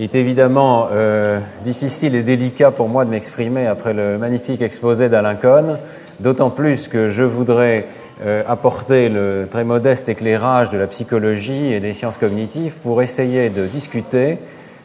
Il 0.00 0.04
est 0.04 0.14
évidemment 0.14 0.88
euh, 0.90 1.40
difficile 1.62 2.14
et 2.14 2.22
délicat 2.22 2.70
pour 2.70 2.88
moi 2.88 3.04
de 3.04 3.10
m'exprimer 3.10 3.66
après 3.66 3.92
le 3.92 4.16
magnifique 4.16 4.62
exposé 4.62 5.10
d'Alain 5.10 5.34
Cohn, 5.34 5.78
d'autant 6.20 6.48
plus 6.48 6.88
que 6.88 7.10
je 7.10 7.22
voudrais 7.22 7.86
euh, 8.24 8.42
apporter 8.48 9.10
le 9.10 9.46
très 9.50 9.62
modeste 9.62 10.08
éclairage 10.08 10.70
de 10.70 10.78
la 10.78 10.86
psychologie 10.86 11.74
et 11.74 11.80
des 11.80 11.92
sciences 11.92 12.16
cognitives 12.16 12.76
pour 12.82 13.02
essayer 13.02 13.50
de 13.50 13.66
discuter 13.66 14.38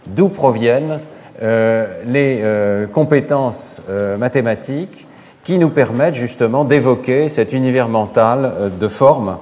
d'où 0.05 0.27
proviennent 0.27 0.99
euh, 1.41 1.85
les 2.05 2.43
compétences 2.91 3.82
mathématiques 4.20 5.07
qui 5.45 5.57
nous 5.59 5.70
permettent 5.70 6.16
justement 6.16 6.66
d'évoquer 6.66 7.29
cet 7.29 7.54
univers 7.54 7.88
mental 7.88 8.52
de 8.77 8.88
forme 8.90 9.38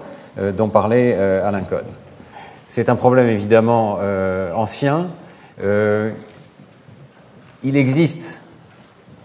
dont 0.55 0.69
parlait 0.69 1.15
Alain 1.15 1.61
Cohn. 1.61 1.81
C'est 2.67 2.89
un 2.89 2.95
problème 2.95 3.27
évidemment 3.27 3.97
ancien, 4.55 5.07
euh, 5.61 6.11
il 7.63 7.77
existe, 7.77 8.39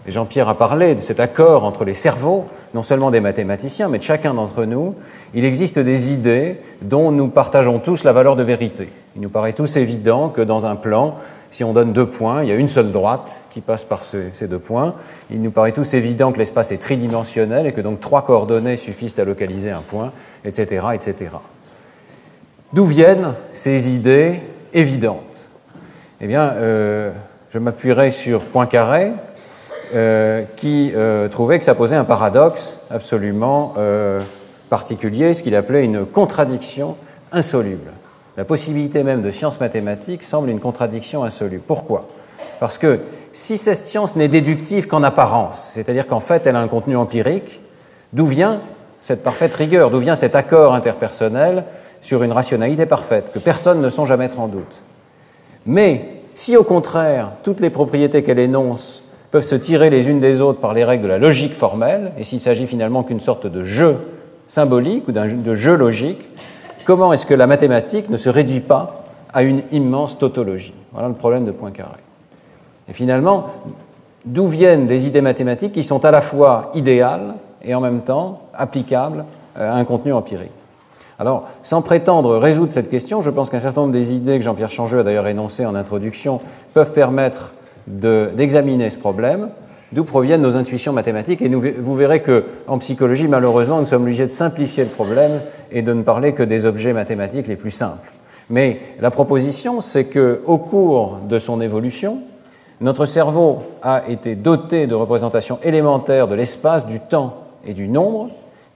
Jean-Pierre 0.07 0.49
a 0.49 0.57
parlé 0.57 0.95
de 0.95 1.01
cet 1.01 1.19
accord 1.19 1.63
entre 1.63 1.83
les 1.83 1.93
cerveaux, 1.93 2.45
non 2.73 2.83
seulement 2.83 3.11
des 3.11 3.19
mathématiciens, 3.19 3.89
mais 3.89 3.97
de 3.97 4.03
chacun 4.03 4.33
d'entre 4.33 4.65
nous, 4.65 4.95
il 5.33 5.45
existe 5.45 5.79
des 5.79 6.13
idées 6.13 6.57
dont 6.81 7.11
nous 7.11 7.27
partageons 7.27 7.79
tous 7.79 8.03
la 8.03 8.13
valeur 8.13 8.35
de 8.35 8.43
vérité. 8.43 8.89
Il 9.15 9.21
nous 9.21 9.29
paraît 9.29 9.53
tous 9.53 9.77
évident 9.77 10.29
que 10.29 10.41
dans 10.41 10.65
un 10.65 10.75
plan, 10.75 11.17
si 11.51 11.63
on 11.63 11.73
donne 11.73 11.93
deux 11.93 12.07
points, 12.07 12.43
il 12.43 12.49
y 12.49 12.51
a 12.51 12.55
une 12.55 12.67
seule 12.67 12.91
droite 12.91 13.37
qui 13.51 13.61
passe 13.61 13.83
par 13.83 14.03
ces, 14.03 14.31
ces 14.31 14.47
deux 14.47 14.59
points. 14.59 14.95
Il 15.31 15.41
nous 15.41 15.51
paraît 15.51 15.71
tous 15.71 15.93
évident 15.95 16.31
que 16.31 16.37
l'espace 16.37 16.71
est 16.71 16.77
tridimensionnel 16.77 17.67
et 17.67 17.73
que 17.73 17.81
donc 17.81 17.99
trois 17.99 18.23
coordonnées 18.23 18.75
suffisent 18.75 19.17
à 19.19 19.25
localiser 19.25 19.71
un 19.71 19.81
point, 19.81 20.11
etc. 20.45 20.85
etc. 20.93 21.31
D'où 22.71 22.85
viennent 22.85 23.33
ces 23.51 23.93
idées 23.93 24.41
évidentes? 24.73 25.28
Eh 26.21 26.27
bien, 26.27 26.49
euh, 26.49 27.11
je 27.51 27.59
m'appuierai 27.59 28.11
sur 28.11 28.41
Poincaré, 28.41 29.13
euh, 29.95 30.43
qui 30.55 30.91
euh, 30.95 31.27
trouvait 31.29 31.57
que 31.57 31.65
ça 31.65 31.73
posait 31.73 31.95
un 31.95 32.03
paradoxe 32.03 32.77
absolument 32.91 33.73
euh, 33.77 34.21
particulier, 34.69 35.33
ce 35.33 35.41
qu'il 35.41 35.55
appelait 35.55 35.83
une 35.83 36.05
contradiction 36.05 36.95
insoluble. 37.31 37.91
La 38.37 38.45
possibilité 38.45 39.03
même 39.03 39.23
de 39.23 39.31
science 39.31 39.59
mathématique 39.59 40.21
semble 40.21 40.49
une 40.49 40.59
contradiction 40.59 41.23
insoluble. 41.23 41.63
Pourquoi? 41.65 42.07
Parce 42.59 42.77
que 42.77 42.99
si 43.33 43.57
cette 43.57 43.87
science 43.87 44.15
n'est 44.15 44.27
déductive 44.27 44.87
qu'en 44.87 45.01
apparence, 45.01 45.71
c'est-à-dire 45.73 46.05
qu'en 46.05 46.19
fait 46.19 46.45
elle 46.45 46.55
a 46.55 46.61
un 46.61 46.67
contenu 46.67 46.95
empirique, 46.95 47.59
d'où 48.13 48.27
vient 48.27 48.61
cette 49.01 49.23
parfaite 49.23 49.55
rigueur, 49.55 49.89
d'où 49.89 49.99
vient 49.99 50.15
cet 50.15 50.35
accord 50.35 50.75
interpersonnel 50.75 51.63
sur 52.01 52.21
une 52.21 52.31
rationalité 52.31 52.85
parfaite, 52.85 53.31
que 53.33 53.39
personne 53.39 53.81
ne 53.81 53.89
songe 53.89 54.11
à 54.11 54.17
mettre 54.17 54.39
en 54.39 54.47
doute? 54.47 54.83
Mais 55.69 56.05
si 56.33 56.57
au 56.57 56.63
contraire, 56.63 57.33
toutes 57.43 57.59
les 57.59 57.69
propriétés 57.69 58.23
qu'elle 58.23 58.39
énonce 58.39 59.03
peuvent 59.29 59.43
se 59.43 59.53
tirer 59.53 59.91
les 59.91 60.09
unes 60.09 60.19
des 60.19 60.41
autres 60.41 60.59
par 60.59 60.73
les 60.73 60.83
règles 60.83 61.03
de 61.03 61.09
la 61.09 61.19
logique 61.19 61.53
formelle, 61.53 62.11
et 62.17 62.23
s'il 62.23 62.39
s'agit 62.39 62.65
finalement 62.65 63.03
qu'une 63.03 63.19
sorte 63.19 63.45
de 63.45 63.63
jeu 63.63 63.97
symbolique 64.47 65.07
ou 65.07 65.11
de 65.11 65.53
jeu 65.53 65.75
logique, 65.75 66.27
comment 66.85 67.13
est-ce 67.13 67.27
que 67.27 67.35
la 67.35 67.45
mathématique 67.45 68.09
ne 68.09 68.17
se 68.17 68.29
réduit 68.31 68.61
pas 68.61 69.03
à 69.31 69.43
une 69.43 69.61
immense 69.71 70.17
tautologie? 70.17 70.73
Voilà 70.91 71.07
le 71.07 71.13
problème 71.13 71.45
de 71.45 71.51
Poincaré. 71.51 71.99
Et 72.87 72.93
finalement, 72.93 73.45
d'où 74.25 74.47
viennent 74.47 74.87
des 74.87 75.05
idées 75.05 75.21
mathématiques 75.21 75.73
qui 75.73 75.83
sont 75.83 76.03
à 76.03 76.09
la 76.09 76.21
fois 76.21 76.71
idéales 76.73 77.35
et 77.63 77.75
en 77.75 77.79
même 77.79 78.01
temps 78.01 78.41
applicables 78.55 79.25
à 79.55 79.75
un 79.75 79.85
contenu 79.85 80.13
empirique? 80.13 80.49
Alors, 81.19 81.49
sans 81.63 81.81
prétendre 81.81 82.37
résoudre 82.37 82.71
cette 82.71 82.89
question, 82.89 83.21
je 83.21 83.29
pense 83.29 83.49
qu'un 83.49 83.59
certain 83.59 83.81
nombre 83.81 83.93
des 83.93 84.13
idées 84.13 84.39
que 84.39 84.45
Jean-Pierre 84.45 84.69
Changeux 84.69 84.99
a 84.99 85.03
d'ailleurs 85.03 85.27
énoncées 85.27 85.65
en 85.65 85.75
introduction 85.75 86.39
peuvent 86.73 86.93
permettre 86.93 87.53
d'examiner 87.87 88.89
ce 88.89 88.97
problème, 88.97 89.49
d'où 89.91 90.05
proviennent 90.05 90.41
nos 90.41 90.55
intuitions 90.55 90.93
mathématiques. 90.93 91.41
Et 91.41 91.49
vous 91.49 91.95
verrez 91.95 92.21
qu'en 92.21 92.77
psychologie, 92.77 93.27
malheureusement, 93.27 93.79
nous 93.79 93.85
sommes 93.85 94.03
obligés 94.03 94.27
de 94.27 94.31
simplifier 94.31 94.85
le 94.85 94.89
problème 94.89 95.41
et 95.73 95.81
de 95.81 95.91
ne 95.91 96.03
parler 96.03 96.33
que 96.33 96.43
des 96.43 96.65
objets 96.65 96.93
mathématiques 96.93 97.47
les 97.47 97.57
plus 97.57 97.71
simples. 97.71 98.09
Mais 98.49 98.79
la 99.01 99.11
proposition, 99.11 99.81
c'est 99.81 100.05
qu'au 100.05 100.57
cours 100.57 101.17
de 101.27 101.37
son 101.37 101.59
évolution, 101.59 102.19
notre 102.79 103.05
cerveau 103.05 103.63
a 103.81 104.03
été 104.07 104.35
doté 104.35 104.87
de 104.87 104.95
représentations 104.95 105.59
élémentaires 105.63 106.29
de 106.29 106.35
l'espace, 106.35 106.87
du 106.87 107.01
temps 107.01 107.43
et 107.65 107.73
du 107.73 107.89
nombre, 107.89 108.29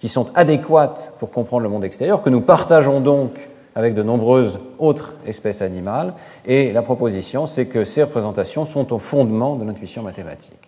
qui 0.04 0.10
sont 0.10 0.26
adéquates 0.36 1.14
pour 1.18 1.32
comprendre 1.32 1.64
le 1.64 1.70
monde 1.70 1.86
extérieur, 1.86 2.22
que 2.22 2.30
nous 2.30 2.42
partageons 2.42 3.00
donc 3.00 3.40
avec 3.74 3.94
de 3.94 4.04
nombreuses 4.04 4.60
autres 4.78 5.14
espèces 5.26 5.62
animales. 5.62 6.14
Et 6.46 6.74
la 6.74 6.82
proposition, 6.82 7.46
c'est 7.48 7.68
que 7.68 7.86
ces 7.86 8.04
représentations 8.04 8.66
sont 8.66 8.92
au 8.92 9.00
fondement 9.00 9.56
de 9.56 9.64
l'intuition 9.64 10.04
mathématique. 10.04 10.60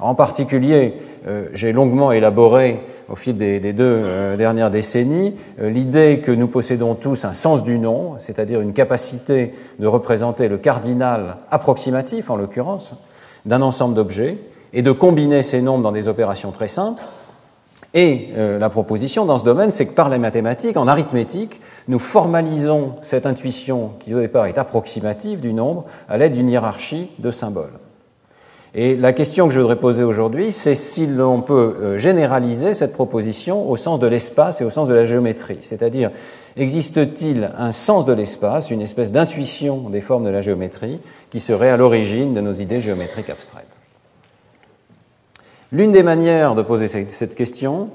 En 0.00 0.16
particulier, 0.16 0.94
euh, 1.28 1.46
j'ai 1.54 1.70
longuement 1.70 2.10
élaboré 2.10 2.80
au 3.08 3.14
fil 3.14 3.36
des, 3.36 3.60
deux 3.72 3.84
euh, 3.84 4.36
dernières 4.36 4.72
décennies 4.72 5.36
euh, 5.60 5.70
l'idée 5.70 6.18
que 6.18 6.32
nous 6.32 6.48
possédons 6.48 6.96
tous 6.96 7.24
un 7.24 7.34
sens 7.34 7.62
du 7.62 7.78
nombre, 7.78 8.16
c'est-à-dire 8.18 8.60
une 8.60 8.72
capacité 8.72 9.54
de 9.78 9.86
représenter 9.86 10.48
le 10.48 10.58
cardinal 10.58 11.36
approximatif, 11.52 12.30
en 12.30 12.36
l'occurrence, 12.36 12.96
d'un 13.46 13.62
ensemble 13.62 13.94
d'objets, 13.94 14.38
et 14.72 14.82
de 14.82 14.90
combiner 14.90 15.42
ces 15.42 15.62
nombres 15.62 15.84
dans 15.84 15.92
des 15.92 16.08
opérations 16.08 16.50
très 16.50 16.66
simples, 16.66 17.02
et 17.94 18.30
euh, 18.36 18.58
la 18.58 18.70
proposition 18.70 19.26
dans 19.26 19.38
ce 19.38 19.44
domaine, 19.44 19.70
c'est 19.70 19.86
que 19.86 19.92
par 19.92 20.08
les 20.08 20.18
mathématiques, 20.18 20.78
en 20.78 20.88
arithmétique, 20.88 21.60
nous 21.88 21.98
formalisons 21.98 22.94
cette 23.02 23.26
intuition 23.26 23.92
qui 24.00 24.14
au 24.14 24.20
départ 24.20 24.46
est 24.46 24.56
approximative 24.56 25.40
du 25.40 25.52
nombre 25.52 25.84
à 26.08 26.16
l'aide 26.16 26.32
d'une 26.32 26.48
hiérarchie 26.48 27.10
de 27.18 27.30
symboles. 27.30 27.78
Et 28.74 28.96
la 28.96 29.12
question 29.12 29.46
que 29.46 29.52
je 29.52 29.60
voudrais 29.60 29.76
poser 29.76 30.02
aujourd'hui, 30.02 30.50
c'est 30.50 30.74
si 30.74 31.06
l'on 31.06 31.42
peut 31.42 31.76
euh, 31.82 31.98
généraliser 31.98 32.72
cette 32.72 32.94
proposition 32.94 33.68
au 33.70 33.76
sens 33.76 34.00
de 34.00 34.06
l'espace 34.06 34.62
et 34.62 34.64
au 34.64 34.70
sens 34.70 34.88
de 34.88 34.94
la 34.94 35.04
géométrie. 35.04 35.58
C'est-à-dire, 35.60 36.10
existe-t-il 36.56 37.50
un 37.58 37.72
sens 37.72 38.06
de 38.06 38.14
l'espace, 38.14 38.70
une 38.70 38.80
espèce 38.80 39.12
d'intuition 39.12 39.90
des 39.90 40.00
formes 40.00 40.24
de 40.24 40.30
la 40.30 40.40
géométrie 40.40 41.00
qui 41.28 41.40
serait 41.40 41.68
à 41.68 41.76
l'origine 41.76 42.32
de 42.32 42.40
nos 42.40 42.54
idées 42.54 42.80
géométriques 42.80 43.28
abstraites? 43.28 43.81
L'une 45.72 45.90
des 45.90 46.02
manières 46.02 46.54
de 46.54 46.60
poser 46.60 46.86
cette 46.86 47.34
question 47.34 47.88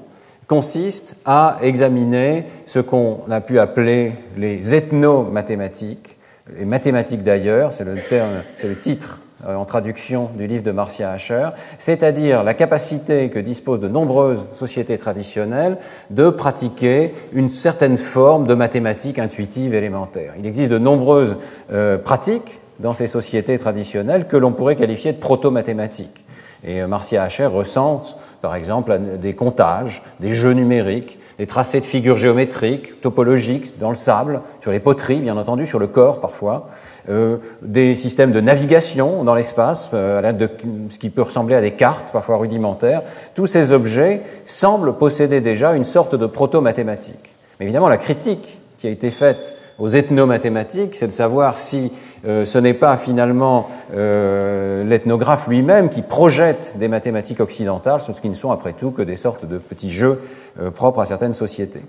consiste 0.48 1.14
à 1.24 1.58
examiner 1.62 2.46
ce 2.66 2.80
qu'on 2.80 3.20
a 3.30 3.40
pu 3.40 3.60
appeler 3.60 4.14
les 4.36 4.74
ethnomathématiques, 4.74 6.16
les 6.58 6.64
mathématiques 6.64 7.22
d'ailleurs, 7.22 7.72
c'est 7.72 7.84
le 7.84 7.94
terme, 7.96 8.42
c'est 8.56 8.66
le 8.66 8.76
titre 8.76 9.20
euh, 9.46 9.54
en 9.54 9.64
traduction 9.64 10.30
du 10.36 10.48
livre 10.48 10.64
de 10.64 10.72
Marcia 10.72 11.12
Asher, 11.12 11.50
c'est-à-dire 11.78 12.42
la 12.42 12.54
capacité 12.54 13.28
que 13.28 13.38
disposent 13.38 13.78
de 13.78 13.86
nombreuses 13.86 14.44
sociétés 14.54 14.98
traditionnelles 14.98 15.76
de 16.10 16.30
pratiquer 16.30 17.14
une 17.32 17.50
certaine 17.50 17.96
forme 17.96 18.48
de 18.48 18.54
mathématiques 18.54 19.20
intuitives 19.20 19.74
élémentaires. 19.74 20.34
Il 20.36 20.46
existe 20.46 20.72
de 20.72 20.78
nombreuses 20.78 21.36
euh, 21.70 21.96
pratiques 21.96 22.58
dans 22.80 22.94
ces 22.94 23.06
sociétés 23.06 23.56
traditionnelles 23.56 24.26
que 24.26 24.36
l'on 24.36 24.52
pourrait 24.52 24.74
qualifier 24.74 25.12
de 25.12 25.18
proto-mathématiques. 25.18 26.24
Et 26.64 26.82
euh, 26.82 26.86
Marcia 26.86 27.22
Hacher 27.22 27.46
recense, 27.46 28.16
par 28.42 28.54
exemple, 28.54 28.98
des 29.20 29.32
comptages, 29.32 30.02
des 30.20 30.32
jeux 30.32 30.52
numériques, 30.52 31.18
des 31.38 31.46
tracés 31.46 31.80
de 31.80 31.84
figures 31.84 32.16
géométriques, 32.16 33.00
topologiques 33.00 33.78
dans 33.78 33.90
le 33.90 33.96
sable, 33.96 34.40
sur 34.60 34.72
les 34.72 34.80
poteries, 34.80 35.20
bien 35.20 35.36
entendu, 35.36 35.66
sur 35.66 35.78
le 35.78 35.86
corps 35.86 36.20
parfois, 36.20 36.68
euh, 37.08 37.38
des 37.62 37.94
systèmes 37.94 38.32
de 38.32 38.40
navigation 38.40 39.22
dans 39.22 39.36
l'espace, 39.36 39.90
euh, 39.94 40.18
à 40.18 40.22
l'aide 40.22 40.36
de 40.36 40.50
ce 40.90 40.98
qui 40.98 41.10
peut 41.10 41.22
ressembler 41.22 41.54
à 41.54 41.60
des 41.60 41.70
cartes, 41.70 42.10
parfois 42.12 42.36
rudimentaires. 42.38 43.02
Tous 43.34 43.46
ces 43.46 43.72
objets 43.72 44.22
semblent 44.44 44.94
posséder 44.94 45.40
déjà 45.40 45.74
une 45.74 45.84
sorte 45.84 46.16
de 46.16 46.26
proto-mathématique. 46.26 47.34
Mais 47.58 47.66
évidemment, 47.66 47.88
la 47.88 47.98
critique 47.98 48.58
qui 48.78 48.88
a 48.88 48.90
été 48.90 49.10
faite 49.10 49.54
aux 49.78 49.88
ethnomathématiques, 49.88 50.94
c'est 50.94 51.06
de 51.06 51.12
savoir 51.12 51.56
si 51.56 51.92
euh, 52.26 52.44
ce 52.44 52.58
n'est 52.58 52.74
pas 52.74 52.96
finalement 52.96 53.68
euh, 53.94 54.82
l'ethnographe 54.84 55.46
lui-même 55.46 55.88
qui 55.88 56.02
projette 56.02 56.74
des 56.76 56.88
mathématiques 56.88 57.40
occidentales 57.40 58.00
sur 58.00 58.14
ce 58.14 58.20
qui 58.20 58.28
ne 58.28 58.34
sont 58.34 58.50
après 58.50 58.72
tout 58.72 58.90
que 58.90 59.02
des 59.02 59.16
sortes 59.16 59.46
de 59.46 59.58
petits 59.58 59.90
jeux 59.90 60.20
euh, 60.60 60.70
propres 60.70 61.00
à 61.00 61.04
certaines 61.04 61.32
sociétés. 61.32 61.82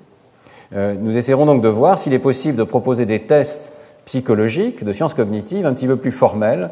nous 0.72 1.18
essaierons 1.18 1.48
donc 1.48 1.64
de 1.64 1.68
voir 1.68 1.98
s'il 1.98 2.14
est 2.14 2.20
possible 2.20 2.56
de 2.56 2.64
proposer 2.64 3.08
des 3.08 3.22
tests 3.22 3.74
psychologiques, 4.06 4.84
de 4.84 4.94
sciences 4.94 5.16
cognitives 5.16 5.66
un 5.66 5.74
petit 5.74 5.88
peu 5.88 5.96
plus 5.96 6.12
formels, 6.12 6.72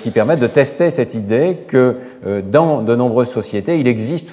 qui 0.00 0.10
permettent 0.10 0.40
de 0.40 0.48
tester 0.48 0.90
cette 0.90 1.14
idée 1.14 1.58
que 1.68 1.96
dans 2.50 2.82
de 2.82 2.96
nombreuses 2.96 3.30
sociétés, 3.30 3.78
il 3.78 3.86
existe 3.86 4.30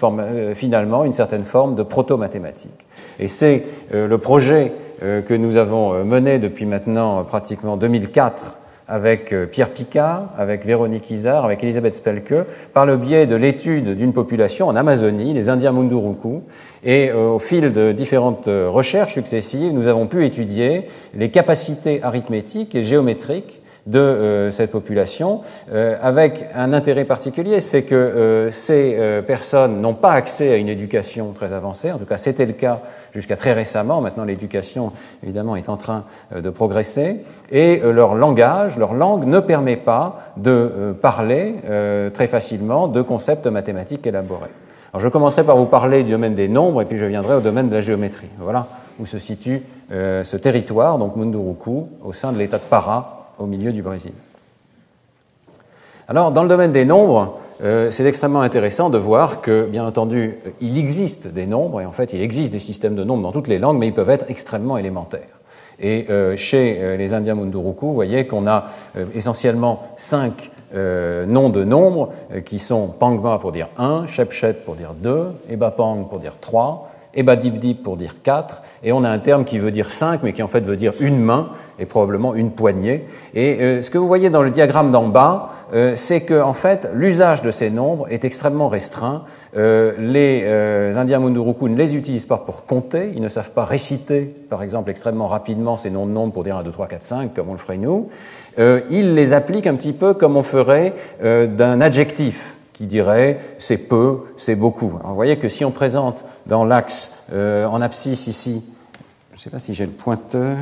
finalement 0.56 1.04
une 1.04 1.12
certaine 1.12 1.46
forme 1.46 1.76
de 1.76 1.84
proto-mathématique. 1.84 2.88
Et 3.20 3.28
c'est 3.28 3.64
le 3.92 4.18
projet 4.18 4.72
que 5.02 5.34
nous 5.34 5.58
avons 5.58 5.94
euh, 5.94 6.04
mené 6.04 6.38
depuis 6.38 6.66
maintenant 6.66 7.24
pratiquement 7.24 7.78
2004 7.78 8.60
avec 8.88 9.34
euh, 9.34 9.46
Pierre 9.46 9.70
Picard, 9.70 10.30
avec 10.38 10.66
Véronique 10.66 11.10
Isard, 11.10 11.46
avec 11.46 11.64
Elisabeth 11.64 11.96
Spelke, 11.96 12.46
par 12.74 12.86
le 12.86 12.98
biais 12.98 13.26
de 13.26 13.36
l'étude 13.36 13.96
d'une 13.96 14.14
population 14.14 14.68
en 14.68 14.76
Amazonie, 14.76 15.34
les 15.34 15.50
Indiens 15.50 15.72
Munduruku. 15.72 16.42
Et 16.84 17.12
au 17.12 17.40
fil 17.40 17.74
de 17.74 17.92
différentes 17.92 18.48
recherches 18.48 19.14
successives, 19.14 19.72
nous 19.72 19.88
avons 19.88 20.08
pu 20.08 20.26
étudier 20.26 20.88
les 21.14 21.30
capacités 21.30 22.02
arithmétiques 22.02 22.74
et 22.74 22.82
géométriques 22.82 23.61
de 23.88 24.50
cette 24.52 24.72
population, 24.72 25.42
avec 25.72 26.46
un 26.54 26.74
intérêt 26.74 27.06
particulier, 27.06 27.62
c'est 27.62 27.84
que 27.84 28.50
ces 28.52 29.22
personnes 29.26 29.82
n'ont 29.82 29.94
pas 29.94 30.12
accès 30.12 30.52
à 30.52 30.56
une 30.58 30.70
éducation 30.70 31.32
très 31.32 31.54
avancée, 31.54 31.92
en 31.92 31.98
tout 31.98 32.06
cas 32.06 32.18
c'était 32.18 32.46
le 32.46 32.54
cas 32.54 32.82
jusqu'à 33.14 33.36
très 33.36 33.54
récemment. 33.54 34.02
Maintenant, 34.02 34.24
l'éducation, 34.24 34.92
évidemment, 35.24 35.56
est 35.56 35.70
en 35.70 35.78
train 35.78 36.06
euh, 36.34 36.42
de 36.42 36.50
progresser. 36.50 37.24
Et 37.52 37.82
euh, 37.84 37.92
leur 37.92 38.16
langage, 38.16 38.78
leur 38.78 38.94
langue 38.94 39.26
ne 39.26 39.40
permet 39.40 39.78
pas 39.78 40.20
de 40.38 40.52
euh, 40.52 40.94
parler 40.94 41.56
très 42.14 42.28
facilement 42.28 42.88
de 42.88 43.02
concepts 43.02 43.48
mathématiques 43.48 44.06
élaborés. 44.06 44.50
Alors, 44.94 45.02
je 45.02 45.10
commencerai 45.10 45.44
par 45.44 45.58
vous 45.58 45.66
parler 45.66 46.04
du 46.04 46.12
domaine 46.12 46.36
des 46.36 46.48
nombres 46.48 46.82
et 46.82 46.86
puis 46.86 46.98
je 46.98 47.06
viendrai 47.06 47.36
au 47.36 47.40
domaine 47.40 47.70
de 47.70 47.76
la 47.76 47.82
géométrie. 47.82 48.30
Voilà 48.40 48.68
où 49.00 49.06
se 49.06 49.20
situe 49.20 49.64
ce 49.90 50.38
territoire, 50.38 50.98
donc 50.98 51.16
Munduruku, 51.16 51.88
au 52.04 52.14
sein 52.14 52.32
de 52.32 52.38
l'état 52.38 52.58
de 52.58 52.64
Para, 52.64 53.21
au 53.42 53.48
milieu 53.48 53.72
du 53.72 53.82
Brésil. 53.82 54.14
Alors, 56.08 56.32
dans 56.32 56.44
le 56.44 56.50
domaine 56.50 56.72
des 56.72 56.86
nombres, 56.86 57.40
euh, 57.64 57.92
c'est 57.92 58.06
extrêmement 58.06 58.42
intéressant 58.42 58.90
de 58.90 58.98
voir 58.98 59.42
que, 59.42 59.66
bien 59.66 59.86
entendu, 59.86 60.36
il 60.60 60.78
existe 60.78 61.28
des 61.28 61.46
nombres, 61.46 61.82
et 61.82 61.86
en 61.86 61.92
fait, 61.92 62.14
il 62.14 62.22
existe 62.22 62.52
des 62.52 62.60
systèmes 62.60 62.96
de 62.96 63.04
nombres 63.04 63.24
dans 63.24 63.32
toutes 63.32 63.48
les 63.48 63.60
langues, 63.60 63.78
mais 63.78 63.88
ils 63.88 63.94
peuvent 63.94 64.10
être 64.10 64.26
extrêmement 64.30 64.78
élémentaires. 64.78 65.40
Et 65.80 66.08
euh, 66.10 66.36
chez 66.36 66.78
euh, 66.80 66.98
les 66.98 67.14
Indiens 67.14 67.36
Munduruku, 67.36 67.86
vous 67.86 67.94
voyez 67.94 68.28
qu'on 68.28 68.48
a 68.48 68.66
essentiellement 69.16 69.84
cinq 69.98 70.52
noms 70.74 71.50
de 71.50 71.66
nombres 71.66 72.14
qui 72.46 72.58
sont 72.58 72.88
Pangma 72.88 73.40
pour 73.40 73.52
dire 73.52 73.68
1, 73.78 74.08
Shepshet 74.08 74.54
pour 74.54 74.76
dire 74.76 74.94
2, 74.94 75.26
Ebapang 75.50 76.08
pour 76.10 76.20
dire 76.20 76.36
3, 76.40 76.91
Ebadibdib 77.14 77.82
pour 77.84 77.98
dire 77.98 78.22
4, 78.24 78.62
et 78.84 78.92
on 78.92 79.04
a 79.04 79.10
un 79.10 79.20
terme 79.20 79.46
qui 79.46 79.60
veut 79.60 79.72
dire 79.72 79.92
5, 79.92 80.24
mais 80.24 80.34
qui 80.34 80.44
en 80.44 80.48
fait 80.48 80.62
veut 80.62 80.78
dire 80.78 80.94
une 81.00 81.20
main, 81.20 81.50
et 81.80 81.86
probablement 81.86 82.36
une 82.36 82.52
poignée. 82.52 83.08
Et 83.34 83.82
ce 83.82 83.90
que 83.90 83.98
vous 83.98 84.08
voyez 84.08 84.30
dans 84.30 84.44
le 84.44 84.52
diagramme 84.52 84.92
d'en 84.92 85.08
bas, 85.08 85.52
euh, 85.74 85.96
c'est 85.96 86.22
que 86.22 86.42
en 86.42 86.54
fait 86.54 86.90
l'usage 86.94 87.42
de 87.42 87.52
ces 87.52 87.70
nombres 87.70 88.08
est 88.10 88.26
extrêmement 88.26 88.68
restreint. 88.68 89.24
Euh, 89.56 89.94
les 89.98 90.42
euh, 90.44 90.96
Indiens 90.96 91.20
Munduruku 91.20 91.70
ne 91.70 91.78
les 91.78 91.96
utilisent 91.96 92.26
pas 92.26 92.38
pour 92.38 92.66
compter, 92.66 93.12
ils 93.16 93.22
ne 93.22 93.30
savent 93.30 93.52
pas 93.52 93.64
réciter, 93.64 94.34
par 94.50 94.64
exemple, 94.64 94.90
extrêmement 94.90 95.28
rapidement 95.28 95.78
ces 95.78 95.90
noms 95.90 96.06
de 96.06 96.12
nombres 96.12 96.34
pour 96.34 96.44
dire 96.44 96.58
1, 96.58 96.64
2, 96.64 96.72
3, 96.72 96.88
4, 96.88 97.04
5, 97.04 97.34
comme 97.34 97.50
on 97.50 97.54
le 97.54 97.58
ferait 97.58 97.78
nous. 97.78 98.10
ils 98.58 99.14
les 99.16 99.34
appliquent 99.34 99.68
un 99.68 99.76
petit 99.76 99.94
peu 99.94 100.14
comme 100.14 100.36
on 100.36 100.44
ferait 100.44 100.94
d'un 101.22 101.80
adjectif 101.82 102.58
qui 102.82 102.88
dirait 102.88 103.38
c'est 103.60 103.78
peu, 103.78 104.22
c'est 104.38 104.56
beaucoup. 104.56 104.90
vous 105.04 105.14
voyez 105.14 105.38
que 105.38 105.50
si 105.50 105.64
on 105.64 105.70
présente 105.70 106.26
dans 106.48 106.66
l'axe 106.66 107.14
en 107.32 107.80
abscisse 107.80 108.26
ici, 108.26 108.66
je 109.30 109.36
ne 109.36 109.40
sais 109.40 109.52
pas 109.52 109.60
si 109.60 109.76
j'ai 109.76 109.86
le 109.86 109.92
pointeur. 109.92 110.58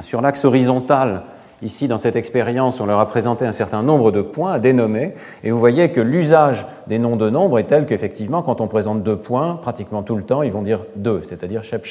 Sur 0.00 0.20
l'axe 0.20 0.44
horizontal, 0.44 1.22
ici 1.62 1.86
dans 1.86 1.96
cette 1.96 2.16
expérience, 2.16 2.80
on 2.80 2.86
leur 2.86 2.98
a 2.98 3.06
présenté 3.06 3.46
un 3.46 3.52
certain 3.52 3.84
nombre 3.84 4.10
de 4.10 4.20
points 4.20 4.54
à 4.54 4.58
dénommer, 4.58 5.14
et 5.44 5.52
vous 5.52 5.60
voyez 5.60 5.92
que 5.92 6.00
l'usage 6.00 6.66
des 6.88 6.98
noms 6.98 7.14
de 7.14 7.30
nombres 7.30 7.60
est 7.60 7.68
tel 7.68 7.86
qu'effectivement, 7.86 8.42
quand 8.42 8.60
on 8.60 8.66
présente 8.66 9.04
deux 9.04 9.16
points, 9.16 9.60
pratiquement 9.62 10.02
tout 10.02 10.16
le 10.16 10.24
temps, 10.24 10.42
ils 10.42 10.50
vont 10.50 10.62
dire 10.62 10.80
deux, 10.96 11.22
c'est-à-dire 11.28 11.62
shep. 11.62 11.86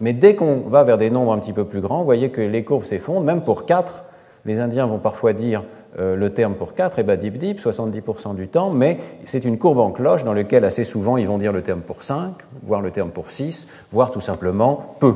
Mais 0.00 0.14
dès 0.14 0.34
qu'on 0.34 0.60
va 0.60 0.82
vers 0.82 0.96
des 0.96 1.10
nombres 1.10 1.34
un 1.34 1.38
petit 1.38 1.52
peu 1.52 1.66
plus 1.66 1.82
grands, 1.82 1.98
vous 1.98 2.06
voyez 2.06 2.30
que 2.30 2.40
les 2.40 2.64
courbes 2.64 2.84
s'effondrent, 2.84 3.20
même 3.20 3.42
pour 3.42 3.66
quatre, 3.66 4.04
les 4.44 4.60
Indiens 4.60 4.86
vont 4.86 4.98
parfois 4.98 5.32
dire 5.32 5.62
euh, 5.98 6.16
le 6.16 6.32
terme 6.32 6.54
pour 6.54 6.74
4 6.74 6.98
est 6.98 7.16
dip 7.16 7.38
dip, 7.38 7.60
70% 7.60 8.34
du 8.34 8.48
temps, 8.48 8.70
mais 8.70 8.98
c'est 9.26 9.44
une 9.44 9.58
courbe 9.58 9.78
en 9.78 9.90
cloche 9.90 10.24
dans 10.24 10.32
laquelle 10.32 10.64
assez 10.64 10.84
souvent 10.84 11.16
ils 11.16 11.26
vont 11.26 11.38
dire 11.38 11.52
le 11.52 11.62
terme 11.62 11.80
pour 11.80 12.02
5, 12.02 12.34
voire 12.62 12.80
le 12.80 12.90
terme 12.90 13.10
pour 13.10 13.30
6, 13.30 13.68
voire 13.92 14.10
tout 14.10 14.20
simplement 14.20 14.96
peu. 15.00 15.14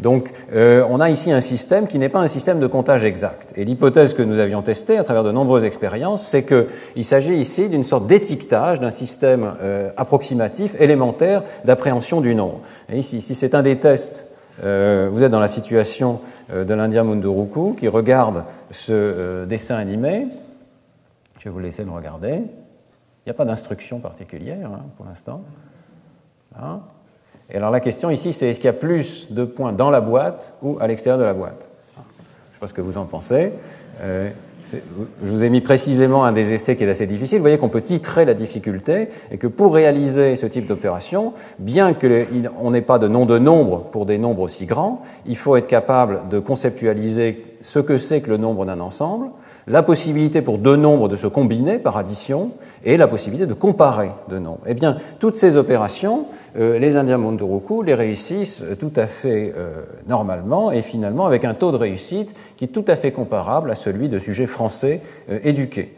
Donc 0.00 0.30
euh, 0.52 0.84
on 0.88 1.00
a 1.00 1.10
ici 1.10 1.32
un 1.32 1.40
système 1.40 1.86
qui 1.86 1.98
n'est 1.98 2.08
pas 2.08 2.20
un 2.20 2.28
système 2.28 2.60
de 2.60 2.66
comptage 2.66 3.04
exact. 3.04 3.52
Et 3.56 3.64
l'hypothèse 3.64 4.14
que 4.14 4.22
nous 4.22 4.38
avions 4.38 4.62
testée 4.62 4.96
à 4.96 5.04
travers 5.04 5.24
de 5.24 5.32
nombreuses 5.32 5.64
expériences, 5.64 6.26
c'est 6.26 6.44
qu'il 6.44 7.04
s'agit 7.04 7.34
ici 7.34 7.68
d'une 7.68 7.84
sorte 7.84 8.06
d'étiquetage 8.06 8.80
d'un 8.80 8.90
système 8.90 9.54
euh, 9.60 9.90
approximatif, 9.96 10.74
élémentaire 10.80 11.42
d'appréhension 11.64 12.20
du 12.20 12.34
nombre. 12.34 12.60
Et 12.92 12.98
ici, 12.98 13.20
si 13.20 13.34
c'est 13.34 13.54
un 13.54 13.62
des 13.62 13.76
tests, 13.76 14.26
euh, 14.62 15.08
vous 15.10 15.22
êtes 15.22 15.30
dans 15.30 15.40
la 15.40 15.48
situation 15.48 16.20
de 16.52 16.74
l'Indien 16.74 17.04
Munduruku 17.04 17.74
qui 17.74 17.88
regarde 17.88 18.44
ce 18.70 19.44
dessin 19.44 19.76
animé. 19.76 20.28
Je 21.38 21.44
vais 21.44 21.50
vous 21.50 21.58
laisser 21.58 21.84
le 21.84 21.90
regarder. 21.90 22.34
Il 22.34 23.28
n'y 23.28 23.30
a 23.30 23.34
pas 23.34 23.44
d'instruction 23.44 24.00
particulière 24.00 24.70
hein, 24.72 24.86
pour 24.96 25.06
l'instant. 25.06 25.42
Hein? 26.58 26.80
Et 27.50 27.56
alors 27.56 27.70
la 27.70 27.80
question 27.80 28.10
ici, 28.10 28.32
c'est 28.32 28.50
est-ce 28.50 28.58
qu'il 28.58 28.66
y 28.66 28.70
a 28.70 28.74
plus 28.74 29.30
de 29.30 29.44
points 29.44 29.72
dans 29.72 29.90
la 29.90 30.00
boîte 30.00 30.54
ou 30.62 30.78
à 30.80 30.86
l'extérieur 30.86 31.18
de 31.18 31.24
la 31.24 31.34
boîte? 31.34 31.68
Je 31.94 32.00
ne 32.00 32.54
sais 32.54 32.60
pas 32.60 32.66
ce 32.66 32.74
que 32.74 32.80
vous 32.80 32.98
en 32.98 33.04
pensez. 33.04 33.52
Euh, 34.00 34.30
je 34.72 35.30
vous 35.30 35.42
ai 35.42 35.50
mis 35.50 35.60
précisément 35.60 36.24
un 36.24 36.32
des 36.32 36.52
essais 36.52 36.76
qui 36.76 36.84
est 36.84 36.90
assez 36.90 37.06
difficile. 37.06 37.38
Vous 37.38 37.44
voyez 37.44 37.58
qu'on 37.58 37.68
peut 37.68 37.82
titrer 37.82 38.24
la 38.24 38.34
difficulté 38.34 39.08
et 39.30 39.38
que 39.38 39.46
pour 39.46 39.74
réaliser 39.74 40.36
ce 40.36 40.46
type 40.46 40.66
d'opération, 40.66 41.32
bien 41.58 41.94
qu'on 41.94 42.70
n'ait 42.70 42.82
pas 42.82 42.98
de 42.98 43.08
nom 43.08 43.26
de 43.26 43.38
nombre 43.38 43.84
pour 43.92 44.06
des 44.06 44.18
nombres 44.18 44.42
aussi 44.42 44.66
grands, 44.66 45.02
il 45.26 45.36
faut 45.36 45.56
être 45.56 45.66
capable 45.66 46.28
de 46.30 46.38
conceptualiser 46.38 47.44
ce 47.62 47.78
que 47.78 47.98
c'est 47.98 48.20
que 48.20 48.30
le 48.30 48.36
nombre 48.36 48.64
d'un 48.66 48.80
ensemble, 48.80 49.28
la 49.66 49.82
possibilité 49.82 50.42
pour 50.42 50.58
deux 50.58 50.76
nombres 50.76 51.08
de 51.08 51.16
se 51.16 51.26
combiner 51.26 51.78
par 51.78 51.96
addition 51.96 52.52
et 52.84 52.96
la 52.96 53.08
possibilité 53.08 53.46
de 53.46 53.54
comparer 53.54 54.10
deux 54.28 54.38
nombres. 54.38 54.60
Eh 54.66 54.74
bien, 54.74 54.96
toutes 55.18 55.36
ces 55.36 55.56
opérations, 55.56 56.26
les 56.56 56.96
Indiens 56.96 57.18
Munduruku 57.18 57.82
les 57.82 57.94
réussissent 57.94 58.62
euh, 58.62 58.74
tout 58.74 58.92
à 58.96 59.06
fait 59.06 59.52
euh, 59.56 59.82
normalement 60.08 60.72
et 60.72 60.82
finalement 60.82 61.26
avec 61.26 61.44
un 61.44 61.54
taux 61.54 61.72
de 61.72 61.76
réussite 61.76 62.34
qui 62.56 62.64
est 62.64 62.68
tout 62.68 62.84
à 62.88 62.96
fait 62.96 63.12
comparable 63.12 63.70
à 63.70 63.74
celui 63.74 64.08
de 64.08 64.18
sujets 64.18 64.46
français 64.46 65.00
éduqués. 65.44 65.94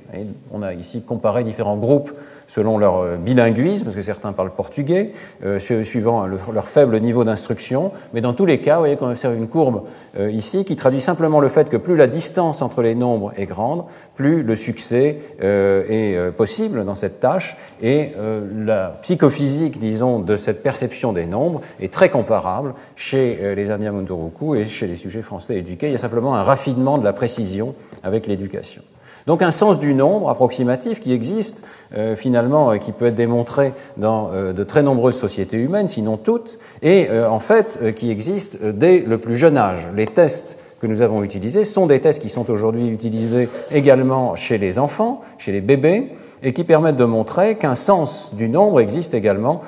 on 0.52 0.62
a 0.62 0.74
ici 0.74 1.00
comparé 1.00 1.42
différents 1.42 1.78
groupes 1.78 2.12
selon 2.50 2.78
leur 2.78 2.98
euh, 2.98 3.16
bilinguisme, 3.16 3.84
parce 3.84 3.96
que 3.96 4.02
certains 4.02 4.32
parlent 4.32 4.50
portugais, 4.50 5.12
euh, 5.44 5.58
suivant 5.60 6.26
leur 6.26 6.66
faible 6.66 6.98
niveau 7.00 7.24
d'instruction. 7.24 7.92
Mais 8.12 8.20
dans 8.20 8.32
tous 8.32 8.44
les 8.44 8.60
cas, 8.60 8.74
vous 8.74 8.80
voyez 8.80 8.96
qu'on 8.96 9.10
observe 9.10 9.36
une 9.36 9.48
courbe 9.48 9.82
euh, 10.18 10.30
ici 10.30 10.64
qui 10.64 10.74
traduit 10.74 11.00
simplement 11.00 11.40
le 11.40 11.48
fait 11.48 11.68
que 11.68 11.76
plus 11.76 11.96
la 11.96 12.08
distance 12.08 12.60
entre 12.60 12.82
les 12.82 12.96
nombres 12.96 13.32
est 13.36 13.46
grande, 13.46 13.84
plus 14.16 14.42
le 14.42 14.56
succès 14.56 15.18
est 15.40 16.32
possible 16.36 16.84
dans 16.84 16.94
cette 16.94 17.20
tâche. 17.20 17.56
Et 17.82 18.10
la 18.56 18.98
psychophysique, 19.02 19.78
disons, 19.78 20.18
de 20.18 20.36
perception 20.58 21.12
des 21.12 21.26
nombres 21.26 21.60
est 21.80 21.92
très 21.92 22.08
comparable 22.08 22.74
chez 22.96 23.54
les 23.54 23.70
Indiens 23.70 23.92
Munduruku 23.92 24.56
et 24.56 24.64
chez 24.64 24.86
les 24.86 24.96
sujets 24.96 25.22
français 25.22 25.58
éduqués. 25.58 25.86
Il 25.86 25.92
y 25.92 25.94
a 25.94 25.98
simplement 25.98 26.34
un 26.34 26.42
raffinement 26.42 26.98
de 26.98 27.04
la 27.04 27.12
précision 27.12 27.74
avec 28.02 28.26
l'éducation. 28.26 28.82
Donc 29.26 29.42
un 29.42 29.50
sens 29.50 29.78
du 29.78 29.94
nombre 29.94 30.30
approximatif 30.30 31.00
qui 31.00 31.12
existe 31.12 31.64
euh, 31.96 32.16
finalement, 32.16 32.78
qui 32.78 32.92
peut 32.92 33.06
être 33.06 33.14
démontré 33.14 33.74
dans 33.96 34.30
euh, 34.32 34.52
de 34.52 34.64
très 34.64 34.82
nombreuses 34.82 35.16
sociétés 35.16 35.58
humaines, 35.58 35.88
sinon 35.88 36.16
toutes, 36.16 36.58
et 36.82 37.08
euh, 37.10 37.28
en 37.28 37.40
fait 37.40 37.94
qui 37.94 38.10
existe 38.10 38.64
dès 38.64 39.00
le 39.00 39.18
plus 39.18 39.36
jeune 39.36 39.56
âge. 39.56 39.88
Les 39.94 40.06
tests 40.06 40.58
que 40.80 40.86
nous 40.86 41.02
avons 41.02 41.22
utilisés 41.22 41.64
sont 41.64 41.86
des 41.86 42.00
tests 42.00 42.22
qui 42.22 42.28
sont 42.28 42.50
aujourd'hui 42.50 42.88
utilisés 42.88 43.48
également 43.70 44.34
chez 44.34 44.58
les 44.58 44.78
enfants, 44.78 45.20
chez 45.38 45.52
les 45.52 45.60
bébés, 45.60 46.12
et 46.42 46.54
qui 46.54 46.64
permettent 46.64 46.96
de 46.96 47.04
montrer 47.04 47.58
qu'un 47.58 47.74
sens 47.74 48.34
du 48.34 48.48
nombre 48.48 48.80
existe 48.80 49.12
également 49.12 49.60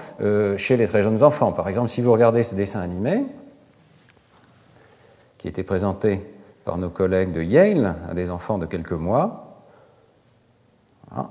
chez 0.57 0.78
les 0.78 0.87
très 0.87 1.02
jeunes 1.02 1.23
enfants. 1.23 1.52
Par 1.52 1.69
exemple, 1.69 1.90
si 1.90 2.00
vous 2.00 2.11
regardez 2.12 2.42
ce 2.42 2.54
dessin 2.54 2.81
animé, 2.81 3.25
qui 5.37 5.49
était 5.49 5.64
présenté 5.64 6.21
par 6.64 6.78
nos 6.78 6.88
collègues 6.88 7.33
de 7.33 7.42
Yale 7.42 7.97
à 8.09 8.14
des 8.14 8.31
enfants 8.31 8.59
de 8.59 8.64
quelques 8.64 8.92
mois, 8.92 9.59
ah, 11.14 11.28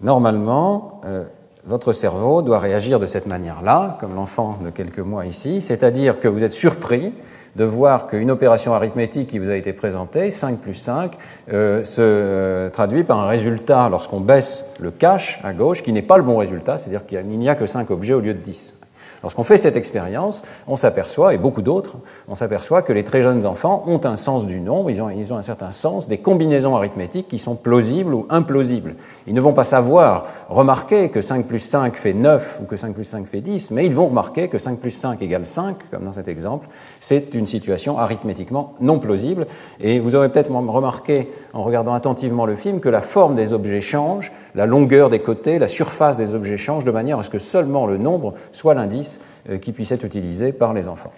normalement, 0.00 1.00
euh, 1.04 1.24
votre 1.64 1.92
cerveau 1.92 2.42
doit 2.42 2.58
réagir 2.58 3.00
de 3.00 3.06
cette 3.06 3.26
manière-là, 3.26 3.96
comme 3.98 4.14
l'enfant 4.14 4.58
de 4.62 4.70
quelques 4.70 5.00
mois 5.00 5.26
ici, 5.26 5.62
c'est-à-dire 5.62 6.20
que 6.20 6.28
vous 6.28 6.44
êtes 6.44 6.52
surpris 6.52 7.12
de 7.56 7.64
voir 7.64 8.06
qu'une 8.06 8.30
opération 8.30 8.74
arithmétique 8.74 9.28
qui 9.28 9.38
vous 9.38 9.50
a 9.50 9.56
été 9.56 9.72
présentée, 9.72 10.30
5 10.30 10.58
plus 10.58 10.74
5, 10.74 11.12
euh, 11.52 11.84
se 11.84 12.68
traduit 12.70 13.04
par 13.04 13.20
un 13.20 13.28
résultat 13.28 13.88
lorsqu'on 13.88 14.20
baisse 14.20 14.64
le 14.80 14.90
cache 14.90 15.40
à 15.44 15.52
gauche 15.52 15.82
qui 15.82 15.92
n'est 15.92 16.02
pas 16.02 16.16
le 16.16 16.22
bon 16.22 16.36
résultat, 16.36 16.78
c'est-à-dire 16.78 17.06
qu'il 17.06 17.24
n'y 17.24 17.48
a 17.48 17.54
que 17.54 17.66
5 17.66 17.90
objets 17.90 18.14
au 18.14 18.20
lieu 18.20 18.34
de 18.34 18.38
10. 18.38 18.74
Lorsqu'on 19.24 19.42
fait 19.42 19.56
cette 19.56 19.76
expérience, 19.76 20.42
on 20.68 20.76
s'aperçoit, 20.76 21.32
et 21.32 21.38
beaucoup 21.38 21.62
d'autres, 21.62 21.96
on 22.28 22.34
s'aperçoit 22.34 22.82
que 22.82 22.92
les 22.92 23.04
très 23.04 23.22
jeunes 23.22 23.46
enfants 23.46 23.82
ont 23.86 23.98
un 24.04 24.16
sens 24.16 24.46
du 24.46 24.60
nombre, 24.60 24.90
ils 24.90 25.00
ont, 25.00 25.08
ils 25.08 25.32
ont 25.32 25.38
un 25.38 25.42
certain 25.42 25.72
sens 25.72 26.08
des 26.08 26.18
combinaisons 26.18 26.76
arithmétiques 26.76 27.26
qui 27.26 27.38
sont 27.38 27.54
plausibles 27.54 28.12
ou 28.12 28.26
implausibles. 28.28 28.96
Ils 29.26 29.32
ne 29.32 29.40
vont 29.40 29.54
pas 29.54 29.64
savoir 29.64 30.26
remarquer 30.50 31.08
que 31.08 31.22
5 31.22 31.46
plus 31.46 31.60
5 31.60 31.96
fait 31.96 32.12
9 32.12 32.58
ou 32.60 32.66
que 32.66 32.76
5 32.76 32.92
plus 32.92 33.04
5 33.04 33.26
fait 33.26 33.40
10, 33.40 33.70
mais 33.70 33.86
ils 33.86 33.94
vont 33.94 34.08
remarquer 34.08 34.48
que 34.48 34.58
5 34.58 34.78
plus 34.78 34.90
5 34.90 35.22
égale 35.22 35.46
5, 35.46 35.76
comme 35.90 36.04
dans 36.04 36.12
cet 36.12 36.28
exemple. 36.28 36.68
C'est 37.00 37.32
une 37.32 37.46
situation 37.46 37.98
arithmétiquement 37.98 38.74
non 38.82 38.98
plausible. 38.98 39.46
Et 39.80 40.00
vous 40.00 40.16
aurez 40.16 40.28
peut-être 40.28 40.50
remarqué, 40.50 41.32
en 41.54 41.62
regardant 41.62 41.94
attentivement 41.94 42.44
le 42.44 42.56
film, 42.56 42.80
que 42.80 42.90
la 42.90 43.00
forme 43.00 43.36
des 43.36 43.54
objets 43.54 43.80
change, 43.80 44.32
la 44.54 44.66
longueur 44.66 45.10
des 45.10 45.18
côtés, 45.18 45.58
la 45.58 45.68
surface 45.68 46.16
des 46.16 46.34
objets 46.34 46.56
change 46.56 46.84
de 46.84 46.90
manière 46.90 47.18
à 47.18 47.22
ce 47.22 47.30
que 47.30 47.38
seulement 47.38 47.86
le 47.86 47.98
nombre 47.98 48.34
soit 48.52 48.74
l'indice 48.74 49.20
euh, 49.48 49.58
qui 49.58 49.72
puisse 49.72 49.92
être 49.92 50.04
utilisé 50.04 50.52
par 50.52 50.72
les 50.72 50.88
enfants. 50.88 51.12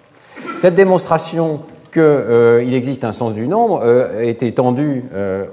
Cette 0.57 0.75
démonstration 0.75 1.61
qu'il 1.93 2.75
existe 2.75 3.05
un 3.05 3.13
sens 3.13 3.33
du 3.33 3.49
nombre 3.49 3.83
est 4.21 4.43
étendue 4.43 5.05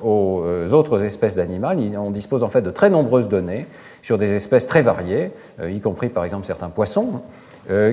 aux 0.04 0.44
autres 0.74 1.06
espèces 1.06 1.38
d'animaux. 1.38 1.70
On 1.98 2.12
dispose 2.12 2.44
en 2.44 2.50
fait 2.50 2.62
de 2.62 2.70
très 2.70 2.90
nombreuses 2.90 3.30
données 3.30 3.66
sur 4.02 4.18
des 4.18 4.34
espèces 4.34 4.68
très 4.68 4.82
variées, 4.82 5.32
y 5.66 5.80
compris 5.80 6.10
par 6.10 6.26
exemple 6.26 6.46
certains 6.46 6.68
poissons, 6.68 7.22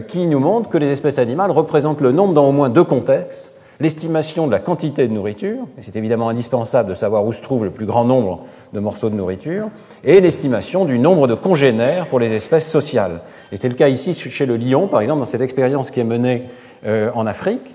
qui 0.09 0.27
nous 0.27 0.41
montrent 0.41 0.69
que 0.69 0.79
les 0.79 0.89
espèces 0.89 1.19
animales 1.19 1.53
représentent 1.53 2.01
le 2.01 2.11
nombre 2.11 2.35
dans 2.35 2.49
au 2.49 2.53
moins 2.53 2.71
deux 2.71 2.83
contextes 2.83 3.53
l'estimation 3.81 4.47
de 4.47 4.53
la 4.53 4.59
quantité 4.59 5.09
de 5.09 5.13
nourriture, 5.13 5.67
et 5.79 5.83
c'est 5.83 5.97
évidemment 5.97 6.29
indispensable 6.29 6.91
de 6.91 6.95
savoir 6.95 7.25
où 7.25 7.33
se 7.33 7.43
trouve 7.43 7.65
le 7.65 7.71
plus 7.71 7.87
grand 7.87 8.05
nombre 8.05 8.45
de 8.73 8.81
morceaux 8.81 9.11
de 9.11 9.15
nourriture, 9.15 9.69
et 10.05 10.21
l'estimation 10.21 10.85
du 10.85 10.99
nombre 10.99 11.27
de 11.27 11.35
congénères 11.35 12.07
pour 12.07 12.21
les 12.21 12.33
espèces 12.33 12.71
sociales. 12.71 13.21
Et 13.53 13.57
c'est 13.57 13.69
le 13.69 13.75
cas 13.75 13.89
ici 13.89 14.15
chez 14.15 14.47
le 14.47 14.57
lion, 14.57 14.87
par 14.87 15.01
exemple, 15.01 15.21
dans 15.21 15.27
cette 15.27 15.41
expérience 15.41 15.91
qui 15.91 16.01
est 16.01 16.05
menée 16.05 16.45
euh, 16.87 17.11
en 17.15 17.27
Afrique. 17.27 17.75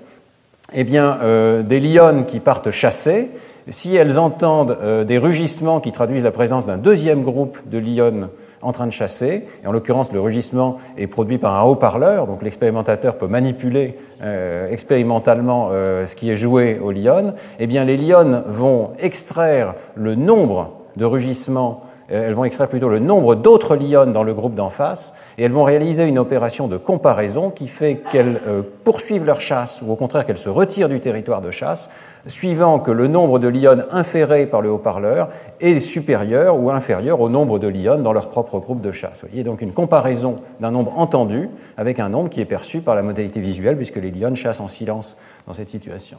Eh 0.74 0.84
bien, 0.84 1.18
euh, 1.22 1.64
des 1.64 1.80
lionnes 1.80 2.26
qui 2.26 2.40
partent 2.40 2.72
chasser, 2.72 3.30
si 3.70 3.96
elles 3.96 4.18
entendent 4.20 4.78
euh, 4.82 5.04
des 5.04 5.18
rugissements 5.18 5.80
qui 5.80 5.92
traduisent 5.92 6.24
la 6.24 6.32
présence 6.32 6.66
d'un 6.66 6.78
deuxième 6.78 7.24
groupe 7.24 7.58
de 7.70 7.78
lionnes 7.78 8.30
en 8.66 8.72
train 8.72 8.88
de 8.88 8.92
chasser, 8.92 9.46
et 9.64 9.68
en 9.68 9.72
l'occurrence 9.72 10.12
le 10.12 10.20
rugissement 10.20 10.78
est 10.98 11.08
produit 11.08 11.38
par 11.38 11.56
un 11.56 11.64
haut-parleur, 11.64 12.26
donc 12.26 12.42
l'expérimentateur 12.42 13.18
peut 13.18 13.28
manipuler 13.28 13.98
euh, 14.22 14.70
expérimentalement 14.70 15.70
euh, 15.72 16.06
ce 16.08 16.16
qui 16.16 16.32
est 16.32 16.36
joué 16.36 16.80
aux 16.80 16.92
lionnes, 16.92 17.36
eh 17.60 17.68
bien 17.68 17.86
les 17.86 17.96
lionnes 17.96 18.44
vont 18.48 18.92
extraire 19.00 19.76
le 19.94 20.16
nombre 20.16 20.72
de 20.98 21.06
rugissements 21.06 21.85
elles 22.10 22.34
vont 22.34 22.44
extraire 22.46 22.68
plutôt 22.68 22.90
le 22.90 23.00
nombre 23.00 23.36
d'autres 23.36 23.76
lionnes 23.76 24.14
dans 24.14 24.24
le 24.24 24.34
groupe 24.34 24.56
d'en 24.56 24.70
face, 24.70 25.14
et 25.38 25.44
elles 25.44 25.52
vont 25.52 25.64
réaliser 25.64 26.06
une 26.06 26.20
opération 26.20 26.68
de 26.68 26.78
comparaison 26.78 27.50
qui 27.50 27.68
fait 27.68 28.02
qu'elles 28.12 28.42
euh, 28.48 28.62
poursuivent 28.84 29.26
leur 29.26 29.42
chasse, 29.42 29.82
ou 29.82 29.92
au 29.92 29.96
contraire 29.96 30.26
qu'elles 30.26 30.38
se 30.38 30.50
retirent 30.50 30.90
du 30.90 31.00
territoire 31.00 31.42
de 31.42 31.52
chasse, 31.52 31.90
suivant 32.28 32.80
que 32.80 32.92
le 32.92 33.08
nombre 33.08 33.40
de 33.40 33.48
lionnes 33.48 33.86
inférées 33.92 34.46
par 34.46 34.62
le 34.62 34.70
haut-parleur 34.70 35.30
est 35.60 35.80
supérieur 35.80 36.60
ou 36.60 36.72
inférieur 36.72 37.22
au 37.22 37.30
nombre 37.30 37.60
de 37.60 37.68
lionnes 37.68 38.04
dans 38.04 38.14
leur 38.14 38.30
propre 38.30 38.60
groupe 38.60 38.82
de 38.82 38.92
chasse. 38.92 39.22
Vous 39.22 39.30
voyez 39.30 39.44
donc 39.44 39.62
une 39.62 39.74
comparaison 39.74 40.38
d'un 40.60 40.72
nombre 40.72 40.98
entendu 40.98 41.50
avec 41.78 42.00
un 42.00 42.10
nombre 42.10 42.30
qui 42.30 42.42
est 42.42 42.46
perçu 42.46 42.82
par 42.82 42.96
la 42.96 43.04
modalité 43.04 43.40
visuelle, 43.40 43.76
puisque 43.76 43.98
les 43.98 44.12
lionnes 44.12 44.36
chassent 44.36 44.60
en 44.60 44.68
silence 44.68 45.18
dans 45.48 45.54
cette 45.54 45.70
situation. 45.70 46.18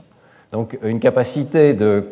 Donc 0.52 0.78
une 0.82 1.00
capacité 1.00 1.74
de 1.74 2.06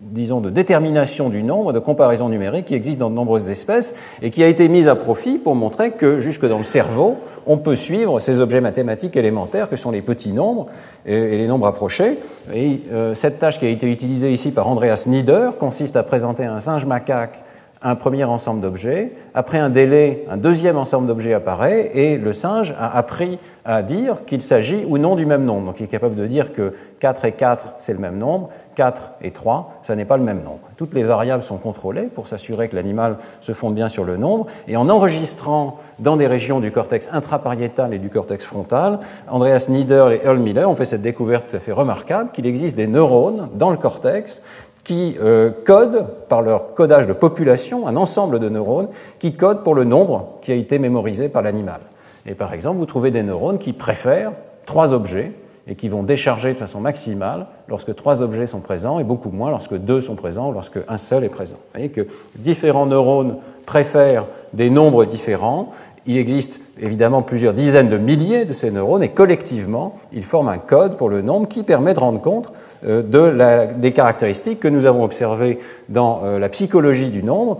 disons, 0.00 0.40
de 0.40 0.50
détermination 0.50 1.28
du 1.28 1.42
nombre, 1.42 1.72
de 1.72 1.78
comparaison 1.78 2.28
numérique 2.28 2.66
qui 2.66 2.74
existe 2.74 2.98
dans 2.98 3.10
de 3.10 3.14
nombreuses 3.14 3.50
espèces 3.50 3.94
et 4.22 4.30
qui 4.30 4.42
a 4.42 4.48
été 4.48 4.68
mise 4.68 4.88
à 4.88 4.94
profit 4.94 5.38
pour 5.38 5.54
montrer 5.54 5.92
que 5.92 6.20
jusque 6.20 6.46
dans 6.46 6.58
le 6.58 6.64
cerveau, 6.64 7.16
on 7.46 7.58
peut 7.58 7.76
suivre 7.76 8.20
ces 8.20 8.40
objets 8.40 8.60
mathématiques 8.60 9.16
élémentaires 9.16 9.68
que 9.68 9.76
sont 9.76 9.90
les 9.90 10.02
petits 10.02 10.32
nombres 10.32 10.66
et, 11.06 11.36
les 11.36 11.46
nombres 11.46 11.66
approchés. 11.66 12.18
Et 12.54 12.82
euh, 12.92 13.14
cette 13.14 13.38
tâche 13.38 13.58
qui 13.58 13.66
a 13.66 13.70
été 13.70 13.90
utilisée 13.90 14.32
ici 14.32 14.50
par 14.50 14.68
Andreas 14.68 15.04
Nieder 15.06 15.50
consiste 15.58 15.96
à 15.96 16.02
présenter 16.02 16.44
un 16.44 16.60
singe 16.60 16.86
macaque 16.86 17.42
un 17.82 17.94
premier 17.94 18.24
ensemble 18.24 18.60
d'objets, 18.60 19.12
après 19.34 19.58
un 19.58 19.70
délai, 19.70 20.24
un 20.30 20.36
deuxième 20.36 20.76
ensemble 20.76 21.06
d'objets 21.06 21.34
apparaît, 21.34 21.90
et 21.94 22.18
le 22.18 22.32
singe 22.32 22.74
a 22.78 22.96
appris 22.96 23.38
à 23.64 23.82
dire 23.82 24.24
qu'il 24.24 24.42
s'agit 24.42 24.84
ou 24.88 24.98
non 24.98 25.14
du 25.14 25.26
même 25.26 25.44
nombre. 25.44 25.66
Donc 25.66 25.80
il 25.80 25.84
est 25.84 25.88
capable 25.88 26.14
de 26.14 26.26
dire 26.26 26.52
que 26.52 26.74
4 27.00 27.24
et 27.26 27.32
4, 27.32 27.74
c'est 27.78 27.92
le 27.92 27.98
même 27.98 28.18
nombre, 28.18 28.48
4 28.74 29.12
et 29.22 29.30
3, 29.30 29.80
ça 29.82 29.94
n'est 29.94 30.04
pas 30.04 30.16
le 30.16 30.22
même 30.24 30.42
nombre. 30.42 30.60
Toutes 30.76 30.94
les 30.94 31.04
variables 31.04 31.42
sont 31.42 31.58
contrôlées 31.58 32.04
pour 32.04 32.26
s'assurer 32.26 32.68
que 32.68 32.76
l'animal 32.76 33.18
se 33.40 33.52
fonde 33.52 33.74
bien 33.74 33.88
sur 33.88 34.04
le 34.04 34.16
nombre, 34.16 34.46
et 34.66 34.76
en 34.76 34.88
enregistrant 34.88 35.78
dans 35.98 36.16
des 36.16 36.26
régions 36.26 36.60
du 36.60 36.70
cortex 36.72 37.08
intrapariétal 37.12 37.92
et 37.92 37.98
du 37.98 38.08
cortex 38.08 38.44
frontal, 38.44 39.00
Andreas 39.28 39.66
Nieder 39.68 40.08
et 40.12 40.26
Earl 40.26 40.38
Miller 40.38 40.70
ont 40.70 40.76
fait 40.76 40.84
cette 40.84 41.02
découverte 41.02 41.48
tout 41.50 41.56
à 41.56 41.60
fait 41.60 41.72
remarquable 41.72 42.30
qu'il 42.32 42.46
existe 42.46 42.76
des 42.76 42.86
neurones 42.86 43.48
dans 43.54 43.70
le 43.70 43.76
cortex 43.76 44.42
qui 44.88 45.18
euh, 45.20 45.50
codent, 45.66 46.06
par 46.30 46.40
leur 46.40 46.72
codage 46.72 47.06
de 47.06 47.12
population, 47.12 47.86
un 47.86 47.94
ensemble 47.96 48.38
de 48.38 48.48
neurones 48.48 48.88
qui 49.18 49.34
codent 49.34 49.62
pour 49.62 49.74
le 49.74 49.84
nombre 49.84 50.36
qui 50.40 50.50
a 50.50 50.54
été 50.54 50.78
mémorisé 50.78 51.28
par 51.28 51.42
l'animal. 51.42 51.82
Et 52.24 52.32
par 52.34 52.54
exemple, 52.54 52.78
vous 52.78 52.86
trouvez 52.86 53.10
des 53.10 53.22
neurones 53.22 53.58
qui 53.58 53.74
préfèrent 53.74 54.32
trois 54.64 54.94
objets 54.94 55.32
et 55.66 55.74
qui 55.74 55.90
vont 55.90 56.02
décharger 56.02 56.54
de 56.54 56.58
façon 56.58 56.80
maximale 56.80 57.48
lorsque 57.68 57.94
trois 57.94 58.22
objets 58.22 58.46
sont 58.46 58.60
présents 58.60 58.98
et 58.98 59.04
beaucoup 59.04 59.28
moins 59.28 59.50
lorsque 59.50 59.74
deux 59.74 60.00
sont 60.00 60.14
présents 60.14 60.48
ou 60.48 60.52
lorsque 60.52 60.78
un 60.88 60.96
seul 60.96 61.22
est 61.22 61.28
présent. 61.28 61.56
Vous 61.56 61.80
voyez 61.80 61.90
que 61.90 62.06
différents 62.36 62.86
neurones 62.86 63.36
préfèrent 63.66 64.24
des 64.54 64.70
nombres 64.70 65.04
différents 65.04 65.70
il 66.08 66.16
existe 66.16 66.60
évidemment 66.80 67.20
plusieurs 67.20 67.52
dizaines 67.52 67.90
de 67.90 67.98
milliers 67.98 68.46
de 68.46 68.54
ces 68.54 68.70
neurones 68.70 69.02
et 69.02 69.10
collectivement, 69.10 69.96
ils 70.10 70.24
forment 70.24 70.48
un 70.48 70.58
code 70.58 70.96
pour 70.96 71.10
le 71.10 71.20
nombre 71.20 71.46
qui 71.46 71.62
permet 71.62 71.92
de 71.92 72.00
rendre 72.00 72.22
compte 72.22 72.50
euh, 72.84 73.02
de 73.02 73.74
des 73.78 73.92
caractéristiques 73.92 74.60
que 74.60 74.68
nous 74.68 74.86
avons 74.86 75.04
observées 75.04 75.58
dans 75.88 76.22
euh, 76.24 76.38
la 76.38 76.48
psychologie 76.48 77.10
du 77.10 77.22
nombre. 77.22 77.58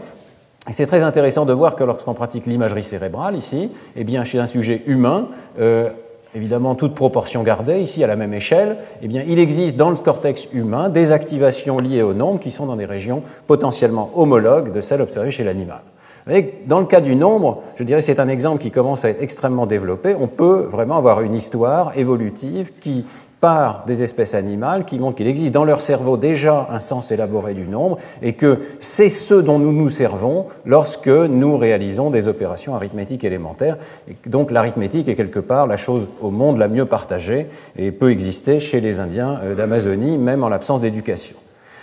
Et 0.68 0.72
c'est 0.72 0.86
très 0.86 1.02
intéressant 1.02 1.44
de 1.44 1.52
voir 1.52 1.76
que 1.76 1.84
lorsqu'on 1.84 2.14
pratique 2.14 2.46
l'imagerie 2.46 2.82
cérébrale 2.82 3.36
ici, 3.36 3.70
eh 3.96 4.04
bien, 4.04 4.24
chez 4.24 4.38
un 4.38 4.46
sujet 4.46 4.82
humain, 4.86 5.28
euh, 5.58 5.88
évidemment 6.34 6.74
toute 6.74 6.94
proportion 6.94 7.42
gardée, 7.42 7.80
ici 7.80 8.04
à 8.04 8.06
la 8.06 8.16
même 8.16 8.34
échelle, 8.34 8.76
eh 9.02 9.08
bien, 9.08 9.24
il 9.26 9.38
existe 9.38 9.76
dans 9.76 9.90
le 9.90 9.96
cortex 9.96 10.46
humain 10.52 10.88
des 10.88 11.10
activations 11.10 11.78
liées 11.78 12.02
au 12.02 12.14
nombre 12.14 12.38
qui 12.38 12.50
sont 12.50 12.66
dans 12.66 12.76
des 12.76 12.84
régions 12.84 13.22
potentiellement 13.46 14.10
homologues 14.14 14.72
de 14.72 14.80
celles 14.80 15.00
observées 15.00 15.30
chez 15.30 15.44
l'animal 15.44 15.80
dans 16.66 16.80
le 16.80 16.86
cas 16.86 17.00
du 17.00 17.16
nombre, 17.16 17.62
je 17.76 17.84
dirais 17.84 18.02
c'est 18.02 18.20
un 18.20 18.28
exemple 18.28 18.60
qui 18.60 18.70
commence 18.70 19.04
à 19.04 19.10
être 19.10 19.22
extrêmement 19.22 19.66
développé. 19.66 20.14
On 20.18 20.26
peut 20.26 20.66
vraiment 20.70 20.98
avoir 20.98 21.22
une 21.22 21.34
histoire 21.34 21.96
évolutive 21.96 22.72
qui 22.80 23.04
part 23.40 23.84
des 23.86 24.02
espèces 24.02 24.34
animales, 24.34 24.84
qui 24.84 24.98
montre 24.98 25.16
qu'il 25.16 25.26
existe 25.26 25.52
dans 25.52 25.64
leur 25.64 25.80
cerveau 25.80 26.16
déjà 26.16 26.68
un 26.70 26.80
sens 26.80 27.12
élaboré 27.12 27.54
du 27.54 27.66
nombre, 27.66 27.98
et 28.22 28.32
que 28.32 28.58
c'est 28.80 29.08
ce 29.08 29.34
dont 29.34 29.58
nous 29.58 29.72
nous 29.72 29.90
servons 29.90 30.46
lorsque 30.66 31.08
nous 31.08 31.56
réalisons 31.56 32.10
des 32.10 32.28
opérations 32.28 32.74
arithmétiques 32.74 33.24
élémentaires. 33.24 33.78
donc 34.26 34.50
l'arithmétique 34.50 35.08
est 35.08 35.14
quelque 35.14 35.40
part 35.40 35.66
la 35.66 35.76
chose 35.76 36.06
au 36.20 36.30
monde 36.30 36.58
la 36.58 36.68
mieux 36.68 36.86
partagée 36.86 37.46
et 37.76 37.92
peut 37.92 38.10
exister 38.10 38.60
chez 38.60 38.80
les 38.80 39.00
Indiens 39.00 39.40
euh, 39.42 39.54
d'Amazonie, 39.54 40.18
même 40.18 40.42
en 40.42 40.48
l'absence 40.48 40.80
d'éducation. 40.80 41.36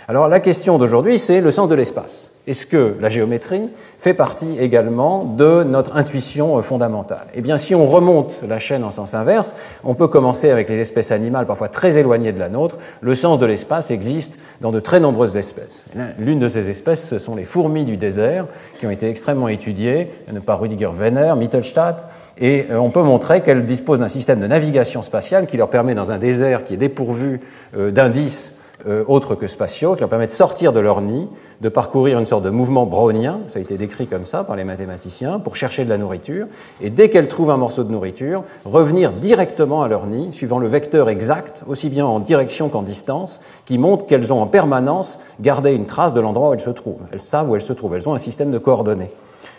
Alors 0.08 0.28
la 0.28 0.40
question 0.40 0.78
d'aujourd'hui, 0.78 1.18
c'est 1.18 1.40
le 1.40 1.50
sens 1.50 1.68
de 1.68 1.74
l'espace. 1.74 2.30
Est-ce 2.46 2.64
que 2.64 2.94
la 3.00 3.08
géométrie 3.08 3.70
fait 3.98 4.14
partie 4.14 4.56
également 4.60 5.24
de 5.24 5.64
notre 5.64 5.96
intuition 5.96 6.62
fondamentale? 6.62 7.26
Eh 7.34 7.40
bien, 7.40 7.58
si 7.58 7.74
on 7.74 7.88
remonte 7.88 8.36
la 8.46 8.60
chaîne 8.60 8.84
en 8.84 8.92
sens 8.92 9.14
inverse, 9.14 9.56
on 9.82 9.94
peut 9.94 10.06
commencer 10.06 10.50
avec 10.50 10.68
les 10.68 10.78
espèces 10.78 11.10
animales 11.10 11.46
parfois 11.46 11.68
très 11.68 11.98
éloignées 11.98 12.30
de 12.30 12.38
la 12.38 12.48
nôtre. 12.48 12.78
Le 13.00 13.16
sens 13.16 13.40
de 13.40 13.46
l'espace 13.46 13.90
existe 13.90 14.38
dans 14.60 14.70
de 14.70 14.78
très 14.78 15.00
nombreuses 15.00 15.36
espèces. 15.36 15.86
L'une 16.20 16.38
de 16.38 16.48
ces 16.48 16.70
espèces, 16.70 17.08
ce 17.08 17.18
sont 17.18 17.34
les 17.34 17.44
fourmis 17.44 17.84
du 17.84 17.96
désert, 17.96 18.46
qui 18.78 18.86
ont 18.86 18.90
été 18.90 19.08
extrêmement 19.08 19.48
étudiées 19.48 20.12
par 20.46 20.60
Rüdiger 20.60 20.90
Wenner, 20.96 21.34
Mittelstadt, 21.36 22.06
et 22.38 22.66
euh, 22.70 22.76
on 22.76 22.90
peut 22.90 23.02
montrer 23.02 23.40
qu'elles 23.40 23.64
disposent 23.64 24.00
d'un 24.00 24.08
système 24.08 24.40
de 24.40 24.46
navigation 24.46 25.02
spatiale 25.02 25.46
qui 25.46 25.56
leur 25.56 25.70
permet, 25.70 25.94
dans 25.94 26.12
un 26.12 26.18
désert 26.18 26.64
qui 26.64 26.74
est 26.74 26.78
dépourvu 26.78 27.40
euh, 27.76 27.90
d'indices 27.90 28.52
euh, 28.86 29.04
autres 29.08 29.34
que 29.34 29.46
spatiaux, 29.46 29.94
qui 29.94 30.00
leur 30.00 30.08
permettent 30.08 30.30
de 30.30 30.34
sortir 30.34 30.72
de 30.72 30.80
leur 30.80 31.00
nid, 31.00 31.28
de 31.60 31.68
parcourir 31.68 32.18
une 32.18 32.26
sorte 32.26 32.44
de 32.44 32.50
mouvement 32.50 32.86
brownien, 32.86 33.40
ça 33.48 33.58
a 33.58 33.62
été 33.62 33.76
décrit 33.76 34.06
comme 34.06 34.26
ça 34.26 34.44
par 34.44 34.56
les 34.56 34.64
mathématiciens, 34.64 35.38
pour 35.38 35.56
chercher 35.56 35.84
de 35.84 35.90
la 35.90 35.98
nourriture, 35.98 36.46
et 36.80 36.90
dès 36.90 37.10
qu'elles 37.10 37.28
trouvent 37.28 37.50
un 37.50 37.56
morceau 37.56 37.84
de 37.84 37.90
nourriture, 37.90 38.44
revenir 38.64 39.12
directement 39.12 39.82
à 39.82 39.88
leur 39.88 40.06
nid, 40.06 40.32
suivant 40.32 40.58
le 40.58 40.68
vecteur 40.68 41.08
exact, 41.08 41.62
aussi 41.66 41.88
bien 41.88 42.06
en 42.06 42.20
direction 42.20 42.68
qu'en 42.68 42.82
distance, 42.82 43.40
qui 43.64 43.78
montre 43.78 44.06
qu'elles 44.06 44.32
ont 44.32 44.40
en 44.40 44.46
permanence 44.46 45.18
gardé 45.40 45.74
une 45.74 45.86
trace 45.86 46.14
de 46.14 46.20
l'endroit 46.20 46.50
où 46.50 46.54
elles 46.54 46.60
se 46.60 46.70
trouvent. 46.70 47.02
Elles 47.12 47.20
savent 47.20 47.50
où 47.50 47.54
elles 47.54 47.62
se 47.62 47.72
trouvent, 47.72 47.94
elles 47.94 48.08
ont 48.08 48.14
un 48.14 48.18
système 48.18 48.50
de 48.50 48.58
coordonnées. 48.58 49.10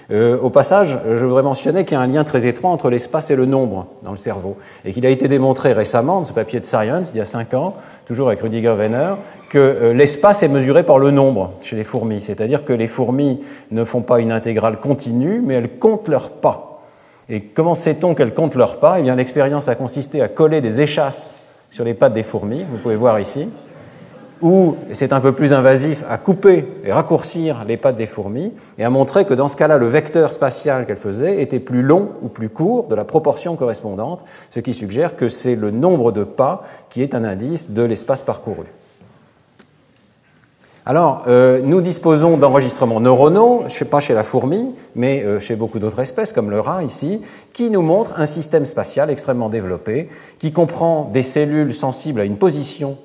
Euh, 0.10 0.38
au 0.40 0.50
passage, 0.50 0.98
je 1.16 1.26
voudrais 1.26 1.44
mentionner 1.44 1.84
qu'il 1.84 1.98
y 1.98 2.00
a 2.00 2.02
un 2.02 2.08
lien 2.08 2.24
très 2.24 2.48
étroit 2.48 2.72
entre 2.72 2.90
l'espace 2.90 3.30
et 3.30 3.36
le 3.36 3.46
nombre 3.46 3.88
dans 4.04 4.12
le 4.12 4.18
cerveau, 4.18 4.56
et 4.86 4.94
qu'il 4.94 5.06
a 5.06 5.10
été 5.10 5.28
démontré 5.28 5.74
récemment, 5.74 6.22
dans 6.22 6.26
ce 6.26 6.32
papier 6.32 6.62
de 6.62 6.66
Science, 6.66 7.12
il 7.14 7.18
y 7.18 7.22
a 7.22 7.26
cinq 7.26 7.54
ans, 7.54 7.76
toujours 8.06 8.30
avec 8.30 8.40
Rudiger 8.40 8.74
Wenner, 8.78 9.16
que 9.50 9.58
euh, 9.58 9.94
l'espace 9.94 10.44
est 10.44 10.48
mesuré 10.48 10.84
par 10.84 10.98
le 10.98 11.12
nombre 11.12 11.52
chez 11.62 11.76
les 11.76 11.84
fourmis, 11.84 12.22
c'est-à-dire 12.22 12.64
que 12.64 12.72
les 12.72 12.88
fourmis 12.88 13.42
ne 13.72 13.84
font 13.84 14.02
pas 14.02 14.22
une 14.22 14.32
intégrale 14.32 14.80
continue, 14.80 15.42
mais 15.46 15.56
elles 15.56 15.78
comptent 15.78 16.08
leurs 16.08 16.30
pas. 16.30 16.82
Et 17.30 17.42
comment 17.42 17.76
sait-on 17.76 18.16
qu'elles 18.16 18.34
comptent 18.34 18.56
leurs 18.56 18.80
pas? 18.80 19.00
Eh 19.00 19.02
bien, 19.02 19.16
l'expérience 19.16 19.68
a 19.68 19.76
consisté 19.76 20.22
à 20.22 20.30
coller 20.30 20.62
des 20.62 20.80
échasses 20.80 21.32
sur 21.70 21.84
les 21.84 21.94
pattes 21.94 22.14
des 22.14 22.24
fourmis, 22.24 22.66
vous 22.72 22.78
pouvez 22.78 22.96
voir 22.96 23.20
ici, 23.20 23.50
où 24.41 24.75
c'est 24.94 25.13
un 25.13 25.20
peu 25.20 25.32
plus 25.32 25.53
invasif, 25.53 26.03
à 26.10 26.17
couper 26.17 26.65
et 26.84 26.91
raccourcir 26.91 27.65
les 27.67 27.77
pattes 27.77 27.96
des 27.96 28.06
fourmis 28.06 28.53
et 28.77 28.84
à 28.84 28.89
montrer 28.89 29.25
que 29.25 29.34
dans 29.34 29.48
ce 29.48 29.58
cas-là, 29.58 29.77
le 29.77 29.88
vecteur 29.88 30.32
spatial 30.32 30.86
qu'elle 30.86 30.98
faisait 30.98 31.41
était 31.41 31.60
plus 31.60 31.82
long 31.82 32.10
ou 32.22 32.27
plus 32.27 32.50
court 32.50 32.88
de 32.88 32.96
la 32.96 33.06
proportion 33.06 33.56
correspondante, 33.56 34.24
ce 34.51 34.60
qui 34.60 34.74
suggère 34.74 35.15
que 35.15 35.29
c'est 35.29 35.56
le 35.56 35.72
nombre 35.72 36.12
de 36.12 36.24
pas 36.24 36.63
qui 36.89 37.01
est 37.01 37.15
un 37.15 37.24
indice 37.24 37.72
de 37.72 37.84
l'espace 37.84 38.22
parcouru. 38.22 38.65
Alors, 40.86 41.24
euh, 41.27 41.60
nous 41.62 41.82
disposons 41.82 42.38
d'enregistrements 42.38 43.01
neuronaux, 43.01 43.65
pas 43.91 44.00
chez 44.00 44.13
la 44.13 44.24
fourmi, 44.24 44.74
mais 44.96 45.22
euh, 45.22 45.38
chez 45.38 45.58
beaucoup 45.58 45.79
d'autres 45.79 46.00
espèces, 46.00 46.32
comme 46.32 46.50
le 46.50 46.62
rat 46.62 46.82
ici, 46.82 47.22
qui 47.51 47.70
nous 47.70 47.82
montrent 47.82 48.17
un 48.17 48.25
système 48.25 48.65
spatial 48.65 49.10
extrêmement 49.10 49.50
développé, 49.50 50.08
qui 50.39 50.53
comprend 50.53 51.10
des 51.12 51.24
cellules 51.24 51.74
sensibles 51.74 52.22
à 52.22 52.24
une 52.24 52.38
position 52.38 52.98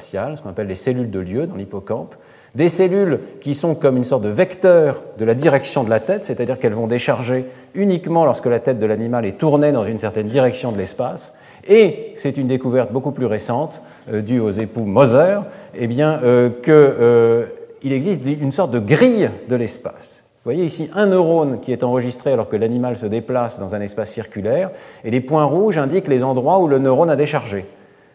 ce 0.00 0.42
qu'on 0.42 0.50
appelle 0.50 0.66
les 0.66 0.74
cellules 0.74 1.10
de 1.10 1.18
lieu 1.18 1.46
dans 1.46 1.56
l'hippocampe, 1.56 2.14
des 2.54 2.68
cellules 2.68 3.18
qui 3.40 3.54
sont 3.54 3.74
comme 3.74 3.96
une 3.96 4.04
sorte 4.04 4.22
de 4.22 4.28
vecteur 4.28 5.02
de 5.18 5.24
la 5.24 5.34
direction 5.34 5.82
de 5.82 5.90
la 5.90 6.00
tête, 6.00 6.24
c'est-à-dire 6.24 6.58
qu'elles 6.58 6.74
vont 6.74 6.86
décharger 6.86 7.46
uniquement 7.74 8.24
lorsque 8.24 8.46
la 8.46 8.60
tête 8.60 8.78
de 8.78 8.86
l'animal 8.86 9.26
est 9.26 9.38
tournée 9.38 9.72
dans 9.72 9.84
une 9.84 9.98
certaine 9.98 10.28
direction 10.28 10.70
de 10.70 10.78
l'espace, 10.78 11.32
et 11.66 12.14
c'est 12.18 12.36
une 12.36 12.46
découverte 12.46 12.92
beaucoup 12.92 13.10
plus 13.10 13.26
récente, 13.26 13.80
euh, 14.12 14.20
due 14.20 14.38
aux 14.38 14.50
époux 14.50 14.84
Moser, 14.84 15.40
eh 15.74 15.86
bien, 15.86 16.20
euh, 16.22 16.50
qu'il 16.50 16.72
euh, 16.72 17.46
existe 17.82 18.24
une 18.24 18.52
sorte 18.52 18.70
de 18.70 18.78
grille 18.78 19.30
de 19.48 19.56
l'espace. 19.56 20.22
Vous 20.44 20.50
voyez 20.50 20.66
ici 20.66 20.90
un 20.94 21.06
neurone 21.06 21.60
qui 21.60 21.72
est 21.72 21.82
enregistré 21.82 22.32
alors 22.32 22.50
que 22.50 22.56
l'animal 22.56 22.98
se 22.98 23.06
déplace 23.06 23.58
dans 23.58 23.74
un 23.74 23.80
espace 23.80 24.10
circulaire, 24.10 24.70
et 25.02 25.10
les 25.10 25.22
points 25.22 25.44
rouges 25.44 25.78
indiquent 25.78 26.08
les 26.08 26.22
endroits 26.22 26.60
où 26.60 26.68
le 26.68 26.78
neurone 26.78 27.08
a 27.08 27.16
déchargé. 27.16 27.64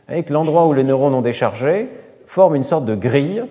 Voyez 0.10 0.24
que 0.24 0.34
l'endroit 0.34 0.68
où 0.68 0.74
les 0.74 0.84
neurones 0.84 1.14
ont 1.14 1.22
déchargé 1.22 1.88
forme 2.26 2.56
une 2.56 2.64
sorte 2.64 2.84
de 2.86 2.96
grille 2.96 3.44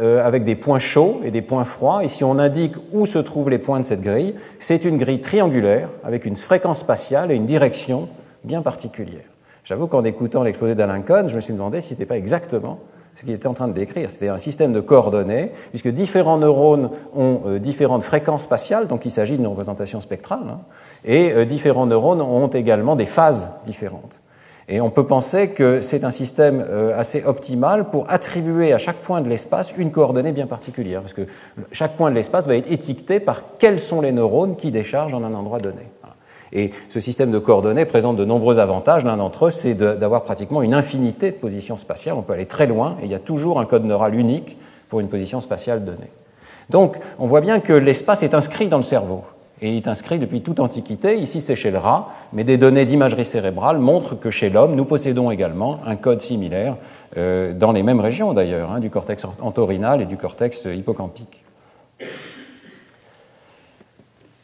avec 0.00 0.44
des 0.44 0.54
points 0.54 0.78
chauds 0.78 1.20
et 1.24 1.30
des 1.30 1.42
points 1.42 1.64
froids. 1.64 2.04
Et 2.04 2.08
si 2.08 2.22
on 2.24 2.38
indique 2.38 2.74
où 2.92 3.06
se 3.06 3.18
trouvent 3.18 3.48
les 3.48 3.58
points 3.58 3.80
de 3.80 3.84
cette 3.84 4.00
grille, 4.00 4.34
c'est 4.58 4.84
une 4.84 4.98
grille 4.98 5.20
triangulaire 5.20 5.88
avec 6.04 6.24
une 6.24 6.36
fréquence 6.36 6.80
spatiale 6.80 7.32
et 7.32 7.36
une 7.36 7.46
direction 7.46 8.08
bien 8.44 8.62
particulière. 8.62 9.24
J'avoue 9.64 9.86
qu'en 9.86 10.02
écoutant 10.02 10.42
l'exposé 10.42 10.74
d'Alain 10.74 11.00
Cohn, 11.00 11.28
je 11.28 11.36
me 11.36 11.40
suis 11.40 11.52
demandé 11.52 11.80
si 11.80 11.88
ce 11.88 11.94
n'était 11.94 12.06
pas 12.06 12.16
exactement 12.16 12.80
ce 13.14 13.24
qu'il 13.24 13.34
était 13.34 13.48
en 13.48 13.54
train 13.54 13.68
de 13.68 13.72
décrire. 13.72 14.10
C'était 14.10 14.28
un 14.28 14.36
système 14.36 14.72
de 14.72 14.80
coordonnées, 14.80 15.50
puisque 15.70 15.88
différents 15.88 16.38
neurones 16.38 16.90
ont 17.16 17.40
euh, 17.46 17.58
différentes 17.58 18.04
fréquences 18.04 18.44
spatiales, 18.44 18.86
donc 18.86 19.04
il 19.04 19.10
s'agit 19.10 19.36
d'une 19.36 19.48
représentation 19.48 19.98
spectrale, 19.98 20.44
hein, 20.48 20.60
et 21.04 21.32
euh, 21.32 21.44
différents 21.44 21.86
neurones 21.86 22.20
ont 22.20 22.46
également 22.48 22.94
des 22.94 23.06
phases 23.06 23.50
différentes. 23.64 24.20
Et 24.70 24.82
on 24.82 24.90
peut 24.90 25.06
penser 25.06 25.48
que 25.50 25.80
c'est 25.80 26.04
un 26.04 26.10
système 26.10 26.62
euh, 26.68 26.98
assez 26.98 27.24
optimal 27.24 27.88
pour 27.88 28.04
attribuer 28.10 28.74
à 28.74 28.78
chaque 28.78 28.98
point 28.98 29.22
de 29.22 29.28
l'espace 29.28 29.72
une 29.78 29.90
coordonnée 29.90 30.32
bien 30.32 30.46
particulière, 30.46 31.00
parce 31.00 31.14
que 31.14 31.26
chaque 31.72 31.96
point 31.96 32.10
de 32.10 32.14
l'espace 32.14 32.46
va 32.46 32.54
être 32.54 32.70
étiqueté 32.70 33.18
par 33.18 33.42
quels 33.58 33.80
sont 33.80 34.02
les 34.02 34.12
neurones 34.12 34.56
qui 34.56 34.70
déchargent 34.70 35.14
en 35.14 35.24
un 35.24 35.32
endroit 35.32 35.58
donné. 35.58 35.88
Et 36.52 36.70
ce 36.88 37.00
système 37.00 37.30
de 37.30 37.38
coordonnées 37.38 37.84
présente 37.84 38.16
de 38.16 38.24
nombreux 38.24 38.58
avantages. 38.58 39.04
L'un 39.04 39.18
d'entre 39.18 39.46
eux, 39.46 39.50
c'est 39.50 39.74
d'avoir 39.74 40.24
pratiquement 40.24 40.62
une 40.62 40.74
infinité 40.74 41.30
de 41.30 41.36
positions 41.36 41.76
spatiales. 41.76 42.16
On 42.16 42.22
peut 42.22 42.32
aller 42.32 42.46
très 42.46 42.66
loin 42.66 42.96
et 43.02 43.04
il 43.04 43.10
y 43.10 43.14
a 43.14 43.18
toujours 43.18 43.60
un 43.60 43.66
code 43.66 43.84
neural 43.84 44.14
unique 44.14 44.56
pour 44.88 45.00
une 45.00 45.08
position 45.08 45.40
spatiale 45.42 45.84
donnée. 45.84 46.10
Donc, 46.70 46.96
on 47.18 47.26
voit 47.26 47.40
bien 47.40 47.60
que 47.60 47.72
l'espace 47.72 48.22
est 48.22 48.34
inscrit 48.34 48.68
dans 48.68 48.78
le 48.78 48.82
cerveau. 48.82 49.24
Et 49.60 49.76
est 49.76 49.88
inscrit 49.88 50.18
depuis 50.18 50.40
toute 50.40 50.60
antiquité. 50.60 51.18
Ici, 51.18 51.40
c'est 51.40 51.56
chez 51.56 51.70
le 51.70 51.78
rat, 51.78 52.10
mais 52.32 52.44
des 52.44 52.56
données 52.56 52.84
d'imagerie 52.84 53.24
cérébrale 53.24 53.78
montrent 53.78 54.14
que 54.14 54.30
chez 54.30 54.50
l'homme, 54.50 54.76
nous 54.76 54.84
possédons 54.84 55.30
également 55.30 55.80
un 55.84 55.96
code 55.96 56.20
similaire, 56.20 56.76
euh, 57.16 57.52
dans 57.52 57.72
les 57.72 57.82
mêmes 57.82 58.00
régions 58.00 58.34
d'ailleurs, 58.34 58.70
hein, 58.70 58.80
du 58.80 58.90
cortex 58.90 59.24
entorhinal 59.40 60.00
et 60.00 60.04
du 60.04 60.16
cortex 60.16 60.64
hippocampique. 60.64 61.42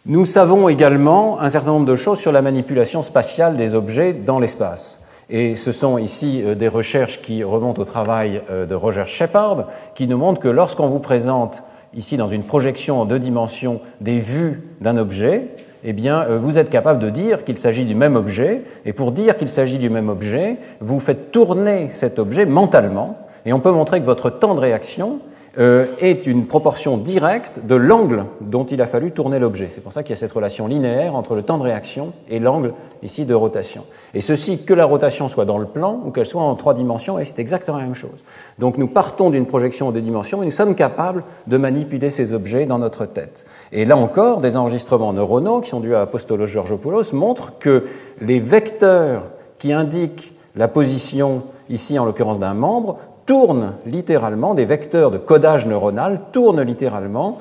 Nous 0.06 0.26
savons 0.26 0.68
également 0.68 1.40
un 1.40 1.48
certain 1.48 1.70
nombre 1.70 1.86
de 1.86 1.96
choses 1.96 2.18
sur 2.18 2.30
la 2.30 2.42
manipulation 2.42 3.02
spatiale 3.02 3.56
des 3.56 3.74
objets 3.74 4.12
dans 4.12 4.38
l'espace. 4.38 5.00
Et 5.30 5.56
ce 5.56 5.72
sont 5.72 5.96
ici 5.96 6.42
euh, 6.44 6.54
des 6.54 6.68
recherches 6.68 7.22
qui 7.22 7.42
remontent 7.42 7.80
au 7.80 7.84
travail 7.86 8.42
euh, 8.50 8.66
de 8.66 8.74
Roger 8.74 9.04
Shepard, 9.06 9.68
qui 9.94 10.06
nous 10.06 10.18
montrent 10.18 10.40
que 10.40 10.48
lorsqu'on 10.48 10.88
vous 10.88 10.98
présente 10.98 11.62
ici 11.96 12.16
dans 12.16 12.28
une 12.28 12.44
projection 12.44 13.00
en 13.00 13.04
deux 13.04 13.18
dimensions 13.18 13.80
des 14.00 14.18
vues 14.18 14.62
d'un 14.80 14.96
objet, 14.96 15.48
eh 15.84 15.92
bien, 15.92 16.22
euh, 16.22 16.38
vous 16.38 16.58
êtes 16.58 16.70
capable 16.70 16.98
de 16.98 17.10
dire 17.10 17.44
qu'il 17.44 17.58
s'agit 17.58 17.84
du 17.84 17.94
même 17.94 18.16
objet, 18.16 18.62
et 18.86 18.92
pour 18.92 19.12
dire 19.12 19.36
qu'il 19.36 19.48
s'agit 19.48 19.78
du 19.78 19.90
même 19.90 20.08
objet, 20.08 20.56
vous 20.80 20.98
faites 20.98 21.30
tourner 21.30 21.88
cet 21.90 22.18
objet 22.18 22.46
mentalement, 22.46 23.18
et 23.46 23.52
on 23.52 23.60
peut 23.60 23.70
montrer 23.70 24.00
que 24.00 24.06
votre 24.06 24.30
temps 24.30 24.54
de 24.54 24.60
réaction 24.60 25.20
euh, 25.58 25.86
est 25.98 26.26
une 26.26 26.46
proportion 26.46 26.96
directe 26.96 27.60
de 27.64 27.74
l'angle 27.74 28.26
dont 28.40 28.64
il 28.64 28.82
a 28.82 28.86
fallu 28.86 29.12
tourner 29.12 29.38
l'objet. 29.38 29.68
C'est 29.72 29.80
pour 29.80 29.92
ça 29.92 30.02
qu'il 30.02 30.10
y 30.10 30.18
a 30.18 30.20
cette 30.20 30.32
relation 30.32 30.66
linéaire 30.66 31.14
entre 31.14 31.34
le 31.34 31.42
temps 31.42 31.58
de 31.58 31.62
réaction 31.62 32.12
et 32.28 32.40
l'angle 32.40 32.74
ici 33.02 33.24
de 33.24 33.34
rotation. 33.34 33.84
Et 34.14 34.20
ceci, 34.20 34.64
que 34.64 34.74
la 34.74 34.84
rotation 34.84 35.28
soit 35.28 35.44
dans 35.44 35.58
le 35.58 35.66
plan 35.66 36.00
ou 36.04 36.10
qu'elle 36.10 36.26
soit 36.26 36.42
en 36.42 36.54
trois 36.56 36.74
dimensions, 36.74 37.18
et 37.18 37.24
c'est 37.24 37.38
exactement 37.38 37.78
la 37.78 37.84
même 37.84 37.94
chose. 37.94 38.24
Donc 38.58 38.78
nous 38.78 38.88
partons 38.88 39.30
d'une 39.30 39.46
projection 39.46 39.88
en 39.88 39.92
deux 39.92 40.00
dimensions 40.00 40.42
et 40.42 40.46
nous 40.46 40.50
sommes 40.50 40.74
capables 40.74 41.22
de 41.46 41.56
manipuler 41.56 42.10
ces 42.10 42.32
objets 42.32 42.66
dans 42.66 42.78
notre 42.78 43.06
tête. 43.06 43.44
Et 43.72 43.84
là 43.84 43.96
encore, 43.96 44.40
des 44.40 44.56
enregistrements 44.56 45.12
neuronaux 45.12 45.60
qui 45.60 45.70
sont 45.70 45.80
dus 45.80 45.94
à 45.94 46.02
Apostolos 46.02 46.46
Georgopoulos 46.46 47.12
montrent 47.12 47.58
que 47.58 47.84
les 48.20 48.40
vecteurs 48.40 49.26
qui 49.58 49.72
indiquent 49.72 50.34
la 50.56 50.68
position 50.68 51.42
ici 51.68 51.98
en 51.98 52.04
l'occurrence 52.04 52.38
d'un 52.38 52.54
membre, 52.54 52.98
tournent 53.26 53.74
littéralement, 53.86 54.54
des 54.54 54.64
vecteurs 54.64 55.10
de 55.10 55.18
codage 55.18 55.66
neuronal 55.66 56.20
tournent 56.32 56.62
littéralement 56.62 57.38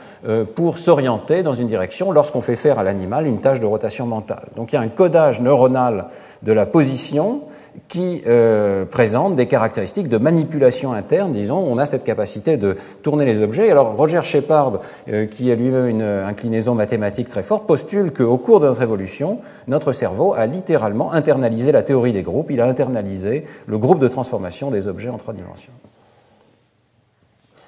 pour 0.56 0.78
s'orienter 0.78 1.44
dans 1.44 1.54
une 1.54 1.68
direction 1.68 2.12
lorsqu'on 2.12 2.42
fait 2.42 2.56
faire 2.56 2.80
à 2.80 2.84
l'animal 2.84 3.28
une 3.28 3.42
tâche 3.42 3.60
de 3.60 3.66
rotation 3.66 4.06
mentale. 4.06 4.48
Donc 4.56 4.72
il 4.72 4.76
y 4.76 4.80
a 4.80 4.82
un 4.82 4.88
codage 4.88 5.42
neuronal 5.42 6.06
de 6.44 6.54
la 6.54 6.66
position 6.66 7.42
qui 7.88 8.22
euh, 8.28 8.86
présente 8.86 9.36
des 9.36 9.48
caractéristiques 9.48 10.08
de 10.08 10.18
manipulation 10.18 10.94
interne, 10.94 11.32
disons, 11.32 11.58
on 11.58 11.78
a 11.78 11.86
cette 11.86 12.04
capacité 12.04 12.58
de 12.58 12.78
tourner 13.02 13.26
les 13.26 13.42
objets. 13.42 13.72
Alors 13.72 13.96
Roger 13.96 14.22
Shepard, 14.24 14.80
euh, 15.10 15.26
qui 15.26 15.52
a 15.52 15.56
lui-même 15.56 15.88
une 15.88 16.02
inclinaison 16.02 16.76
mathématique 16.76 17.28
très 17.30 17.44
forte, 17.44 17.66
postule 17.66 18.12
qu'au 18.12 18.38
cours 18.38 18.60
de 18.60 18.68
notre 18.68 18.82
évolution, 18.82 19.40
notre 19.68 19.92
cerveau 19.92 20.34
a 20.34 20.46
littéralement 20.46 21.14
internalisé 21.14 21.72
la 21.72 21.84
théorie 21.84 22.14
des 22.14 22.24
groupes, 22.24 22.52
il 22.52 22.62
a 22.62 22.66
internalisé 22.66 23.46
le 23.66 23.78
groupe 23.78 24.00
de 24.00 24.08
transformation 24.08 24.70
des 24.70 24.88
objets 24.88 25.10
en 25.10 25.18
trois 25.18 25.34
dimensions. 25.34 25.74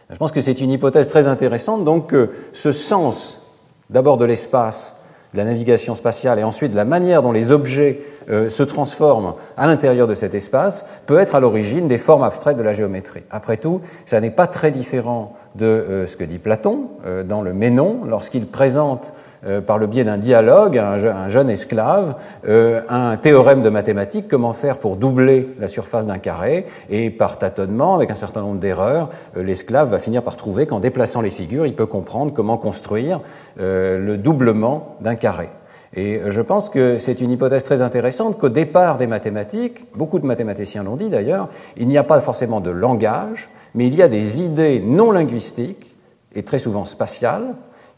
Je 0.09 0.17
pense 0.17 0.31
que 0.31 0.41
c'est 0.41 0.61
une 0.61 0.71
hypothèse 0.71 1.09
très 1.09 1.27
intéressante, 1.27 1.83
donc 1.83 2.07
que 2.07 2.29
ce 2.53 2.71
sens 2.71 3.41
d'abord 3.89 4.17
de 4.17 4.25
l'espace, 4.25 4.95
de 5.33 5.37
la 5.37 5.45
navigation 5.45 5.95
spatiale 5.95 6.39
et 6.39 6.43
ensuite 6.43 6.71
de 6.71 6.77
la 6.77 6.85
manière 6.85 7.21
dont 7.21 7.31
les 7.31 7.51
objets 7.51 8.01
euh, 8.29 8.49
se 8.49 8.63
transforment 8.63 9.33
à 9.57 9.67
l'intérieur 9.67 10.07
de 10.07 10.15
cet 10.15 10.33
espace 10.33 10.85
peut 11.05 11.19
être 11.19 11.35
à 11.35 11.39
l'origine 11.39 11.87
des 11.87 11.97
formes 11.97 12.23
abstraites 12.23 12.57
de 12.57 12.63
la 12.63 12.73
géométrie. 12.73 13.23
Après 13.29 13.57
tout, 13.57 13.81
ça 14.05 14.21
n'est 14.21 14.31
pas 14.31 14.47
très 14.47 14.71
différent 14.71 15.35
de 15.55 15.65
euh, 15.65 16.05
ce 16.05 16.15
que 16.17 16.23
dit 16.23 16.39
Platon 16.39 16.87
euh, 17.05 17.23
dans 17.23 17.41
le 17.41 17.53
Ménon 17.53 18.01
lorsqu'il 18.05 18.47
présente 18.47 19.13
euh, 19.45 19.61
par 19.61 19.77
le 19.77 19.85
biais 19.85 20.03
d'un 20.03 20.17
dialogue, 20.17 20.77
un, 20.77 21.27
jeune 21.29 21.49
esclave, 21.51 22.15
euh, 22.47 22.81
un 22.89 23.15
théorème 23.15 23.61
de 23.61 23.69
mathématiques, 23.69 24.27
comment 24.27 24.53
faire 24.53 24.79
pour 24.79 24.95
doubler 24.95 25.49
la 25.59 25.67
surface 25.67 26.07
d'un 26.07 26.17
carré, 26.17 26.65
et 26.89 27.11
par 27.11 27.37
tâtonnement, 27.37 27.95
avec 27.95 28.09
un 28.09 28.15
certain 28.15 28.41
nombre 28.41 28.59
d'erreurs, 28.59 29.09
euh, 29.37 29.43
l'esclave 29.43 29.91
va 29.91 29.99
finir 29.99 30.23
par 30.23 30.35
trouver 30.35 30.65
qu'en 30.65 30.79
déplaçant 30.79 31.21
les 31.21 31.29
figures, 31.29 31.67
il 31.67 31.75
peut 31.75 31.85
comprendre 31.85 32.33
comment 32.33 32.57
construire 32.57 33.19
le 33.57 34.15
doublement 34.15 34.97
d'un 35.01 35.15
carré. 35.15 35.49
Et 35.95 36.19
je 36.27 36.41
pense 36.41 36.69
que 36.69 36.97
c'est 36.97 37.21
une 37.21 37.31
hypothèse 37.31 37.63
très 37.63 37.81
intéressante 37.81 38.37
qu'au 38.37 38.49
départ 38.49 38.97
des 38.97 39.07
mathématiques, 39.07 39.85
beaucoup 39.95 40.19
de 40.19 40.25
mathématiciens 40.25 40.83
l'ont 40.83 40.95
dit 40.95 41.09
d'ailleurs, 41.09 41.49
il 41.77 41.87
n'y 41.87 41.97
a 41.97 42.03
pas 42.03 42.19
forcément 42.21 42.59
de 42.59 42.71
langage, 42.71 43.49
mais 43.75 43.87
il 43.87 43.95
y 43.95 44.01
a 44.01 44.07
des 44.07 44.41
idées 44.41 44.79
non 44.79 45.11
linguistiques 45.11 45.95
et 46.33 46.43
très 46.43 46.59
souvent 46.59 46.85
spatiales 46.85 47.55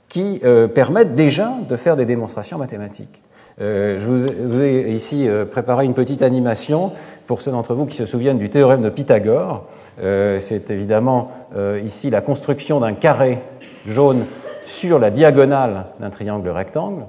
qui 0.10 0.40
euh, 0.44 0.68
permettent 0.68 1.16
déjà 1.16 1.54
de 1.68 1.76
faire 1.76 1.96
des 1.96 2.06
démonstrations 2.06 2.58
mathématiques. 2.58 3.22
Euh, 3.60 3.98
je 3.98 4.06
vous, 4.06 4.62
ai 4.62 4.92
ici 4.92 5.28
euh, 5.28 5.46
préparé 5.46 5.86
une 5.86 5.96
petite 5.96 6.22
animation 6.22 6.92
pour 7.26 7.42
ceux 7.42 7.52
d'entre 7.52 7.74
vous 7.74 7.86
qui 7.86 7.98
se 7.98 8.06
souviennent 8.06 8.38
du 8.38 8.50
théorème 8.50 8.82
de 8.82 8.90
Pythagore. 8.90 9.66
C'est 10.00 10.70
évidemment 10.70 11.32
ici 11.84 12.12
la 12.12 12.22
construction 12.22 12.80
d'un 12.80 12.94
carré 12.94 13.40
jaune 13.88 14.26
sur 14.66 15.00
la 15.00 15.10
diagonale 15.10 15.86
d'un 16.00 16.12
triangle 16.12 16.48
rectangle. 16.50 17.06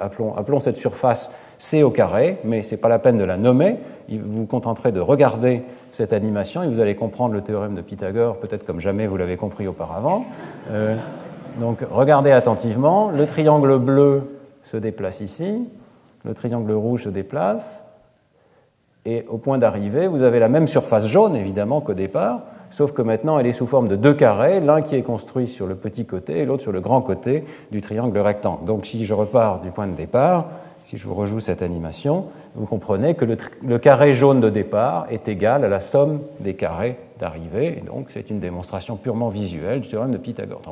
Appelons, 0.00 0.34
appelons, 0.36 0.58
cette 0.58 0.76
surface 0.76 1.30
C 1.58 1.84
au 1.84 1.90
carré, 1.90 2.38
mais 2.42 2.62
ce 2.62 2.72
n'est 2.72 2.80
pas 2.80 2.88
la 2.88 2.98
peine 2.98 3.16
de 3.16 3.24
la 3.24 3.36
nommer. 3.36 3.76
Vous 4.08 4.40
vous 4.40 4.46
contenterez 4.46 4.90
de 4.90 4.98
regarder 4.98 5.62
cette 5.92 6.12
animation 6.12 6.64
et 6.64 6.66
vous 6.66 6.80
allez 6.80 6.96
comprendre 6.96 7.34
le 7.34 7.42
théorème 7.42 7.76
de 7.76 7.80
Pythagore, 7.80 8.38
peut-être 8.38 8.64
comme 8.64 8.80
jamais 8.80 9.06
vous 9.06 9.16
l'avez 9.16 9.36
compris 9.36 9.68
auparavant. 9.68 10.24
Donc 11.58 11.78
regardez 11.90 12.30
attentivement, 12.30 13.10
le 13.10 13.26
triangle 13.26 13.78
bleu 13.78 14.22
se 14.64 14.76
déplace 14.76 15.20
ici, 15.20 15.68
le 16.24 16.34
triangle 16.34 16.72
rouge 16.72 17.04
se 17.04 17.08
déplace, 17.08 17.84
et 19.04 19.26
au 19.28 19.38
point 19.38 19.58
d'arrivée, 19.58 20.06
vous 20.06 20.22
avez 20.22 20.38
la 20.38 20.48
même 20.48 20.68
surface 20.68 21.06
jaune 21.06 21.34
évidemment 21.34 21.80
qu'au 21.80 21.94
départ, 21.94 22.42
sauf 22.70 22.92
que 22.92 23.02
maintenant 23.02 23.38
elle 23.38 23.46
est 23.46 23.52
sous 23.52 23.66
forme 23.66 23.88
de 23.88 23.96
deux 23.96 24.14
carrés, 24.14 24.60
l'un 24.60 24.80
qui 24.80 24.94
est 24.94 25.02
construit 25.02 25.48
sur 25.48 25.66
le 25.66 25.74
petit 25.74 26.06
côté 26.06 26.38
et 26.38 26.44
l'autre 26.44 26.62
sur 26.62 26.72
le 26.72 26.80
grand 26.80 27.00
côté 27.00 27.44
du 27.70 27.80
triangle 27.80 28.18
rectangle. 28.18 28.64
Donc 28.64 28.86
si 28.86 29.04
je 29.04 29.12
repars 29.12 29.60
du 29.60 29.70
point 29.70 29.88
de 29.88 29.94
départ, 29.94 30.46
si 30.84 30.98
je 30.98 31.06
vous 31.06 31.14
rejoue 31.14 31.40
cette 31.40 31.62
animation, 31.62 32.26
vous 32.54 32.66
comprenez 32.66 33.14
que 33.14 33.24
le, 33.24 33.36
le 33.64 33.78
carré 33.78 34.12
jaune 34.12 34.40
de 34.40 34.50
départ 34.50 35.06
est 35.10 35.28
égal 35.28 35.64
à 35.64 35.68
la 35.68 35.80
somme 35.80 36.20
des 36.40 36.54
carrés 36.54 36.96
et 37.54 37.82
donc 37.86 38.06
c'est 38.10 38.30
une 38.30 38.40
démonstration 38.40 38.96
purement 38.96 39.28
visuelle 39.28 39.80
du 39.80 39.88
théorème 39.88 40.12
de 40.12 40.18
Pythagore. 40.18 40.62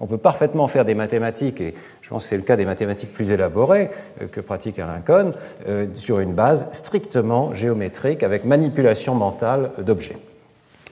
On 0.00 0.06
peut, 0.06 0.16
parfaitement 0.16 0.68
faire 0.68 0.84
des 0.84 0.94
mathématiques, 0.94 1.60
et 1.60 1.74
je 2.00 2.08
pense 2.08 2.24
que 2.24 2.30
c'est 2.30 2.36
le 2.36 2.42
cas 2.42 2.56
des 2.56 2.64
mathématiques 2.64 3.12
plus 3.12 3.30
élaborées 3.30 3.90
euh, 4.20 4.26
que 4.26 4.40
pratique 4.40 4.78
Alain 4.78 5.00
Cohn, 5.04 5.32
euh, 5.68 5.86
sur 5.94 6.20
une 6.20 6.32
base 6.32 6.66
strictement 6.72 7.54
géométrique 7.54 8.22
avec 8.22 8.44
manipulation 8.44 9.14
mentale 9.14 9.70
d'objets. 9.78 10.16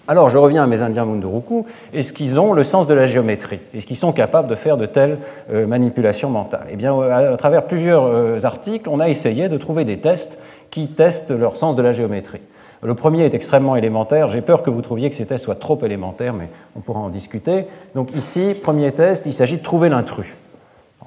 Alors, 0.09 0.29
je 0.29 0.39
reviens 0.39 0.65
à 0.65 0.67
mes 0.67 0.83
Indiens 0.83 1.05
Munduruku. 1.05 1.67
Est-ce 1.93 2.13
qu'ils 2.13 2.41
ont 2.41 2.53
le 2.53 2.65
sens 2.65 2.89
de 2.89 2.95
la 2.95 3.07
géométrie? 3.07 3.61
Est-ce 3.73 3.87
qu'ils 3.87 3.97
sont 3.97 4.13
capables 4.13 4.49
de 4.49 4.57
faire 4.57 4.77
de 4.77 4.87
telles 4.87 5.19
euh, 5.53 5.67
manipulations 5.67 6.31
mentales? 6.31 6.67
Eh 6.71 6.77
bien, 6.77 6.99
à, 7.01 7.37
travers 7.37 7.65
plusieurs 7.65 8.45
articles, 8.45 8.89
on 8.89 8.99
a 8.99 9.09
essayé 9.09 9.49
de 9.49 9.57
trouver 9.57 9.85
des 9.85 9.99
tests 9.99 10.39
qui 10.71 10.89
testent 10.89 11.31
leur 11.31 11.57
sens 11.57 11.77
de 11.77 11.83
la 11.83 11.93
géométrie. 11.93 12.41
Le 12.83 12.95
premier 12.95 13.25
est 13.25 13.35
extrêmement 13.35 13.77
élémentaire. 13.77 14.29
J'ai 14.29 14.41
peur 14.41 14.63
que 14.63 14.71
vous 14.71 14.81
trouviez 14.81 15.11
que 15.11 15.17
ces 15.17 15.27
tests 15.27 15.45
soient 15.45 15.55
trop 15.55 15.79
élémentaires, 15.85 16.33
mais 16.33 16.49
on 16.77 16.81
pourra 16.81 17.01
en 17.01 17.11
discuter. 17.11 17.67
Donc 17.95 18.15
ici, 18.15 18.55
premier 18.61 18.91
test, 18.93 19.27
il 19.27 19.35
s'agit 19.35 19.59
de 19.59 19.63
trouver 19.63 19.91
l'intrus. 19.91 20.29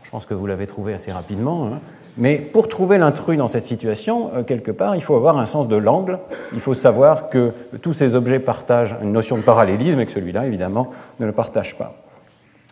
Je 0.03 0.09
pense 0.12 0.25
que 0.27 0.36
vous 0.36 0.45
l'avez 0.45 0.67
trouvé 0.67 0.93
assez 0.93 1.12
rapidement. 1.12 1.65
Hein. 1.65 1.79
Mais 2.17 2.38
pour 2.38 2.67
trouver 2.67 2.99
l'intrus 2.99 3.38
dans 3.38 3.47
cette 3.47 3.65
situation, 3.65 4.29
euh, 4.36 4.43
quelque 4.43 4.69
part, 4.69 4.95
il 4.95 5.01
faut 5.01 5.15
avoir 5.15 5.39
un 5.39 5.45
sens 5.45 5.67
de 5.67 5.75
l'angle. 5.75 6.19
Il 6.53 6.59
faut 6.59 6.75
savoir 6.75 7.29
que 7.29 7.53
tous 7.81 7.93
ces 7.93 8.13
objets 8.13 8.39
partagent 8.39 8.95
une 9.01 9.12
notion 9.12 9.38
de 9.38 9.41
parallélisme 9.41 9.99
et 9.99 10.05
que 10.05 10.12
celui-là, 10.12 10.45
évidemment, 10.45 10.91
ne 11.19 11.25
le 11.25 11.31
partage 11.31 11.75
pas. 11.75 11.95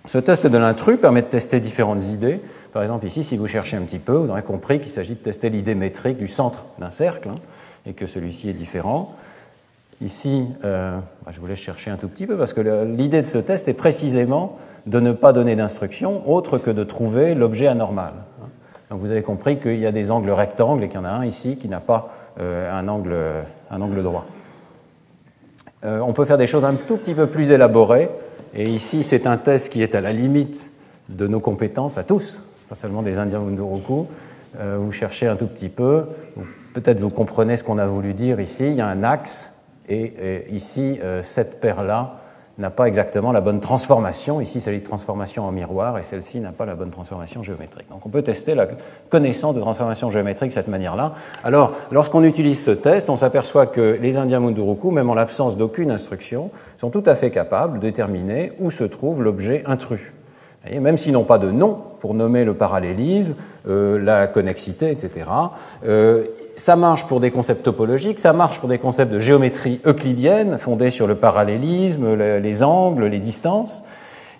Ce 0.05 0.19
test 0.19 0.45
de 0.45 0.57
l'intrus 0.57 0.99
permet 0.99 1.23
de 1.23 1.27
tester 1.27 1.59
différentes 1.59 2.03
idées. 2.05 2.41
Par 2.73 2.83
exemple, 2.83 3.05
ici, 3.05 3.23
si 3.23 3.37
vous 3.37 3.47
cherchez 3.47 3.77
un 3.77 3.81
petit 3.81 3.99
peu, 3.99 4.13
vous 4.13 4.29
aurez 4.29 4.43
compris 4.43 4.79
qu'il 4.79 4.91
s'agit 4.91 5.13
de 5.13 5.19
tester 5.19 5.49
l'idée 5.49 5.75
métrique 5.75 6.17
du 6.17 6.27
centre 6.27 6.65
d'un 6.79 6.89
cercle 6.89 7.29
hein, 7.29 7.35
et 7.85 7.93
que 7.93 8.07
celui-ci 8.07 8.49
est 8.49 8.53
différent. 8.53 9.15
Ici, 10.01 10.47
euh, 10.65 10.97
bah, 11.25 11.31
je 11.33 11.39
vous 11.39 11.45
laisse 11.45 11.59
chercher 11.59 11.91
un 11.91 11.97
tout 11.97 12.07
petit 12.07 12.25
peu 12.25 12.35
parce 12.35 12.53
que 12.53 12.61
l'idée 12.85 13.21
de 13.21 13.27
ce 13.27 13.37
test 13.37 13.67
est 13.67 13.73
précisément 13.73 14.57
de 14.87 14.99
ne 14.99 15.11
pas 15.11 15.31
donner 15.31 15.55
d'instruction 15.55 16.27
autre 16.29 16.57
que 16.57 16.71
de 16.71 16.83
trouver 16.83 17.35
l'objet 17.35 17.67
anormal. 17.67 18.13
Donc 18.89 18.99
vous 18.99 19.11
avez 19.11 19.21
compris 19.21 19.59
qu'il 19.59 19.79
y 19.79 19.85
a 19.85 19.91
des 19.91 20.09
angles 20.09 20.31
rectangles 20.31 20.83
et 20.83 20.87
qu'il 20.87 20.97
y 20.97 21.01
en 21.01 21.05
a 21.05 21.11
un 21.11 21.25
ici 21.25 21.57
qui 21.57 21.69
n'a 21.69 21.79
pas 21.79 22.13
euh, 22.39 22.71
un, 22.71 22.87
angle, 22.87 23.15
un, 23.69 23.81
angle, 23.81 24.01
droit. 24.01 24.25
Euh, 25.85 25.99
on 25.99 26.13
peut 26.13 26.25
faire 26.25 26.39
des 26.39 26.47
choses 26.47 26.65
un 26.65 26.73
tout 26.73 26.97
petit 26.97 27.13
peu 27.13 27.27
plus 27.27 27.51
élaborées. 27.51 28.09
Et 28.55 28.67
ici, 28.67 29.03
c'est 29.03 29.27
un 29.27 29.37
test 29.37 29.71
qui 29.71 29.83
est 29.83 29.93
à 29.93 30.01
la 30.01 30.13
limite 30.13 30.71
de 31.09 31.27
nos 31.27 31.39
compétences 31.39 31.97
à 31.97 32.03
tous, 32.03 32.41
pas 32.69 32.75
seulement 32.75 33.01
des 33.01 33.17
Indiens 33.17 33.39
Munduruku. 33.39 34.07
Vous 34.59 34.91
cherchez 34.91 35.27
un 35.27 35.37
tout 35.37 35.47
petit 35.47 35.69
peu, 35.69 36.03
peut-être 36.73 36.99
vous 36.99 37.09
comprenez 37.09 37.57
ce 37.57 37.63
qu'on 37.63 37.77
a 37.77 37.85
voulu 37.85 38.13
dire 38.13 38.39
ici. 38.39 38.67
Il 38.67 38.75
y 38.75 38.81
a 38.81 38.87
un 38.87 39.03
axe, 39.03 39.51
et, 39.89 40.45
ici, 40.51 40.99
cette 41.23 41.59
paire-là 41.59 42.21
n'a 42.57 42.69
pas 42.69 42.85
exactement 42.85 43.31
la 43.31 43.41
bonne 43.41 43.59
transformation. 43.59 44.39
Ici, 44.39 44.61
c'est 44.61 44.71
de 44.71 44.83
transformation 44.83 45.45
en 45.45 45.51
miroir 45.51 45.97
et 45.97 46.03
celle-ci 46.03 46.39
n'a 46.39 46.51
pas 46.51 46.65
la 46.65 46.75
bonne 46.75 46.91
transformation 46.91 47.43
géométrique. 47.43 47.89
Donc 47.89 48.05
on 48.05 48.09
peut 48.09 48.21
tester 48.21 48.55
la 48.55 48.67
connaissance 49.09 49.55
de 49.55 49.59
transformation 49.59 50.09
géométrique 50.09 50.49
de 50.49 50.53
cette 50.53 50.67
manière-là. 50.67 51.13
Alors, 51.43 51.73
lorsqu'on 51.91 52.23
utilise 52.23 52.63
ce 52.63 52.71
test, 52.71 53.09
on 53.09 53.17
s'aperçoit 53.17 53.67
que 53.67 53.97
les 54.01 54.17
Indiens 54.17 54.39
Munduruku, 54.39 54.91
même 54.91 55.09
en 55.09 55.15
l'absence 55.15 55.57
d'aucune 55.57 55.91
instruction, 55.91 56.51
sont 56.77 56.89
tout 56.89 57.03
à 57.05 57.15
fait 57.15 57.31
capables 57.31 57.79
de 57.79 57.87
déterminer 57.87 58.53
où 58.59 58.71
se 58.71 58.83
trouve 58.83 59.23
l'objet 59.23 59.63
intrus. 59.65 60.13
Et 60.69 60.79
même 60.79 60.97
s'ils 60.97 61.13
n'ont 61.13 61.23
pas 61.23 61.39
de 61.39 61.49
nom 61.49 61.77
pour 61.99 62.13
nommer 62.13 62.43
le 62.43 62.53
parallélisme, 62.53 63.33
euh, 63.67 63.99
la 63.99 64.27
connexité, 64.27 64.91
etc., 64.91 65.25
euh, 65.85 66.23
ça 66.55 66.75
marche 66.75 67.05
pour 67.05 67.19
des 67.19 67.31
concepts 67.31 67.63
topologiques, 67.63 68.19
ça 68.19 68.33
marche 68.33 68.59
pour 68.59 68.69
des 68.69 68.77
concepts 68.77 69.11
de 69.11 69.19
géométrie 69.19 69.81
euclidienne 69.85 70.57
fondés 70.57 70.91
sur 70.91 71.07
le 71.07 71.15
parallélisme, 71.15 72.13
les 72.13 72.63
angles, 72.63 73.05
les 73.05 73.19
distances. 73.19 73.83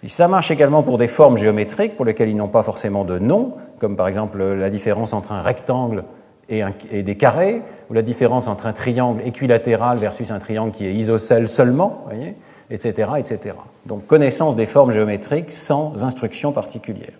Et 0.03 0.09
ça 0.09 0.27
marche 0.27 0.51
également 0.51 0.83
pour 0.83 0.97
des 0.97 1.07
formes 1.07 1.37
géométriques 1.37 1.95
pour 1.95 2.05
lesquelles 2.05 2.29
ils 2.29 2.35
n'ont 2.35 2.47
pas 2.47 2.63
forcément 2.63 3.05
de 3.05 3.17
nom, 3.17 3.53
comme 3.79 3.95
par 3.95 4.07
exemple 4.07 4.43
la 4.43 4.69
différence 4.69 5.13
entre 5.13 5.31
un 5.31 5.41
rectangle 5.41 6.03
et, 6.49 6.63
des 7.03 7.15
carrés, 7.15 7.61
ou 7.89 7.93
la 7.93 8.01
différence 8.01 8.47
entre 8.47 8.67
un 8.67 8.73
triangle 8.73 9.21
équilatéral 9.25 9.97
versus 9.97 10.31
un 10.31 10.39
triangle 10.39 10.71
qui 10.71 10.85
est 10.85 10.93
isocèle 10.93 11.47
seulement, 11.47 12.03
voyez, 12.05 12.35
etc., 12.71 13.11
etc. 13.19 13.55
Donc 13.85 14.07
connaissance 14.07 14.55
des 14.55 14.65
formes 14.65 14.91
géométriques 14.91 15.51
sans 15.51 16.03
instruction 16.03 16.51
particulière. 16.51 17.13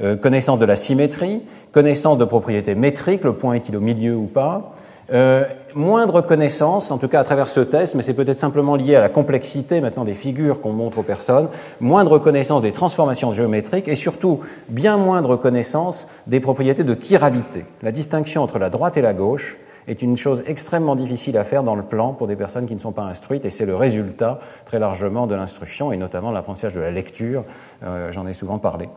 Euh, 0.00 0.16
connaissance 0.16 0.58
de 0.58 0.64
la 0.64 0.76
symétrie, 0.76 1.42
connaissance 1.72 2.18
de 2.18 2.24
propriétés 2.24 2.76
métriques, 2.76 3.24
le 3.24 3.32
point 3.32 3.54
est-il 3.54 3.76
au 3.76 3.80
milieu 3.80 4.14
ou 4.14 4.26
pas, 4.26 4.74
euh, 5.10 5.44
moindre 5.74 6.20
connaissance, 6.20 6.90
en 6.90 6.98
tout 6.98 7.08
cas 7.08 7.20
à 7.20 7.24
travers 7.24 7.48
ce 7.48 7.60
test, 7.60 7.94
mais 7.94 8.02
c'est 8.02 8.12
peut-être 8.12 8.38
simplement 8.38 8.76
lié 8.76 8.94
à 8.94 9.00
la 9.00 9.08
complexité 9.08 9.80
maintenant 9.80 10.04
des 10.04 10.14
figures 10.14 10.60
qu'on 10.60 10.72
montre 10.72 10.98
aux 10.98 11.02
personnes, 11.02 11.48
moindre 11.80 12.18
connaissance 12.18 12.60
des 12.60 12.72
transformations 12.72 13.32
géométriques 13.32 13.88
et 13.88 13.94
surtout 13.94 14.40
bien 14.68 14.98
moindre 14.98 15.36
connaissance 15.36 16.06
des 16.26 16.40
propriétés 16.40 16.84
de 16.84 16.94
chiralité. 16.94 17.64
La 17.82 17.90
distinction 17.90 18.42
entre 18.42 18.58
la 18.58 18.68
droite 18.68 18.98
et 18.98 19.02
la 19.02 19.14
gauche 19.14 19.56
est 19.88 20.02
une 20.02 20.16
chose 20.16 20.42
extrêmement 20.46 20.94
difficile 20.94 21.36
à 21.38 21.44
faire 21.44 21.64
dans 21.64 21.74
le 21.74 21.82
plan 21.82 22.12
pour 22.12 22.26
des 22.26 22.36
personnes 22.36 22.66
qui 22.66 22.74
ne 22.74 22.80
sont 22.80 22.92
pas 22.92 23.02
instruites 23.02 23.44
et 23.44 23.50
c'est 23.50 23.66
le 23.66 23.74
résultat 23.74 24.38
très 24.66 24.78
largement 24.78 25.26
de 25.26 25.34
l'instruction 25.34 25.90
et 25.92 25.96
notamment 25.96 26.30
l'apprentissage 26.30 26.74
de 26.74 26.80
la 26.80 26.90
lecture. 26.90 27.44
Euh, 27.82 28.12
j'en 28.12 28.26
ai 28.26 28.34
souvent 28.34 28.58
parlé. 28.58 28.88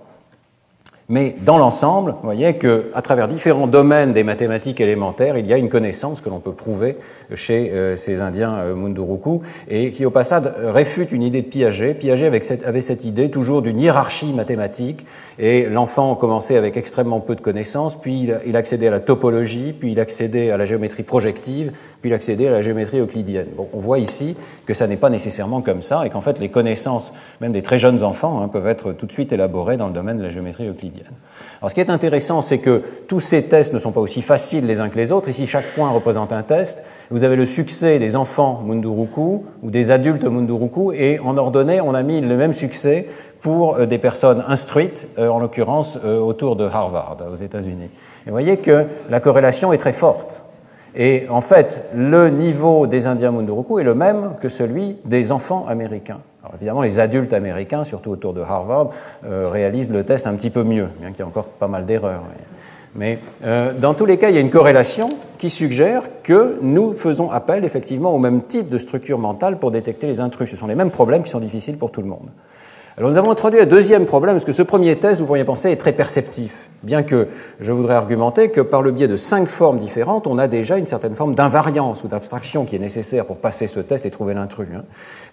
Mais 1.10 1.36
dans 1.42 1.58
l'ensemble, 1.58 2.12
vous 2.12 2.24
voyez 2.24 2.58
qu'à 2.58 3.02
travers 3.04 3.28
différents 3.28 3.68
domaines 3.68 4.14
des 4.14 4.24
mathématiques 4.24 4.80
élémentaires, 4.80 5.38
il 5.38 5.46
y 5.46 5.54
a 5.54 5.58
une 5.58 5.68
connaissance 5.68 6.22
que 6.22 6.30
l'on 6.30 6.40
peut 6.40 6.54
prouver 6.54 6.98
chez 7.36 7.72
euh, 7.72 7.98
ces 7.98 8.22
Indiens 8.22 8.56
euh, 8.60 8.76
Munduruku 8.76 9.42
et 9.68 9.92
qui, 9.92 10.06
au 10.06 10.12
passage, 10.12 10.44
réfute 10.58 11.12
une 11.12 11.24
idée 11.24 11.42
de 11.42 11.48
Piaget. 11.48 11.96
Piaget 11.96 12.28
avait 12.66 12.82
cette, 12.82 13.04
idée 13.04 13.30
toujours 13.30 13.62
d'une 13.62 13.80
hiérarchie 13.80 14.32
mathématique 14.32 15.06
et 15.38 15.68
l'enfant 15.68 16.16
commençait 16.16 16.56
avec 16.56 16.78
extrêmement 16.78 17.20
peu 17.20 17.36
de 17.36 17.42
connaissances, 17.42 18.00
puis 18.00 18.30
il, 18.46 18.56
accédait 18.56 18.88
à 18.88 18.92
la 18.92 19.00
topologie, 19.00 19.74
puis 19.74 19.92
il 19.92 20.00
accédait 20.00 20.52
à 20.52 20.58
la 20.58 20.66
géométrie 20.66 21.04
projective, 21.04 21.74
puis 22.02 22.10
il 22.12 22.14
accédait 22.14 22.48
à 22.48 22.52
la 22.52 22.62
géométrie 22.62 23.00
euclidienne. 23.00 23.48
Bon, 23.58 23.68
on 23.74 23.80
voit 23.80 24.00
ici 24.00 24.38
que 24.66 24.74
ça 24.74 24.88
n'est 24.88 24.98
pas 24.98 25.10
nécessairement 25.10 25.62
comme 25.62 25.82
ça 25.82 26.06
et 26.06 26.10
qu'en 26.10 26.22
fait 26.22 26.40
les 26.40 26.50
connaissances, 26.50 27.12
même 27.42 27.52
des 27.52 27.62
très 27.62 27.78
jeunes 27.78 28.04
enfants, 28.04 28.42
hein, 28.42 28.48
peuvent 28.48 28.68
être 28.68 28.94
tout 28.94 29.08
de 29.08 29.12
suite 29.12 29.32
élaborées 29.32 29.78
dans 29.78 29.88
le 29.88 29.94
domaine 29.94 30.18
de 30.18 30.24
la 30.24 30.30
géométrie 30.30 30.68
euclidienne. 30.68 31.01
Alors 31.60 31.70
ce 31.70 31.76
qui 31.76 31.82
est 31.82 31.90
intéressant, 31.90 32.42
c'est 32.42 32.58
que 32.58 32.82
tous 33.08 33.20
ces 33.20 33.44
tests 33.44 33.74
ne 33.74 33.80
sont 33.80 33.92
pas 33.92 34.00
aussi 34.00 34.22
faciles 34.22 34.66
les 34.66 34.80
uns 34.80 34.90
que 34.90 34.98
les 34.98 35.12
autres. 35.12 35.30
Ici, 35.30 35.46
chaque 35.46 35.74
point 35.76 35.90
représente 35.90 36.32
un 36.32 36.44
test. 36.44 36.80
Vous 37.12 37.24
avez 37.24 37.36
le 37.36 37.46
succès 37.46 38.00
des 38.00 38.16
enfants 38.16 38.64
Munduruku 38.66 39.46
ou 39.62 39.70
des 39.70 39.92
adultes 39.92 40.24
Munduruku, 40.24 40.94
et 40.94 41.20
en 41.20 41.38
ordonnée, 41.38 41.82
on 41.82 41.94
a 41.94 42.04
mis 42.04 42.22
le 42.22 42.38
même 42.38 42.54
succès 42.54 43.08
pour 43.42 43.76
euh, 43.76 43.86
des 43.86 43.98
personnes 43.98 44.44
instruites, 44.48 45.08
euh, 45.18 45.28
en 45.28 45.40
l'occurrence 45.40 46.00
euh, 46.06 46.20
autour 46.20 46.56
de 46.56 46.66
Harvard, 46.66 47.18
aux 47.32 47.36
États-Unis. 47.36 47.90
Et 48.26 48.30
vous 48.30 48.32
voyez 48.32 48.58
que 48.58 48.86
la 49.10 49.20
corrélation 49.20 49.74
est 49.74 49.78
très 49.78 49.94
forte. 49.94 50.44
Et 50.96 51.26
en 51.30 51.42
fait, 51.42 51.86
le 51.96 52.30
niveau 52.30 52.86
des 52.88 53.08
Indiens 53.08 53.32
Munduruku 53.32 53.80
est 53.80 53.84
le 53.84 53.96
même 53.96 54.36
que 54.42 54.50
celui 54.50 54.98
des 55.06 55.32
enfants 55.32 55.66
américains. 55.68 56.20
Alors 56.44 56.56
évidemment, 56.56 56.82
les 56.82 57.00
adultes 57.00 57.34
américains, 57.34 57.84
surtout 57.84 58.12
autour 58.12 58.34
de 58.34 58.42
Harvard, 58.42 58.90
euh, 59.26 59.48
réalisent 59.50 59.92
le 59.92 60.04
test 60.04 60.28
un 60.28 60.34
petit 60.34 60.50
peu 60.50 60.64
mieux, 60.64 60.88
bien 61.00 61.12
qu'il 61.12 61.20
y 61.20 61.22
ait 61.22 61.26
encore 61.26 61.46
pas 61.46 61.68
mal 61.68 61.86
d'erreurs. 61.86 62.24
Mais 62.96 63.20
euh, 63.46 63.74
dans 63.74 63.94
tous 63.94 64.06
les 64.06 64.18
cas, 64.18 64.30
il 64.30 64.36
y 64.36 64.38
a 64.38 64.42
une 64.42 64.50
corrélation 64.50 65.12
qui 65.38 65.50
suggère 65.50 66.04
que 66.24 66.58
nous 66.62 66.94
faisons 66.94 67.32
appel 67.32 67.64
effectivement 67.64 68.14
au 68.14 68.20
même 68.20 68.42
type 68.44 68.70
de 68.70 68.78
structure 68.78 69.18
mentale 69.18 69.60
pour 69.60 69.72
détecter 69.72 70.08
les 70.08 70.20
intrus. 70.20 70.50
Ce 70.50 70.58
sont 70.58 70.68
les 70.68 70.76
mêmes 70.76 70.92
problèmes 70.92 71.24
qui 71.24 71.30
sont 71.30 71.40
difficiles 71.40 71.78
pour 71.78 71.92
tout 71.92 72.02
le 72.02 72.08
monde. 72.08 72.30
Alors 72.98 73.10
nous 73.10 73.18
avons 73.18 73.32
introduit 73.32 73.62
un 73.62 73.66
deuxième 73.66 74.06
problème, 74.06 74.36
parce 74.36 74.46
que 74.46 74.52
ce 74.52 74.64
premier 74.64 74.98
test, 74.98 75.22
vous 75.22 75.26
pourriez 75.26 75.46
penser, 75.46 75.72
est 75.72 75.78
très 75.78 75.94
perceptif. 75.94 76.71
Bien 76.84 77.04
que 77.04 77.28
je 77.60 77.72
voudrais 77.72 77.94
argumenter 77.94 78.50
que 78.50 78.62
par 78.62 78.82
le 78.82 78.92
biais 78.92 79.08
de 79.08 79.16
cinq 79.16 79.48
formes 79.48 79.78
différentes, 79.78 80.26
on 80.26 80.40
a 80.40 80.48
déjà 80.48 80.78
une 80.78 80.88
certaine 80.88 81.14
forme 81.14 81.36
d'invariance 81.36 82.04
ou 82.04 82.08
d'abstraction 82.08 82.66
qui 82.66 82.76
est 82.76 82.80
nécessaire 82.80 83.26
pour 83.26 83.38
passer 83.38 83.68
ce 83.68 83.80
test 83.80 84.08
et 84.08 84.10
trouver 84.10 84.34
l'intrus. 84.34 84.68
Hein. 84.76 84.84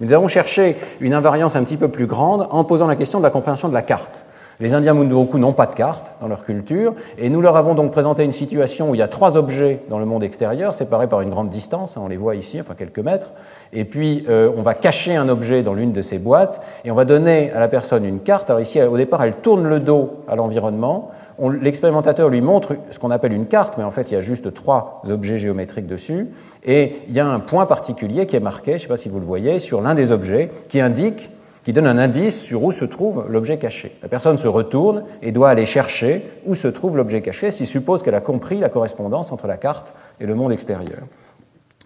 Nous 0.00 0.12
avons 0.12 0.28
cherché 0.28 0.76
une 1.00 1.14
invariance 1.14 1.56
un 1.56 1.64
petit 1.64 1.78
peu 1.78 1.88
plus 1.88 2.06
grande 2.06 2.46
en 2.50 2.64
posant 2.64 2.86
la 2.86 2.96
question 2.96 3.18
de 3.18 3.24
la 3.24 3.30
compréhension 3.30 3.68
de 3.68 3.74
la 3.74 3.80
carte. 3.80 4.26
Les 4.60 4.74
Indiens 4.74 4.92
Munduruku 4.92 5.38
n'ont 5.38 5.52
pas 5.52 5.66
de 5.66 5.72
carte 5.72 6.10
dans 6.20 6.26
leur 6.26 6.44
culture, 6.44 6.94
et 7.16 7.30
nous 7.30 7.40
leur 7.40 7.56
avons 7.56 7.74
donc 7.74 7.92
présenté 7.92 8.24
une 8.24 8.32
situation 8.32 8.90
où 8.90 8.94
il 8.96 8.98
y 8.98 9.02
a 9.02 9.08
trois 9.08 9.36
objets 9.36 9.82
dans 9.88 10.00
le 10.00 10.04
monde 10.04 10.24
extérieur, 10.24 10.74
séparés 10.74 11.06
par 11.06 11.20
une 11.20 11.30
grande 11.30 11.48
distance, 11.48 11.96
hein, 11.96 12.00
on 12.04 12.08
les 12.08 12.16
voit 12.16 12.34
ici, 12.34 12.60
enfin 12.60 12.74
quelques 12.76 12.98
mètres, 12.98 13.30
et 13.72 13.84
puis 13.84 14.26
euh, 14.28 14.50
on 14.56 14.62
va 14.62 14.74
cacher 14.74 15.14
un 15.14 15.28
objet 15.28 15.62
dans 15.62 15.74
l'une 15.74 15.92
de 15.92 16.02
ces 16.02 16.18
boîtes, 16.18 16.60
et 16.84 16.90
on 16.90 16.96
va 16.96 17.04
donner 17.04 17.52
à 17.52 17.60
la 17.60 17.68
personne 17.68 18.04
une 18.04 18.18
carte. 18.18 18.50
Alors 18.50 18.60
ici, 18.60 18.82
au 18.82 18.96
départ, 18.96 19.22
elle 19.22 19.34
tourne 19.34 19.62
le 19.62 19.78
dos 19.78 20.24
à 20.26 20.34
l'environnement, 20.34 21.12
l'expérimentateur 21.40 22.28
lui 22.28 22.40
montre 22.40 22.76
ce 22.90 22.98
qu'on 22.98 23.10
appelle 23.10 23.32
une 23.32 23.46
carte, 23.46 23.74
mais 23.78 23.84
en 23.84 23.90
fait 23.90 24.10
il 24.10 24.14
y 24.14 24.16
a 24.16 24.20
juste 24.20 24.52
trois 24.54 25.02
objets 25.08 25.38
géométriques 25.38 25.86
dessus, 25.86 26.28
et 26.64 26.96
il 27.08 27.14
y 27.14 27.20
a 27.20 27.26
un 27.26 27.40
point 27.40 27.66
particulier 27.66 28.26
qui 28.26 28.36
est 28.36 28.40
marqué, 28.40 28.72
je 28.72 28.76
ne 28.76 28.80
sais 28.80 28.88
pas 28.88 28.96
si 28.96 29.08
vous 29.08 29.20
le 29.20 29.26
voyez, 29.26 29.58
sur 29.60 29.80
l'un 29.80 29.94
des 29.94 30.10
objets, 30.12 30.50
qui 30.68 30.80
indique 30.80 31.30
qui 31.68 31.74
donne 31.74 31.86
un 31.86 31.98
indice 31.98 32.40
sur 32.40 32.64
où 32.64 32.72
se 32.72 32.86
trouve 32.86 33.26
l'objet 33.28 33.58
caché. 33.58 33.94
La 34.00 34.08
personne 34.08 34.38
se 34.38 34.48
retourne 34.48 35.04
et 35.20 35.32
doit 35.32 35.50
aller 35.50 35.66
chercher 35.66 36.22
où 36.46 36.54
se 36.54 36.66
trouve 36.66 36.96
l'objet 36.96 37.20
caché, 37.20 37.52
s'il 37.52 37.66
suppose 37.66 38.02
qu'elle 38.02 38.14
a 38.14 38.22
compris 38.22 38.58
la 38.58 38.70
correspondance 38.70 39.32
entre 39.32 39.46
la 39.46 39.58
carte 39.58 39.92
et 40.18 40.24
le 40.24 40.34
monde 40.34 40.50
extérieur. 40.50 41.00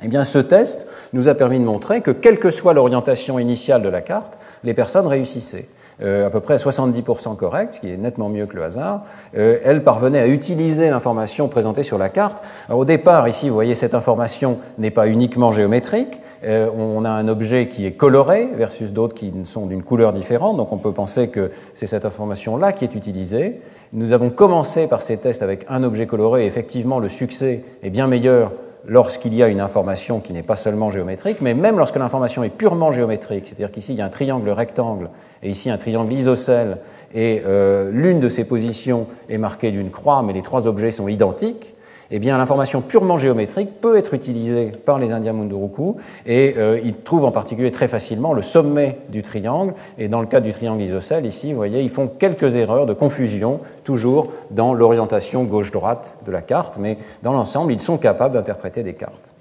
Eh 0.01 0.07
bien, 0.07 0.23
ce 0.23 0.39
test 0.39 0.87
nous 1.13 1.27
a 1.27 1.35
permis 1.35 1.59
de 1.59 1.65
montrer 1.65 2.01
que, 2.01 2.13
quelle 2.13 2.39
que 2.39 2.51
soit 2.51 2.75
l'orientation 2.75 3.41
initiale 3.41 3.83
de 3.83 3.89
la 3.89 4.03
carte, 4.03 4.39
les 4.63 4.73
personnes 4.73 5.09
réussissaient. 5.09 5.67
Euh, 6.01 6.27
à 6.27 6.31
peu 6.31 6.41
près 6.41 6.55
à 6.55 6.57
70% 6.57 7.37
correct, 7.37 7.75
ce 7.75 7.81
qui 7.81 7.91
est 7.91 7.97
nettement 7.97 8.29
mieux 8.29 8.47
que 8.47 8.57
le 8.57 8.65
hasard, 8.65 9.03
euh, 9.37 9.59
elle 9.65 9.85
parvenait 9.85 10.19
à 10.19 10.27
utiliser 10.27 10.89
l'information 10.91 11.49
présentée 11.49 11.83
sur 11.83 11.99
la 11.99 12.09
carte. 12.09 12.43
Alors, 12.69 12.81
au 12.81 12.85
départ, 12.85 13.29
ici, 13.29 13.49
vous 13.49 13.55
voyez, 13.55 13.75
cette 13.75 13.95
information 13.95 14.59
n'est 14.79 14.91
pas 14.91 15.07
uniquement 15.07 15.53
géométrique. 15.53 16.21
Euh, 16.45 16.69
on 16.77 17.05
a 17.05 17.11
un 17.11 17.29
objet 17.29 17.69
qui 17.69 17.87
est 17.87 17.93
coloré 17.93 18.49
versus 18.57 18.93
d'autres 18.93 19.15
qui 19.15 19.33
sont 19.45 19.67
d'une 19.67 19.83
couleur 19.83 20.13
différente, 20.13 20.57
donc 20.57 20.73
on 20.73 20.79
peut 20.79 20.93
penser 20.93 21.29
que 21.29 21.51
c'est 21.75 21.87
cette 21.87 22.05
information-là 22.05 22.73
qui 22.73 22.85
est 22.85 22.95
utilisée. 22.95 23.61
Nous 23.93 24.13
avons 24.13 24.31
commencé 24.31 24.87
par 24.87 25.03
ces 25.03 25.19
tests 25.19 25.43
avec 25.43 25.67
un 25.69 25.83
objet 25.83 26.07
coloré, 26.07 26.45
et 26.45 26.47
effectivement, 26.47 26.99
le 26.99 27.11
succès 27.11 27.63
est 27.83 27.91
bien 27.91 28.07
meilleur 28.07 28.53
lorsqu'il 28.87 29.35
y 29.35 29.43
a 29.43 29.49
une 29.49 29.61
information 29.61 30.21
qui 30.21 30.33
n'est 30.33 30.43
pas 30.43 30.57
seulement 30.57 30.91
géométrique, 30.91 31.41
mais 31.41 31.55
même 31.55 31.79
lorsque 31.79 31.97
l'information 31.97 32.43
est 32.45 32.51
purement 32.51 32.93
géométrique, 32.93 33.47
c'est-à-dire 33.47 33.71
qu'ici 33.71 33.93
il 33.93 33.99
y 33.99 34.03
a 34.03 34.07
un 34.07 34.11
triangle 34.11 34.51
rectangle 34.51 35.11
et 35.43 35.51
ici 35.51 35.71
un 35.71 35.79
triangle 35.79 36.13
isocèle, 36.13 36.79
et 37.15 37.43
euh, 37.47 37.91
l'une 37.93 38.21
de 38.21 38.29
ces 38.29 38.45
positions 38.45 39.07
est 39.29 39.39
marquée 39.39 39.71
d'une 39.71 39.91
croix, 39.91 40.23
mais 40.23 40.33
les 40.33 40.43
trois 40.43 40.67
objets 40.67 40.91
sont 40.91 41.09
identiques, 41.09 41.75
eh 42.15 42.19
bien 42.19 42.37
l'information 42.37 42.83
purement 42.83 43.17
géométrique 43.17 43.81
peut 43.81 43.97
être 43.97 44.15
utilisée 44.15 44.71
par 44.85 44.99
les 44.99 45.13
Indiens 45.13 45.33
Munduruku 45.33 45.97
et 46.27 46.55
euh, 46.59 46.79
ils 46.85 46.95
trouvent 46.95 47.25
en 47.25 47.33
particulier 47.33 47.73
très 47.73 47.89
facilement 47.89 48.35
le 48.35 48.43
sommet 48.43 48.99
du 49.09 49.23
triangle. 49.23 49.75
Et 49.99 50.09
dans 50.09 50.21
le 50.21 50.27
cas 50.27 50.41
du 50.41 50.53
triangle 50.53 50.83
isocèle 50.83 51.25
ici, 51.25 51.51
vous 51.51 51.57
voyez, 51.57 51.81
ils 51.81 51.91
font 51.91 52.09
quelques 52.09 52.55
erreurs 52.55 52.87
de 52.87 52.93
confusion 52.93 53.61
toujours 53.83 54.31
dans 54.51 54.75
l'orientation 54.75 55.45
gauche-droite 55.45 56.19
de 56.27 56.31
la 56.31 56.43
carte, 56.43 56.77
mais 56.79 56.99
dans 57.23 57.33
l'ensemble, 57.33 57.73
ils 57.73 57.81
sont 57.81 57.97
capables 57.97 58.35
d'interpréter 58.35 58.83
des 58.83 58.95
cartes 58.95 59.32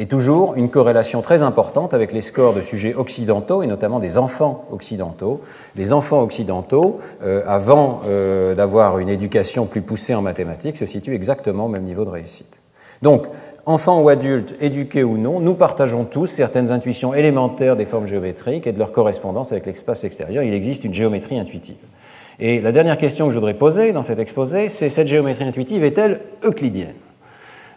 et 0.00 0.06
toujours 0.06 0.54
une 0.56 0.70
corrélation 0.70 1.20
très 1.20 1.42
importante 1.42 1.92
avec 1.92 2.12
les 2.12 2.22
scores 2.22 2.54
de 2.54 2.62
sujets 2.62 2.94
occidentaux 2.94 3.62
et 3.62 3.66
notamment 3.66 3.98
des 3.98 4.16
enfants 4.16 4.64
occidentaux. 4.72 5.42
Les 5.76 5.92
enfants 5.92 6.22
occidentaux, 6.22 7.00
euh, 7.22 7.42
avant 7.46 8.00
euh, 8.06 8.54
d'avoir 8.54 8.98
une 8.98 9.10
éducation 9.10 9.66
plus 9.66 9.82
poussée 9.82 10.14
en 10.14 10.22
mathématiques, 10.22 10.78
se 10.78 10.86
situent 10.86 11.14
exactement 11.14 11.66
au 11.66 11.68
même 11.68 11.82
niveau 11.82 12.06
de 12.06 12.10
réussite. 12.10 12.62
Donc, 13.02 13.26
enfants 13.66 14.00
ou 14.00 14.08
adultes, 14.08 14.54
éduqués 14.62 15.04
ou 15.04 15.18
non, 15.18 15.38
nous 15.38 15.54
partageons 15.54 16.06
tous 16.06 16.26
certaines 16.26 16.72
intuitions 16.72 17.12
élémentaires 17.12 17.76
des 17.76 17.84
formes 17.84 18.06
géométriques 18.06 18.66
et 18.66 18.72
de 18.72 18.78
leur 18.78 18.92
correspondance 18.92 19.52
avec 19.52 19.66
l'espace 19.66 20.02
extérieur. 20.04 20.42
Il 20.42 20.54
existe 20.54 20.82
une 20.84 20.94
géométrie 20.94 21.38
intuitive. 21.38 21.76
Et 22.38 22.62
la 22.62 22.72
dernière 22.72 22.96
question 22.96 23.26
que 23.26 23.34
je 23.34 23.38
voudrais 23.38 23.52
poser 23.52 23.92
dans 23.92 24.02
cet 24.02 24.18
exposé, 24.18 24.70
c'est 24.70 24.88
cette 24.88 25.08
géométrie 25.08 25.44
intuitive 25.44 25.84
est-elle 25.84 26.22
euclidienne? 26.42 26.94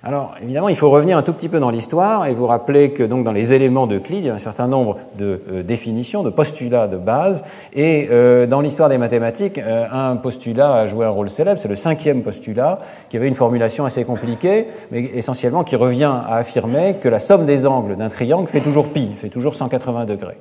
Alors, 0.06 0.36
évidemment, 0.44 0.68
il 0.68 0.76
faut 0.76 0.90
revenir 0.90 1.18
un 1.18 1.22
tout 1.24 1.32
petit 1.32 1.48
peu 1.48 1.62
dans 1.62 1.70
l'histoire 1.70 2.26
et 2.26 2.34
vous 2.34 2.46
rappeler 2.46 2.92
que 2.92 3.04
donc 3.04 3.24
dans 3.24 3.32
les 3.32 3.54
éléments 3.54 3.88
d'Euclide, 3.88 4.26
il 4.26 4.28
y 4.28 4.30
a 4.30 4.34
un 4.34 4.38
certain 4.38 4.68
nombre 4.68 4.98
de 5.18 5.42
euh, 5.50 5.64
définitions, 5.64 6.24
de 6.24 6.30
postulats 6.30 6.90
de 6.90 6.98
base. 6.98 7.46
Et 7.72 8.10
euh, 8.12 8.46
dans 8.46 8.60
l'histoire 8.60 8.90
des 8.90 8.98
mathématiques, 8.98 9.60
euh, 9.60 9.86
un 9.90 10.18
postulat 10.18 10.74
a 10.74 10.88
joué 10.88 11.06
un 11.06 11.10
rôle 11.10 11.30
célèbre, 11.30 11.58
c'est 11.58 11.70
le 11.70 11.78
cinquième 11.78 12.22
postulat, 12.22 12.80
qui 13.08 13.16
avait 13.16 13.30
une 13.30 13.34
formulation 13.34 13.86
assez 13.86 14.04
compliquée, 14.04 14.68
mais 14.92 15.04
essentiellement 15.14 15.64
qui 15.64 15.78
revient 15.78 16.12
à 16.28 16.36
affirmer 16.36 16.98
que 17.02 17.08
la 17.08 17.20
somme 17.20 17.46
des 17.46 17.66
angles 17.66 17.96
d'un 17.96 18.10
triangle 18.10 18.50
fait 18.50 18.60
toujours 18.60 18.90
pi, 18.90 19.10
fait 19.22 19.30
toujours 19.30 19.56
180 19.56 20.04
degrés. 20.04 20.38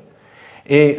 Et 0.69 0.99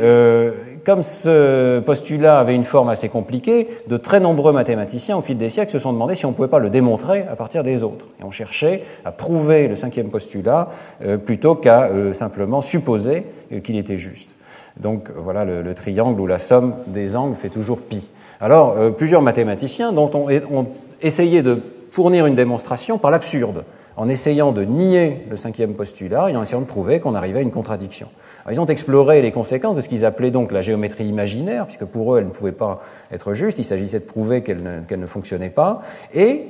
comme 0.85 1.03
ce 1.03 1.79
postulat 1.79 2.39
avait 2.39 2.55
une 2.55 2.63
forme 2.63 2.89
assez 2.89 3.09
compliquée, 3.09 3.67
de 3.87 3.97
très 3.97 4.19
nombreux 4.19 4.53
mathématiciens 4.53 5.17
au 5.17 5.21
fil 5.21 5.37
des 5.37 5.49
siècles 5.49 5.71
se 5.71 5.79
sont 5.79 5.93
demandé 5.93 6.15
si 6.15 6.25
on 6.25 6.29
ne 6.29 6.33
pouvait 6.35 6.47
pas 6.47 6.59
le 6.59 6.69
démontrer 6.69 7.25
à 7.29 7.35
partir 7.35 7.63
des 7.63 7.83
autres. 7.83 8.05
Et 8.19 8.23
on 8.23 8.31
cherchait 8.31 8.83
à 9.05 9.11
prouver 9.11 9.67
le 9.67 9.75
cinquième 9.75 10.09
postulat 10.09 10.69
euh, 11.03 11.17
plutôt 11.17 11.55
qu'à 11.55 11.85
euh, 11.85 12.13
simplement 12.13 12.61
supposer 12.61 13.25
qu'il 13.63 13.77
était 13.77 13.97
juste. 13.97 14.31
Donc 14.77 15.09
voilà 15.15 15.45
le, 15.45 15.61
le, 15.61 15.75
triangle 15.75 16.19
où 16.19 16.27
la 16.27 16.39
somme 16.39 16.73
des 16.87 17.15
angles 17.15 17.35
fait 17.35 17.49
toujours 17.49 17.79
pi. 17.79 18.07
Alors 18.41 18.75
plusieurs 18.97 19.21
mathématiciens 19.21 19.91
dont 19.91 20.09
on, 20.15 20.27
ont 20.51 20.67
essayé 21.01 21.43
de 21.43 21.61
fournir 21.91 22.25
une 22.25 22.33
démonstration 22.33 22.97
par 22.97 23.11
l'absurde, 23.11 23.65
en 23.95 24.09
essayant 24.09 24.51
de 24.51 24.63
nier 24.63 25.25
le 25.29 25.37
cinquième 25.37 25.73
postulat 25.73 26.29
et 26.29 26.35
en 26.35 26.43
essayant 26.43 26.61
de 26.61 26.65
prouver 26.65 26.99
qu'on 26.99 27.15
arrivait 27.15 27.39
à 27.39 27.43
une 27.43 27.51
contradiction 27.51 28.07
ils 28.51 28.59
ont 28.59 28.65
exploré 28.65 29.21
les 29.21 29.31
conséquences 29.31 29.75
de 29.75 29.81
ce 29.81 29.89
qu'ils 29.89 30.05
appelaient 30.05 30.31
donc 30.31 30.51
la 30.51 30.61
géométrie 30.61 31.05
imaginaire, 31.05 31.65
puisque 31.65 31.85
pour 31.85 32.13
eux, 32.13 32.19
elle 32.19 32.25
ne 32.25 32.31
pouvait 32.31 32.51
pas 32.51 32.81
être 33.11 33.33
juste, 33.33 33.57
il 33.59 33.63
s'agissait 33.63 33.99
de 33.99 34.05
prouver 34.05 34.43
qu'elle 34.43 34.61
ne, 34.61 34.95
ne, 34.95 35.07
fonctionnait 35.07 35.49
pas, 35.49 35.81
et 36.13 36.47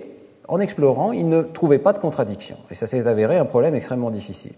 en 0.48 0.60
explorant, 0.60 1.12
ils 1.12 1.30
ne 1.30 1.44
trouvaient 1.44 1.80
pas 1.80 1.94
de 1.94 2.00
contradiction. 2.00 2.58
Et 2.72 2.74
ça 2.74 2.88
s'est 2.88 3.06
avéré 3.08 3.38
un 3.38 3.46
problème 3.46 3.76
extrêmement 3.76 4.10
difficile. 4.10 4.54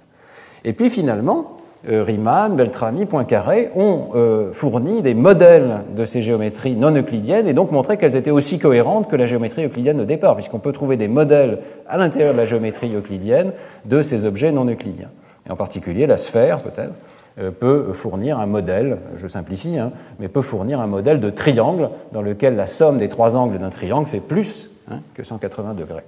Et 0.63 0.73
puis 0.73 0.89
finalement, 0.89 1.57
Riemann, 1.87 2.55
Beltrami, 2.55 3.05
Poincaré 3.05 3.69
ont 3.75 4.09
euh, 4.15 4.51
fourni 4.53 5.01
des 5.01 5.13
modèles 5.13 5.81
de 5.95 6.05
ces 6.05 6.21
géométries 6.21 6.75
non 6.75 6.95
euclidiennes 6.95 7.47
et 7.47 7.53
donc 7.53 7.71
montré 7.71 7.97
qu'elles 7.97 8.15
étaient 8.15 8.31
aussi 8.31 8.57
cohérentes 8.57 9.09
que 9.09 9.15
la 9.15 9.27
géométrie 9.27 9.65
euclidienne 9.65 10.01
au 10.01 10.05
départ, 10.05 10.35
puisqu'on 10.35 10.59
peut 10.59 10.71
trouver 10.71 10.97
des 10.97 11.07
modèles 11.07 11.59
à 11.87 11.97
l'intérieur 11.97 12.33
de 12.33 12.37
la 12.37 12.45
géométrie 12.45 12.93
euclidienne 12.95 13.51
de 13.85 14.01
ces 14.01 14.25
objets 14.25 14.51
non 14.51 14.65
euclidiens. 14.65 15.09
Et 15.47 15.51
en 15.51 15.55
particulier 15.55 16.07
la 16.07 16.17
sphère, 16.17 16.61
peut-être, 16.61 16.93
euh, 17.37 17.51
peut 17.51 17.93
fournir 17.93 18.39
un 18.39 18.47
modèle, 18.47 18.97
je 19.17 19.27
simplifie, 19.27 19.77
hein, 19.77 19.91
mais 20.19 20.27
peut 20.27 20.41
fournir 20.41 20.79
un 20.79 20.87
modèle 20.87 21.19
de 21.19 21.29
triangle 21.29 21.89
dans 22.13 22.21
lequel 22.21 22.55
la 22.55 22.65
somme 22.65 22.97
des 22.97 23.09
trois 23.09 23.35
angles 23.35 23.59
d'un 23.59 23.69
triangle 23.69 24.07
fait 24.07 24.21
plus 24.21 24.71
hein, 24.89 25.01
que 25.13 25.21
180 25.21 25.75
degrés. 25.75 26.03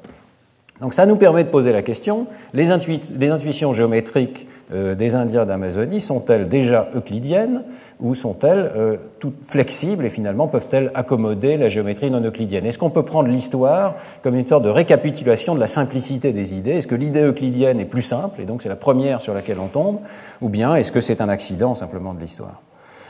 Donc 0.82 0.93
ça 0.93 1.06
nous 1.06 1.15
permet 1.15 1.43
de 1.43 1.49
poser 1.49 1.71
la 1.71 1.82
question, 1.82 2.27
les, 2.53 2.71
intuitions 2.71 3.73
géométriques 3.73 4.47
euh, 4.47 4.56
des 4.71 5.15
Indiens 5.15 5.45
d'Amazonie 5.45 6.01
sont-elles 6.01 6.49
déjà 6.49 6.89
euclidiennes 6.93 7.63
ou 7.99 8.15
sont-elles 8.15 8.71
euh, 8.75 8.97
toutes 9.19 9.38
flexibles 9.47 10.06
et 10.06 10.10
finalement 10.10 10.47
peuvent-elles 10.47 10.91
accommoder 10.93 11.58
la 11.58 11.69
géométrie 11.69 12.12
non 12.12 12.21
euclidienne? 12.21 12.65
Est-ce 12.65 12.77
qu'on 12.77 12.89
peut 12.89 13.03
prendre 13.03 13.30
l'histoire 13.30 13.95
comme 14.21 14.36
une 14.36 14.45
sorte 14.45 14.63
de 14.63 14.69
récapitulation 14.69 15.56
de 15.56 15.60
la 15.60 15.67
simplicité 15.67 16.34
des 16.34 16.53
idées? 16.53 16.71
Est-ce 16.71 16.88
que 16.88 16.95
l'idée 16.95 17.21
euclidienne 17.21 17.80
est 17.80 17.86
plus 17.86 18.01
simple 18.01 18.41
et 18.41 18.45
donc 18.45 18.62
c'est 18.62 18.69
la 18.69 18.75
première 18.75 19.21
sur 19.21 19.34
laquelle 19.34 19.60
on 19.60 19.67
tombe? 19.67 19.99
Ou 20.41 20.49
bien 20.49 20.75
est-ce 20.75 20.91
que 20.91 21.01
c'est 21.01 21.21
un 21.21 21.30
accident 21.30 21.73
simplement 21.73 22.13
de 22.13 22.19
l'histoire? 22.19 22.62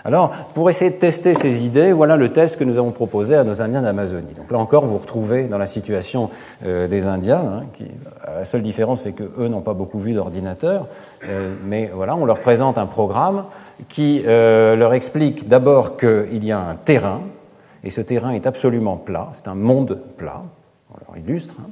Alors, 0.04 0.32
pour 0.54 0.70
essayer 0.70 0.92
de 0.92 0.96
tester 0.96 1.34
ces 1.34 1.66
idées, 1.66 1.92
voilà 1.92 2.16
le 2.16 2.32
test 2.32 2.58
que 2.58 2.64
nous 2.64 2.78
avons 2.78 2.92
proposé 2.92 3.36
à 3.36 3.44
nos 3.44 3.62
Indiens 3.62 3.82
d'Amazonie. 3.82 4.34
Donc 4.36 4.52
là 4.52 4.58
encore, 4.58 4.86
vous 4.86 4.98
retrouvez 4.98 5.48
dans 5.48 5.58
la 5.58 5.66
situation 5.66 6.30
euh, 6.66 6.88
des 6.88 7.08
Indiens. 7.08 7.40
Hein, 7.40 7.64
qui, 7.74 7.86
la 8.26 8.46
seule 8.46 8.62
différence, 8.62 9.02
c'est 9.02 9.14
qu'eux 9.14 9.48
n'ont 9.48 9.62
pas 9.62 9.74
beaucoup 9.74 10.00
vu 10.00 10.14
d'ordinateur. 10.14 10.88
Euh, 11.28 11.54
mais 11.66 11.92
voilà, 11.94 12.16
on 12.16 12.26
leur 12.26 12.40
présente 12.40 12.78
un 12.78 12.86
programme 12.86 13.46
qui 13.90 14.24
euh, 14.26 14.76
leur 14.76 14.94
explique 14.94 15.48
d'abord 15.48 15.98
qu'il 15.98 16.44
y 16.44 16.52
a 16.52 16.60
un 16.60 16.76
terrain, 16.76 17.22
et 17.84 17.90
ce 17.90 18.02
terrain 18.02 18.32
est 18.32 18.48
absolument 18.48 18.98
plat, 18.98 19.30
c'est 19.34 19.48
un 19.48 19.56
monde 19.56 20.00
plat, 20.18 20.44
on 20.92 20.98
leur 21.08 21.18
illustre. 21.18 21.56
Hein. 21.60 21.70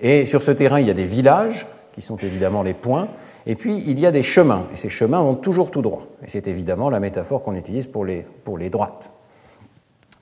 Et 0.00 0.26
sur 0.26 0.42
ce 0.42 0.50
terrain, 0.50 0.80
il 0.80 0.86
y 0.86 0.90
a 0.90 0.94
des 0.94 1.04
villages, 1.04 1.66
qui 1.94 2.02
sont 2.02 2.16
évidemment 2.16 2.62
les 2.62 2.74
points, 2.74 3.08
et 3.46 3.56
puis, 3.56 3.82
il 3.86 3.98
y 4.00 4.06
a 4.06 4.10
des 4.10 4.22
chemins, 4.22 4.64
et 4.72 4.76
ces 4.76 4.88
chemins 4.88 5.20
vont 5.20 5.34
toujours 5.34 5.70
tout 5.70 5.82
droit. 5.82 6.06
Et 6.24 6.28
c'est 6.28 6.48
évidemment 6.48 6.88
la 6.88 7.00
métaphore 7.00 7.42
qu'on 7.42 7.54
utilise 7.54 7.86
pour 7.86 8.04
les, 8.04 8.24
droites. 8.70 9.10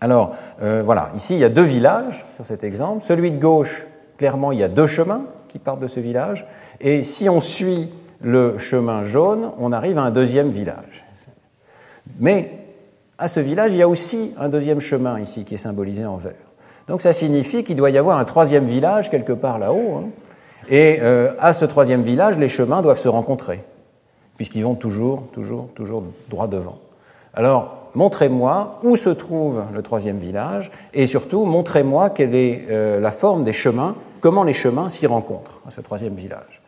Alors, 0.01 0.35
euh, 0.61 0.83
voilà, 0.85 1.13
ici, 1.15 1.35
il 1.35 1.41
y 1.41 1.45
a 1.45 1.49
deux 1.49 1.63
villages 1.63 2.27
sur 2.35 2.45
cet 2.45 2.65
exemple. 2.65 3.05
Celui 3.05 3.31
de 3.31 3.39
gauche, 3.39 3.87
clairement, 4.19 4.51
il 4.51 4.59
y 4.59 4.65
a 4.65 4.69
deux 4.69 4.89
chemins 4.89 5.27
qui 5.47 5.61
partent 5.61 5.79
de 5.79 5.87
ce 5.87 6.01
village. 6.01 6.47
Et 6.81 7.05
si 7.05 7.29
on 7.29 7.41
suit 7.41 7.91
le 8.21 8.59
chemin 8.59 9.05
jaune, 9.05 9.53
on 9.59 9.71
arrive 9.71 9.99
à 9.99 10.03
un 10.03 10.11
deuxième 10.11 10.49
village. 10.49 11.07
Mais 12.19 12.51
à 13.19 13.29
ce 13.29 13.39
village, 13.39 13.73
il 13.73 13.79
y 13.79 13.83
a 13.83 13.89
aussi 13.89 14.35
un 14.37 14.49
deuxième 14.49 14.81
chemin 14.81 15.21
ici 15.21 15.45
qui 15.45 15.55
est 15.55 15.59
symbolisé 15.59 16.05
en 16.05 16.17
vert. 16.17 16.33
Donc 16.89 17.03
ça 17.03 17.13
signifie 17.13 17.63
qu'il 17.63 17.77
doit 17.77 17.91
y 17.91 17.99
avoir 17.99 18.19
un 18.19 18.25
troisième 18.25 18.65
village 18.65 19.11
quelque 19.11 19.33
part 19.33 19.61
là-haut. 19.61 19.99
Hein, 19.99 20.09
et 20.69 20.99
euh, 21.01 21.33
à 21.39 21.53
ce 21.53 21.65
troisième 21.65 22.03
village, 22.03 22.39
les 22.39 22.49
chemins 22.49 22.83
doivent 22.83 22.99
se 22.99 23.09
rencontrer, 23.09 23.65
puisqu'ils 24.37 24.63
vont 24.63 24.75
toujours, 24.75 25.25
toujours, 25.33 25.69
toujours 25.75 26.05
droit 26.29 26.47
devant. 26.47 26.79
Alors, 27.35 27.89
montrez-moi 27.95 28.79
où 28.83 28.97
se 28.97 29.11
trouve 29.11 29.63
le 29.73 29.83
troisième 29.83 30.19
village, 30.19 30.71
et 30.95 31.07
surtout, 31.07 31.45
montrez-moi 31.45 32.11
quelle 32.11 32.35
est 32.35 32.67
euh, 32.71 33.01
la 33.01 33.11
forme 33.11 33.45
des 33.45 33.53
chemins, 33.53 33.95
comment 34.21 34.45
les 34.45 34.53
chemins 34.53 34.89
s'y 34.91 35.07
rencontrent 35.07 35.61
à 35.67 35.71
ce 35.71 35.81
troisième 35.81 36.15
village. 36.15 36.63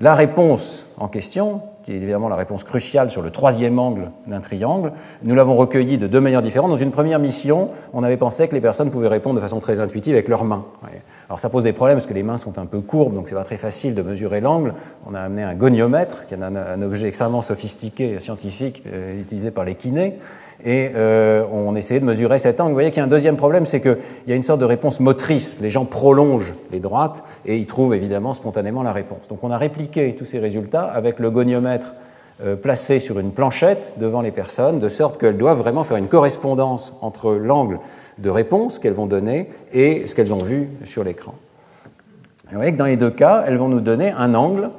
La 0.00 0.14
réponse 0.14 0.86
en 0.96 1.08
question, 1.08 1.62
qui 1.82 1.90
est 1.90 1.96
évidemment 1.96 2.28
la 2.28 2.36
réponse 2.36 2.62
cruciale 2.62 3.10
sur 3.10 3.20
le 3.20 3.32
troisième 3.32 3.80
angle 3.80 4.12
d'un 4.28 4.38
triangle, 4.38 4.92
nous 5.24 5.34
l'avons 5.34 5.56
recueillie 5.56 5.98
de 5.98 6.06
deux 6.06 6.20
manières 6.20 6.42
différentes. 6.42 6.70
Dans 6.70 6.76
une 6.76 6.92
première 6.92 7.18
mission, 7.18 7.68
on 7.92 8.04
avait 8.04 8.16
pensé 8.16 8.46
que 8.46 8.54
les 8.54 8.60
personnes 8.60 8.92
pouvaient 8.92 9.08
répondre 9.08 9.34
de 9.36 9.40
façon 9.40 9.58
très 9.58 9.80
intuitive 9.80 10.14
avec 10.14 10.28
leurs 10.28 10.44
mains. 10.44 10.66
Alors 11.28 11.40
ça 11.40 11.50
pose 11.50 11.64
des 11.64 11.74
problèmes 11.74 11.98
parce 11.98 12.06
que 12.06 12.14
les 12.14 12.22
mains 12.22 12.38
sont 12.38 12.58
un 12.58 12.64
peu 12.64 12.80
courbes, 12.80 13.14
donc 13.14 13.28
c'est 13.28 13.34
pas 13.34 13.44
très 13.44 13.58
facile 13.58 13.94
de 13.94 14.00
mesurer 14.00 14.40
l'angle. 14.40 14.72
On 15.06 15.14
a 15.14 15.20
amené 15.20 15.42
un 15.42 15.54
goniomètre, 15.54 16.26
qui 16.26 16.34
est 16.34 16.42
un, 16.42 16.82
objet 16.82 17.06
extrêmement 17.06 17.42
sophistiqué, 17.42 18.18
scientifique, 18.18 18.82
euh, 18.86 19.20
utilisé 19.20 19.50
par 19.50 19.64
les 19.64 19.74
kinés, 19.74 20.14
et 20.64 20.90
euh, 20.94 21.44
on 21.52 21.76
essayait 21.76 22.00
de 22.00 22.04
mesurer 22.06 22.38
cet 22.38 22.60
angle. 22.60 22.70
Vous 22.70 22.76
voyez 22.76 22.90
qu'il 22.90 22.98
y 22.98 23.02
a 23.02 23.04
un 23.04 23.08
deuxième 23.08 23.36
problème, 23.36 23.66
c'est 23.66 23.82
qu'il 23.82 23.98
y 24.26 24.32
a 24.32 24.36
une 24.36 24.42
sorte 24.42 24.60
de 24.60 24.64
réponse 24.64 25.00
motrice. 25.00 25.60
Les 25.60 25.70
gens 25.70 25.84
prolongent 25.84 26.54
les 26.72 26.80
droites 26.80 27.22
et 27.44 27.58
ils 27.58 27.66
trouvent 27.66 27.94
évidemment 27.94 28.32
spontanément 28.32 28.82
la 28.82 28.92
réponse. 28.92 29.28
Donc 29.28 29.44
on 29.44 29.50
a 29.50 29.58
répliqué 29.58 30.16
tous 30.18 30.24
ces 30.24 30.38
résultats 30.38 30.84
avec 30.84 31.18
le 31.18 31.30
goniomètre 31.30 31.94
euh, 32.42 32.56
placé 32.56 33.00
sur 33.00 33.18
une 33.18 33.32
planchette 33.32 33.94
devant 33.98 34.22
les 34.22 34.30
personnes, 34.30 34.80
de 34.80 34.88
sorte 34.88 35.20
qu'elles 35.20 35.36
doivent 35.36 35.58
vraiment 35.58 35.84
faire 35.84 35.96
une 35.96 36.08
correspondance 36.08 36.92
entre 37.02 37.32
l'angle 37.32 37.78
de 38.18 38.30
réponse 38.30 38.78
qu'elles 38.78 38.94
vont 38.94 39.06
donner 39.06 39.50
et 39.72 40.06
ce 40.06 40.14
qu'elles 40.14 40.34
ont 40.34 40.42
vu 40.42 40.68
sur 40.84 41.04
l'écran. 41.04 41.34
Vous 42.50 42.56
voyez 42.56 42.72
que 42.72 42.78
dans 42.78 42.86
les 42.86 42.96
deux 42.96 43.10
cas, 43.10 43.44
elles 43.46 43.56
vont 43.56 43.68
nous 43.68 43.80
donner 43.80 44.10
un 44.10 44.34
angle 44.34 44.70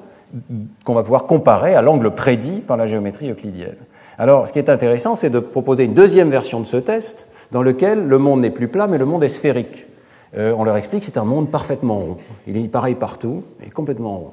qu'on 0.83 0.93
va 0.93 1.03
pouvoir 1.03 1.25
comparer 1.25 1.75
à 1.75 1.81
l'angle 1.81 2.11
prédit 2.11 2.61
par 2.61 2.77
la 2.77 2.87
géométrie 2.87 3.29
euclidienne. 3.29 3.77
Alors, 4.17 4.47
ce 4.47 4.53
qui 4.53 4.59
est 4.59 4.69
intéressant, 4.69 5.15
c'est 5.15 5.29
de 5.29 5.39
proposer 5.39 5.85
une 5.85 5.93
deuxième 5.93 6.29
version 6.29 6.59
de 6.59 6.65
ce 6.65 6.77
test 6.77 7.27
dans 7.51 7.61
lequel 7.61 8.07
le 8.07 8.17
monde 8.17 8.41
n'est 8.41 8.49
plus 8.49 8.67
plat, 8.67 8.87
mais 8.87 8.97
le 8.97 9.05
monde 9.05 9.23
est 9.23 9.29
sphérique. 9.29 9.85
Euh, 10.37 10.53
on 10.57 10.63
leur 10.63 10.77
explique 10.77 11.01
que 11.01 11.05
c'est 11.05 11.17
un 11.17 11.25
monde 11.25 11.49
parfaitement 11.49 11.97
rond. 11.97 12.17
Il 12.45 12.57
est 12.57 12.67
pareil 12.67 12.95
partout, 12.95 13.43
mais 13.59 13.69
complètement 13.69 14.17
rond. 14.17 14.31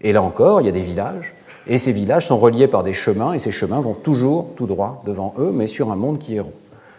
Et 0.00 0.12
là 0.12 0.22
encore, 0.22 0.60
il 0.60 0.66
y 0.66 0.68
a 0.68 0.72
des 0.72 0.80
villages, 0.80 1.34
et 1.66 1.78
ces 1.78 1.92
villages 1.92 2.26
sont 2.26 2.38
reliés 2.38 2.68
par 2.68 2.82
des 2.82 2.92
chemins, 2.92 3.32
et 3.32 3.38
ces 3.38 3.50
chemins 3.52 3.80
vont 3.80 3.94
toujours 3.94 4.48
tout 4.56 4.66
droit 4.66 5.02
devant 5.06 5.34
eux, 5.38 5.50
mais 5.52 5.66
sur 5.66 5.90
un 5.90 5.96
monde 5.96 6.18
qui 6.18 6.36
est 6.36 6.40
rond. 6.40 6.52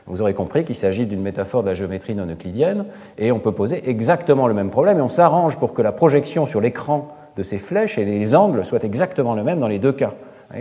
Vous 0.08 0.22
aurez 0.22 0.34
compris 0.36 0.64
qu'il 0.64 0.76
s'agit 0.76 1.08
d'une 1.08 1.22
métaphore 1.22 1.64
de 1.64 1.70
la 1.70 1.74
géométrie 1.74 2.14
non 2.14 2.28
euclidienne, 2.28 2.86
et 3.18 3.32
on 3.32 3.40
peut 3.40 3.52
poser 3.52 3.90
exactement 3.90 4.48
le 4.48 4.54
même 4.54 4.70
problème, 4.70 5.00
et 5.00 5.02
on 5.02 5.10
s'arrange 5.10 5.58
pour 5.58 5.74
que 5.74 5.82
la 5.82 5.92
projection 5.92 6.46
sur 6.46 6.62
l'écran 6.62 7.16
de 7.38 7.44
ces 7.44 7.58
flèches 7.58 7.98
et 7.98 8.06
les 8.06 8.36
angles 8.36 8.64
soient 8.64 8.84
exactement 8.84 9.34
le 9.34 9.44
même 9.44 9.60
dans 9.60 9.68
les 9.68 9.80
deux 9.80 9.94
cas. 9.94 10.14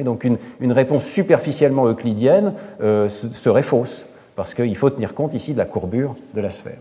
Donc 0.02 0.24
une, 0.24 0.72
réponse 0.72 1.04
superficiellement 1.04 1.86
euclidienne 1.86 2.54
euh, 2.80 3.08
serait 3.08 3.62
fausse, 3.62 4.06
parce 4.34 4.54
qu'il 4.54 4.76
faut 4.76 4.90
tenir 4.90 5.14
compte 5.14 5.34
ici 5.34 5.52
de 5.52 5.58
la 5.58 5.66
courbure 5.66 6.14
de 6.34 6.40
la 6.40 6.50
sphère. 6.50 6.78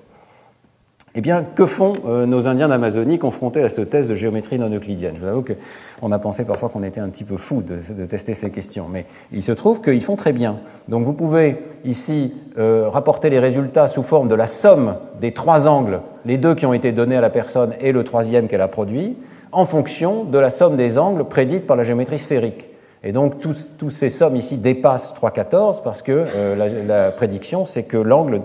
Eh 1.15 1.21
bien, 1.21 1.43
que 1.43 1.67
font 1.67 1.93
euh, 2.08 2.26
nos 2.26 2.47
Indiens 2.47 2.69
d'Amazonie 2.69 3.19
confrontés 3.19 3.62
à 3.62 3.69
ce 3.69 3.82
test 3.82 4.10
de 4.10 4.15
géométrie 4.15 4.58
non 4.58 4.73
euclidienne? 4.73 5.13
Je 5.15 5.21
vous 5.21 5.28
avoue 5.28 5.43
qu'on 5.43 6.12
a 6.12 6.17
pensé 6.17 6.43
parfois 6.43 6.69
qu'on 6.69 6.82
était 6.82 7.02
un 7.02 7.10
petit 7.10 7.23
peu 7.23 7.38
fou 7.38 7.62
de, 7.62 8.06
tester 8.06 8.34
ces 8.34 8.49
questions, 8.49 8.88
mais 8.91 9.06
il 9.32 9.43
se 9.43 9.52
trouve 9.52 9.80
qu'ils 9.80 10.02
font 10.02 10.15
très 10.15 10.34
bien. 10.34 10.58
Donc 10.88 11.06
vous 11.06 11.13
pouvez 11.13 11.58
ici 11.86 12.34
euh, 12.58 12.89
rapporter 12.89 13.30
les 13.30 13.38
résultats 13.38 13.88
sous 13.88 14.02
forme 14.02 14.28
de 14.28 14.34
la 14.34 14.47
somme 14.47 14.95
des 15.21 15.34
trois 15.34 15.67
angles, 15.67 16.02
les 16.26 16.39
deux 16.39 16.56
qui 16.56 16.65
ont 16.65 16.73
été 16.73 16.91
donnés 16.91 17.17
à 17.17 17.21
la 17.21 17.30
personne 17.30 17.76
et 17.80 17.91
le 17.91 18.04
troisième 18.04 18.47
qu'elle 18.47 18.62
a 18.62 18.67
produit, 18.67 19.15
en 19.52 19.67
fonction 19.67 20.23
de 20.23 20.39
la 20.39 20.49
somme 20.49 20.76
des 20.78 20.97
angles 20.97 21.26
prédite 21.26 21.67
par 21.67 21.78
la 21.78 21.84
géométrie 21.84 22.17
sphérique. 22.17 22.69
Et 23.04 23.12
donc, 23.12 23.39
toutes 23.39 23.91
ces 23.91 24.10
sommes 24.10 24.38
ici 24.38 24.58
dépassent 24.58 25.13
3,14 25.13 25.84
parce 25.84 26.02
que 26.02 26.26
euh, 26.36 26.86
la, 26.88 27.12
prédiction, 27.12 27.65
c'est 27.65 27.84
que 27.84 27.97
l'angle 27.97 28.41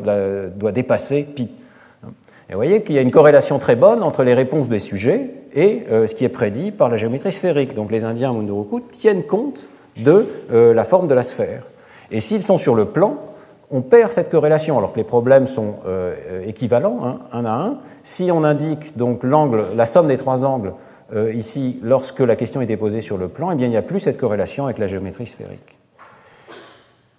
doit 0.57 0.73
dépasser 0.73 1.23
pi. 1.23 1.49
Et 2.49 2.53
vous 2.53 2.59
voyez 2.59 2.83
qu'il 2.83 2.95
y 2.95 2.99
a 2.99 3.03
une 3.03 3.11
corrélation 3.11 3.59
très 3.59 3.77
bonne 3.77 4.03
entre 4.03 4.23
les 4.23 4.33
réponses 4.33 4.69
des 4.69 4.79
sujets 4.79 5.31
et 5.55 5.85
euh, 5.91 6.07
ce 6.07 6.15
qui 6.15 6.25
est 6.25 6.31
prédit 6.31 6.71
par 6.71 6.89
la 6.89 6.97
géométrie 6.97 7.33
sphérique. 7.33 7.75
Donc 7.75 7.93
les 7.93 8.05
Indiens 8.05 8.33
Munduruku 8.33 8.81
tiennent 8.91 9.25
compte 9.25 9.69
de 9.99 10.27
euh, 10.51 10.73
la 10.73 10.85
forme 10.85 11.09
de 11.09 11.15
la 11.15 11.23
sphère. 11.23 11.65
Et 12.11 12.21
s'ils 12.21 12.43
sont 12.43 12.57
sur 12.57 12.75
le 12.75 12.87
plan, 12.87 13.17
on 13.71 13.83
perd 13.83 14.13
cette 14.13 14.31
corrélation, 14.31 14.79
alors 14.79 14.93
que 14.93 14.97
les 14.97 15.05
problèmes 15.05 15.47
sont 15.47 15.75
euh, 15.87 16.47
équivalents, 16.47 17.01
hein, 17.05 17.19
un 17.33 17.45
à 17.45 17.53
un. 17.53 17.79
Si 18.03 18.31
on 18.33 18.45
indique 18.45 18.97
donc 18.97 19.25
l'angle, 19.25 19.67
la 19.77 19.85
somme 19.85 20.09
des 20.09 20.17
trois 20.17 20.45
angles 20.45 20.73
ici, 21.33 21.79
lorsque 21.83 22.21
la 22.21 22.37
question 22.37 22.61
était 22.61 22.77
posée 22.77 23.01
sur 23.01 23.17
le 23.17 23.29
plan, 23.29 23.51
eh 23.51 23.55
bien, 23.55 23.67
il 23.67 23.71
n'y 23.71 23.79
a 23.79 23.83
plus 23.83 23.99
cette 23.99 24.19
corrélation 24.19 24.67
avec 24.67 24.77
la 24.77 24.87
géométrie 24.87 25.27
sphérique. 25.27 25.79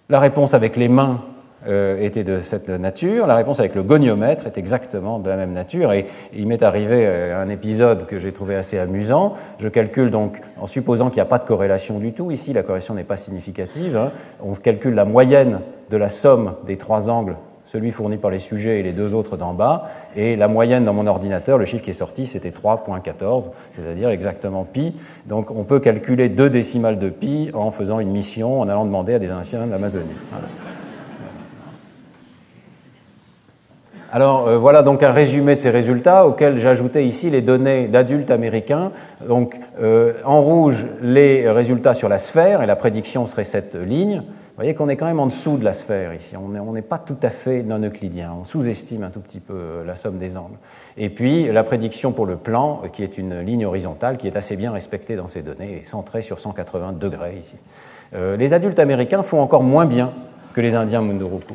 La 0.08 0.20
réponse 0.20 0.54
avec 0.54 0.76
les 0.76 0.88
mains 0.88 1.22
euh, 1.66 2.00
était 2.00 2.24
de 2.24 2.40
cette 2.40 2.68
nature. 2.68 3.26
La 3.26 3.36
réponse 3.36 3.60
avec 3.60 3.74
le 3.74 3.82
goniomètre 3.82 4.46
est 4.46 4.58
exactement 4.58 5.18
de 5.18 5.28
la 5.28 5.36
même 5.36 5.52
nature. 5.52 5.92
Et 5.92 6.06
il 6.34 6.46
m'est 6.46 6.62
arrivé 6.62 7.06
euh, 7.06 7.42
un 7.42 7.48
épisode 7.48 8.06
que 8.06 8.18
j'ai 8.18 8.32
trouvé 8.32 8.56
assez 8.56 8.78
amusant. 8.78 9.34
Je 9.58 9.68
calcule 9.68 10.10
donc, 10.10 10.40
en 10.58 10.66
supposant 10.66 11.08
qu'il 11.08 11.16
n'y 11.16 11.22
a 11.22 11.26
pas 11.26 11.38
de 11.38 11.44
corrélation 11.44 11.98
du 11.98 12.12
tout, 12.12 12.30
ici 12.30 12.52
la 12.52 12.62
corrélation 12.62 12.94
n'est 12.94 13.04
pas 13.04 13.16
significative, 13.16 13.96
hein. 13.96 14.10
on 14.42 14.54
calcule 14.54 14.94
la 14.94 15.04
moyenne 15.04 15.60
de 15.90 15.96
la 15.96 16.08
somme 16.08 16.54
des 16.66 16.76
trois 16.76 17.10
angles 17.10 17.36
celui 17.70 17.92
fourni 17.92 18.16
par 18.16 18.32
les 18.32 18.40
sujets 18.40 18.80
et 18.80 18.82
les 18.82 18.92
deux 18.92 19.14
autres 19.14 19.36
d'en 19.36 19.54
bas, 19.54 19.88
et 20.16 20.34
la 20.34 20.48
moyenne 20.48 20.84
dans 20.84 20.92
mon 20.92 21.06
ordinateur, 21.06 21.56
le 21.56 21.64
chiffre 21.64 21.84
qui 21.84 21.90
est 21.90 21.92
sorti, 21.92 22.26
c'était 22.26 22.50
3.14, 22.50 23.50
c'est-à-dire 23.72 24.08
exactement 24.10 24.64
pi. 24.64 24.94
Donc 25.26 25.52
on 25.52 25.62
peut 25.62 25.78
calculer 25.78 26.28
deux 26.28 26.50
décimales 26.50 26.98
de 26.98 27.10
pi 27.10 27.50
en 27.54 27.70
faisant 27.70 28.00
une 28.00 28.10
mission, 28.10 28.60
en 28.60 28.68
allant 28.68 28.84
demander 28.84 29.14
à 29.14 29.18
des 29.20 29.30
anciens 29.30 29.66
d'Amazonie. 29.68 30.16
Alors 34.12 34.48
euh, 34.48 34.58
voilà 34.58 34.82
donc 34.82 35.04
un 35.04 35.12
résumé 35.12 35.54
de 35.54 35.60
ces 35.60 35.70
résultats 35.70 36.26
auxquels 36.26 36.58
j'ajoutais 36.58 37.04
ici 37.04 37.30
les 37.30 37.42
données 37.42 37.86
d'adultes 37.86 38.32
américains. 38.32 38.90
Donc 39.26 39.56
euh, 39.80 40.14
en 40.24 40.42
rouge 40.42 40.84
les 41.00 41.48
résultats 41.48 41.94
sur 41.94 42.08
la 42.08 42.18
sphère 42.18 42.60
et 42.62 42.66
la 42.66 42.74
prédiction 42.74 43.26
serait 43.26 43.44
cette 43.44 43.76
ligne. 43.76 44.16
Vous 44.16 44.64
voyez 44.64 44.74
qu'on 44.74 44.88
est 44.88 44.96
quand 44.96 45.06
même 45.06 45.20
en 45.20 45.28
dessous 45.28 45.58
de 45.58 45.64
la 45.64 45.72
sphère 45.72 46.12
ici. 46.12 46.34
On 46.36 46.72
n'est 46.72 46.82
pas 46.82 46.98
tout 46.98 47.16
à 47.22 47.30
fait 47.30 47.62
non 47.62 47.78
euclidien. 47.78 48.34
On 48.38 48.44
sous-estime 48.44 49.04
un 49.04 49.10
tout 49.10 49.20
petit 49.20 49.38
peu 49.38 49.54
euh, 49.54 49.84
la 49.86 49.94
somme 49.94 50.18
des 50.18 50.36
angles. 50.36 50.58
Et 50.96 51.08
puis 51.08 51.50
la 51.50 51.62
prédiction 51.62 52.10
pour 52.10 52.26
le 52.26 52.36
plan, 52.36 52.82
qui 52.92 53.04
est 53.04 53.16
une 53.16 53.40
ligne 53.40 53.64
horizontale 53.64 54.16
qui 54.16 54.26
est 54.26 54.36
assez 54.36 54.56
bien 54.56 54.72
respectée 54.72 55.14
dans 55.14 55.28
ces 55.28 55.42
données 55.42 55.78
et 55.80 55.84
centrée 55.84 56.22
sur 56.22 56.40
180 56.40 56.94
degrés 56.98 57.40
ici. 57.40 57.56
les 58.12 58.52
adultes 58.52 58.80
américains 58.80 59.22
font 59.22 59.40
encore 59.40 59.62
moins 59.62 59.86
bien 59.86 60.10
que 60.52 60.60
les 60.60 60.74
Indiens 60.74 61.00
Munduruku. 61.00 61.54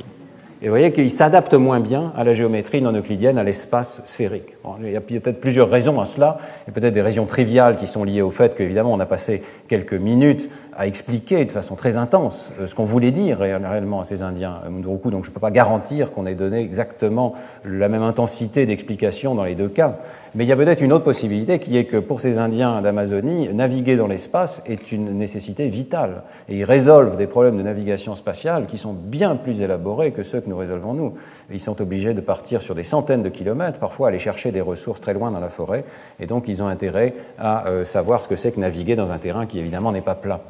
Et 0.65 0.67
vous 0.67 0.71
voyez 0.71 0.91
qu'il 0.91 1.12
s'adapte 1.12 1.54
moins 1.54 1.80
bien 1.80 2.12
à 2.17 2.23
la 2.23 2.34
géométrie 2.34 2.82
non 2.82 2.91
euclidienne, 2.91 3.38
à 3.38 3.43
l'espace 3.43 4.01
sphérique. 4.06 4.56
il 4.82 4.93
y 4.93 4.95
a 4.95 5.01
peut-être 5.01 5.39
plusieurs 5.39 5.69
raisons 5.69 6.01
à 6.01 6.06
cela, 6.06 6.39
et 6.67 6.71
peut-être 6.71 6.95
des 6.95 7.04
raisons 7.04 7.28
triviales 7.28 7.75
qui 7.75 7.86
sont 7.86 8.04
liées 8.04 8.23
au 8.23 8.32
fait 8.32 8.56
qu'évidemment 8.56 8.91
on 8.91 8.99
a 8.99 9.06
passé 9.06 9.43
quelques 9.67 9.93
minutes 9.93 10.49
à 10.75 10.88
expliquer 10.88 11.45
de 11.45 11.51
façon 11.51 11.75
très 11.75 11.97
intense 11.97 12.51
euh, 12.59 12.67
ce 12.67 12.75
qu'on 12.75 12.85
voulait 12.85 13.11
dire 13.11 13.39
réellement 13.39 14.01
à 14.01 14.03
ces 14.03 14.21
Indiens 14.21 14.61
Munduruku, 14.69 15.09
donc 15.09 15.23
je 15.23 15.29
ne 15.29 15.33
peux 15.33 15.39
pas 15.39 15.51
garantir 15.51 16.11
qu'on 16.11 16.25
ait 16.25 16.35
donné 16.35 16.59
exactement 16.59 17.33
la 17.63 17.88
même 17.88 18.03
intensité 18.03 18.65
d'explication 18.65 19.35
dans 19.35 19.45
les 19.45 19.55
deux 19.55 19.69
cas. 19.69 19.97
Mais 20.35 20.43
il 20.43 20.47
y 20.47 20.51
a 20.51 20.57
peut-être 20.57 20.81
une 20.81 20.91
autre 20.91 21.05
possibilité 21.05 21.59
qui 21.59 21.77
est 21.77 21.85
que 21.85 21.95
pour 21.95 22.19
ces 22.19 22.39
Indiens 22.39 22.81
d'Amazonie, 22.81 23.53
naviguer 23.53 23.95
dans 23.95 24.07
l'espace 24.07 24.61
est 24.65 24.91
une 24.91 25.17
nécessité 25.17 25.69
vitale. 25.69 26.23
Et 26.49 26.57
ils 26.57 26.65
résolvent 26.65 27.15
des 27.15 27.25
problèmes 27.25 27.57
de 27.57 27.63
navigation 27.63 28.15
spatiale 28.15 28.65
qui 28.65 28.77
sont 28.77 28.91
bien 28.91 29.38
plus 29.38 29.61
élaborés 29.61 30.11
que 30.11 30.23
ceux 30.23 30.41
que 30.41 30.49
nous 30.49 30.57
résolvons 30.57 30.93
nous. 30.93 31.13
Ils 31.51 31.61
sont 31.61 31.81
obligés 31.81 32.13
de 32.13 32.19
partir 32.19 32.61
sur 32.61 32.75
des 32.75 32.83
centaines 32.83 33.23
de 33.23 33.29
kilomètres, 33.29 33.79
parfois 33.79 34.09
aller 34.09 34.19
chercher 34.19 34.51
des 34.51 34.59
ressources 34.59 34.99
très 34.99 35.13
loin 35.13 35.31
dans 35.31 35.39
la 35.39 35.49
forêt. 35.49 35.85
Et 36.19 36.27
donc 36.27 36.49
ils 36.49 36.61
ont 36.61 36.67
intérêt 36.67 37.13
à 37.39 37.67
euh, 37.67 37.85
savoir 37.85 38.21
ce 38.21 38.27
que 38.27 38.35
c'est 38.35 38.51
que 38.51 38.59
naviguer 38.59 38.97
dans 38.97 39.13
un 39.13 39.19
terrain 39.19 39.45
qui 39.45 39.59
évidemment 39.59 39.93
n'est 39.93 40.01
pas 40.01 40.15
plat. 40.15 40.41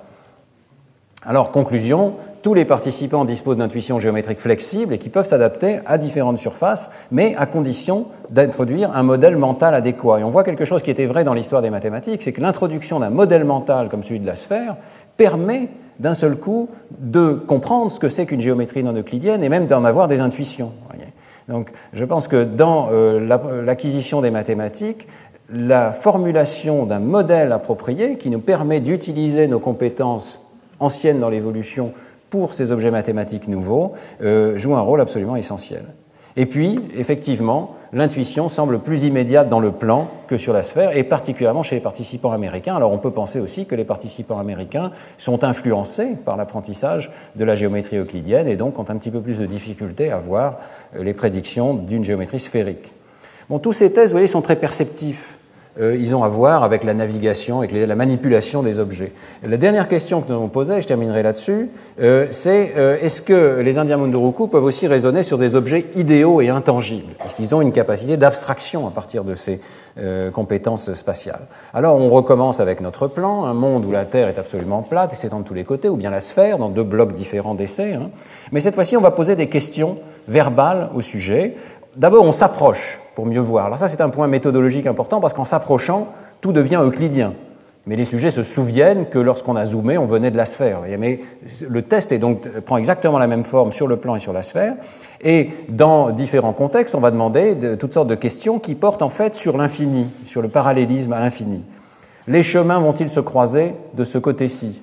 Alors, 1.28 1.52
conclusion, 1.52 2.14
tous 2.44 2.54
les 2.54 2.66
participants 2.66 3.26
disposent 3.26 3.58
d'intuitions 3.58 3.98
géométriques 3.98 4.40
flexibles 4.40 4.94
et 4.94 5.00
qui 5.00 5.10
peuvent 5.10 5.26
s'adapter 5.26 5.80
à 5.88 5.98
différentes 5.98 6.38
surfaces, 6.38 6.92
mais 7.12 7.36
à 7.38 7.48
condition 7.48 8.06
d'introduire 8.30 8.96
un 8.96 9.02
modèle 9.02 9.36
mental 9.36 9.74
adéquat. 9.74 10.20
Et 10.20 10.24
on 10.24 10.30
voit 10.30 10.44
quelque 10.44 10.66
chose 10.66 10.84
qui 10.84 10.92
était 10.92 11.08
vrai 11.08 11.24
dans 11.24 11.34
l'histoire 11.34 11.64
des 11.64 11.72
mathématiques, 11.72 12.22
c'est 12.22 12.32
que 12.32 12.42
l'introduction 12.42 13.00
d'un 13.00 13.10
modèle 13.10 13.44
mental 13.44 13.90
comme 13.90 14.04
celui 14.04 14.20
de 14.20 14.28
la 14.28 14.36
sphère 14.36 14.76
permet 15.18 15.70
d'un 16.00 16.14
seul 16.14 16.36
coup 16.36 16.70
de 17.00 17.34
comprendre 17.34 17.92
ce 17.92 18.00
que 18.00 18.10
c'est 18.10 18.28
qu'une 18.28 18.42
géométrie 18.42 18.84
non 18.84 18.94
euclidienne 18.94 19.44
et 19.44 19.50
même 19.50 19.66
d'en 19.66 19.84
avoir 19.84 20.08
des 20.08 20.20
intuitions. 20.20 20.74
Donc 21.48 21.72
je 21.94 22.06
pense 22.06 22.28
que 22.28 22.44
dans 22.44 22.90
euh, 22.92 23.64
l'acquisition 23.64 24.22
des 24.22 24.32
mathématiques, 24.32 25.08
la 25.52 25.92
formulation 25.92 26.86
d'un 26.86 27.00
modèle 27.00 27.52
approprié 27.52 28.18
qui 28.18 28.30
nous 28.30 28.40
permet 28.40 28.80
d'utiliser 28.80 29.48
nos 29.48 29.60
compétences 29.60 30.40
anciennes 30.80 31.20
dans 31.20 31.30
l'évolution 31.30 31.94
pour 32.30 32.54
ces 32.54 32.72
objets 32.72 32.92
mathématiques 32.92 33.48
nouveaux 33.48 33.94
euh, 34.22 34.58
joue 34.58 34.76
un 34.76 34.82
rôle 34.82 35.02
absolument 35.02 35.36
essentiel. 35.36 35.84
Et 36.38 36.46
puis, 36.46 36.82
effectivement, 36.98 37.76
l'intuition 37.94 38.50
semble 38.50 38.80
plus 38.80 39.06
immédiate 39.06 39.48
dans 39.48 39.62
le 39.62 39.72
plan 39.72 40.10
que 40.28 40.38
sur 40.38 40.52
la 40.52 40.64
sphère, 40.64 40.96
et 40.96 41.04
particulièrement 41.04 41.64
chez 41.64 41.76
les 41.76 41.82
participants 41.82 42.34
américains. 42.34 42.76
Alors 42.76 42.92
on 42.92 42.98
peut 42.98 43.12
penser 43.12 43.40
aussi 43.40 43.66
que 43.66 43.76
les 43.76 43.86
participants 43.86 44.38
américains 44.38 44.92
sont 45.18 45.46
influencés 45.46 46.18
par 46.26 46.36
l'apprentissage 46.36 47.10
de 47.38 47.46
la 47.46 47.56
géométrie 47.56 47.98
euclidienne 47.98 48.50
et 48.50 48.58
donc 48.58 48.78
ont 48.78 48.86
un 48.90 48.98
petit 48.98 49.12
peu 49.12 49.22
plus 49.22 49.40
de 49.40 49.46
difficultés 49.46 50.12
à 50.12 50.18
voir 50.18 50.58
les 51.00 51.14
prédictions 51.14 51.74
d'une 51.74 52.04
géométrie 52.04 52.42
sphérique. 52.42 52.92
Bon, 53.50 53.60
tous 53.60 53.74
ces 53.74 53.94
tests, 53.94 54.08
vous 54.08 54.14
voyez, 54.14 54.28
sont 54.28 54.42
très 54.42 54.56
perceptifs. 54.58 55.35
Euh, 55.80 55.98
ils 56.00 56.16
ont 56.16 56.24
à 56.24 56.30
voir 56.30 56.64
avec 56.64 56.84
la 56.84 56.94
navigation, 56.94 57.60
avec 57.60 57.72
la 57.74 57.96
manipulation 57.96 58.64
des 58.64 58.80
objets. 58.80 59.12
La 59.44 59.58
dernière 59.58 59.88
question 59.90 60.22
que 60.22 60.30
nous 60.30 60.36
avons 60.36 60.48
posée, 60.48 60.82
je 60.82 60.88
terminerai 60.88 61.22
là-dessus, 61.22 61.70
euh, 62.02 62.28
c'est 62.32 62.74
euh, 62.78 62.98
est-ce 63.02 63.22
que 63.22 63.60
les 63.60 63.78
Indiens 63.78 63.98
Munduruku 63.98 64.48
peuvent 64.48 64.64
aussi 64.64 64.88
raisonner 64.88 65.22
sur 65.22 65.38
des 65.38 65.56
objets 65.56 65.86
idéaux 65.96 66.40
et 66.40 66.48
intangibles? 66.48 67.14
Est-ce 67.26 67.36
qu'ils 67.36 67.54
ont 67.54 67.62
une 67.62 67.74
capacité 67.74 68.16
d'abstraction 68.16 68.88
à 68.88 68.92
partir 68.92 69.24
de 69.24 69.36
ces 69.36 69.60
compétences 70.34 70.94
spatiales? 70.94 71.48
Alors 71.74 71.96
on 71.96 72.10
recommence 72.10 72.60
avec 72.60 72.82
notre 72.82 73.08
plan, 73.08 73.46
un 73.46 73.54
monde 73.54 73.86
où 73.86 73.92
la 73.92 74.06
Terre 74.06 74.28
est 74.28 74.38
absolument 74.38 74.82
plate 74.82 75.14
et 75.14 75.16
s'étend 75.16 75.40
de 75.40 75.46
tous 75.46 75.54
les 75.54 75.64
côtés, 75.64 75.90
ou 75.90 75.96
bien 75.96 76.10
la 76.10 76.20
sphère, 76.20 76.58
dans 76.58 76.70
deux 76.70 76.84
blocs 76.84 77.14
différents 77.14 77.56
d'essais. 77.56 77.94
Hein. 77.94 78.10
Mais 78.52 78.60
cette 78.60 78.76
fois-ci, 78.76 78.98
on 78.98 79.02
va 79.02 79.12
poser 79.12 79.36
des 79.36 79.48
questions 79.50 79.98
verbales 80.28 80.90
au 80.96 81.02
sujet. 81.02 81.56
D'abord, 81.96 82.26
on 82.26 82.32
s'approche 82.32 83.00
pour 83.16 83.26
mieux 83.26 83.40
voir. 83.40 83.68
Alors 83.68 83.80
ça, 83.80 83.88
c'est 83.88 84.02
un 84.02 84.10
point 84.10 84.28
méthodologique 84.28 84.86
important 84.86 85.22
parce 85.22 85.34
qu'en 85.34 85.46
s'approchant, 85.46 86.10
tout 86.42 86.52
devient 86.52 86.82
euclidien. 86.84 87.34
Mais 87.88 87.96
les 87.96 88.06
sujets 88.06 88.32
se 88.32 88.42
souviennent 88.42 89.06
que 89.06 89.20
lorsqu'on 89.20 89.56
a 89.56 89.66
zoomé, 89.66 89.98
on 89.98 90.08
venait 90.08 90.32
de 90.32 90.38
la 90.38 90.46
sphère. 90.46 90.80
Mais 90.98 91.20
le 91.68 91.82
test 91.84 92.12
est 92.12 92.18
donc, 92.18 92.48
prend 92.62 92.78
exactement 92.78 93.20
la 93.20 93.28
même 93.28 93.46
forme 93.46 93.72
sur 93.72 93.88
le 93.88 93.98
plan 93.98 94.16
et 94.16 94.20
sur 94.20 94.34
la 94.34 94.42
sphère. 94.42 94.74
Et 95.22 95.50
dans 95.70 96.10
différents 96.10 96.54
contextes, 96.54 96.96
on 96.96 97.00
va 97.00 97.12
demander 97.12 97.54
de, 97.54 97.76
toutes 97.76 97.94
sortes 97.94 98.08
de 98.08 98.16
questions 98.16 98.58
qui 98.58 98.74
portent 98.74 99.04
en 99.04 99.10
fait 99.10 99.36
sur 99.36 99.56
l'infini, 99.56 100.10
sur 100.26 100.42
le 100.42 100.50
parallélisme 100.50 101.14
à 101.14 101.20
l'infini. 101.20 101.64
Les 102.28 102.42
chemins 102.42 102.80
vont-ils 102.80 103.10
se 103.10 103.20
croiser 103.20 103.76
de 103.94 104.04
ce 104.04 104.18
côté-ci, 104.18 104.82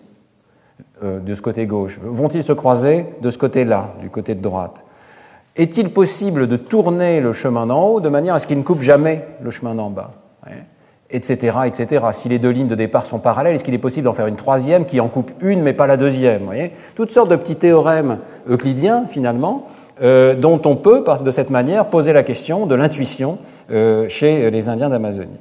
euh, 1.03 1.19
de 1.19 1.35
ce 1.35 1.43
côté 1.43 1.67
gauche? 1.67 1.99
Vont-ils 2.05 2.45
se 2.45 2.53
croiser 2.53 3.07
de 3.21 3.31
ce 3.31 3.39
côté-là, 3.39 3.95
du 4.01 4.11
côté 4.11 4.37
de 4.37 4.41
droite? 4.41 4.85
Est-il 5.57 5.91
possible 5.91 6.49
de 6.49 6.57
tourner 6.57 7.21
le 7.21 7.33
chemin 7.33 7.67
d'en 7.67 7.87
haut 7.87 8.01
de 8.01 8.09
manière 8.09 8.35
à 8.35 8.39
ce 8.39 8.47
qu'il 8.47 8.59
ne 8.59 8.63
coupe 8.63 8.81
jamais 8.81 9.25
le 9.43 9.51
chemin 9.51 9.75
d'en 9.75 9.91
bas 9.91 10.13
etc., 11.13 11.59
etc. 11.67 12.05
Si 12.13 12.29
les 12.29 12.39
deux 12.39 12.51
lignes 12.51 12.69
de 12.69 12.75
départ 12.75 13.07
sont 13.07 13.19
parallèles, 13.19 13.55
est-ce 13.55 13.65
qu'il 13.65 13.75
est 13.75 13.79
possible 13.79 14.07
d'en 14.07 14.15
faire 14.15 14.27
une 14.27 14.37
troisième 14.37 14.87
qui 14.87 15.01
en 15.01 15.09
coupe 15.09 15.31
une 15.41 15.63
mais 15.63 15.75
pas 15.75 15.87
la 15.87 15.97
deuxième 15.97 16.43
voyez? 16.43 16.73
Toutes 16.95 17.11
sortes 17.11 17.31
de 17.31 17.37
petits 17.37 17.57
théorèmes 17.57 18.19
euclidiens, 18.49 19.05
finalement, 19.09 19.69
euh, 20.03 20.35
dont 20.35 20.61
on 20.65 20.77
peut, 20.77 21.05
de 21.23 21.31
cette 21.31 21.51
manière, 21.51 21.87
poser 21.87 22.13
la 22.13 22.23
question 22.23 22.67
de 22.67 22.75
l'intuition 22.75 23.39
euh, 23.71 24.09
chez 24.09 24.51
les 24.51 24.69
Indiens 24.69 24.89
d'Amazonie. 24.89 25.39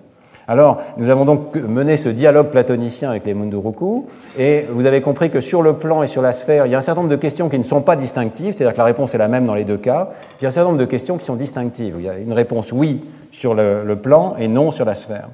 Alors, 0.48 0.82
nous 0.98 1.10
avons 1.10 1.26
donc 1.26 1.56
mené 1.56 1.98
ce 1.98 2.10
dialogue 2.10 2.48
platonicien 2.48 3.10
avec 3.10 3.26
les 3.26 3.34
Munduruku, 3.34 4.06
et 4.38 4.66
vous 4.72 4.86
avez 4.86 5.02
compris 5.02 5.30
que 5.30 5.42
sur 5.42 5.62
le 5.62 5.74
plan 5.74 6.04
et 6.04 6.08
sur 6.08 6.22
la 6.22 6.32
sphère, 6.32 6.66
il 6.66 6.72
y 6.72 6.76
a 6.76 6.78
un 6.78 6.82
certain 6.82 7.02
nombre 7.02 7.12
de 7.12 7.20
questions 7.20 7.50
qui 7.50 7.58
ne 7.58 7.64
sont 7.64 7.82
pas 7.82 7.96
distinctives, 7.96 8.54
c'est-à-dire 8.54 8.74
que 8.74 8.80
la 8.80 8.86
réponse 8.86 9.14
est 9.14 9.18
la 9.18 9.28
même 9.28 9.46
dans 9.46 9.56
les 9.56 9.64
deux 9.64 9.78
cas, 9.78 10.10
il 10.39 10.44
y 10.44 10.46
a 10.46 10.50
un 10.50 10.52
certain 10.52 10.70
nombre 10.70 10.80
de 10.80 10.86
questions 10.86 11.18
qui 11.18 11.26
sont 11.26 11.36
distinctives. 11.36 11.96
Il 12.00 12.06
y 12.06 12.10
a 12.10 12.18
une 12.18 12.34
réponse 12.34 12.72
oui 12.72 13.06
sur 13.32 13.54
le, 13.54 13.96
plan 13.96 14.36
et 14.38 14.48
non 14.48 14.72
sur 14.72 14.86
la 14.86 14.94
sphère. 14.94 15.30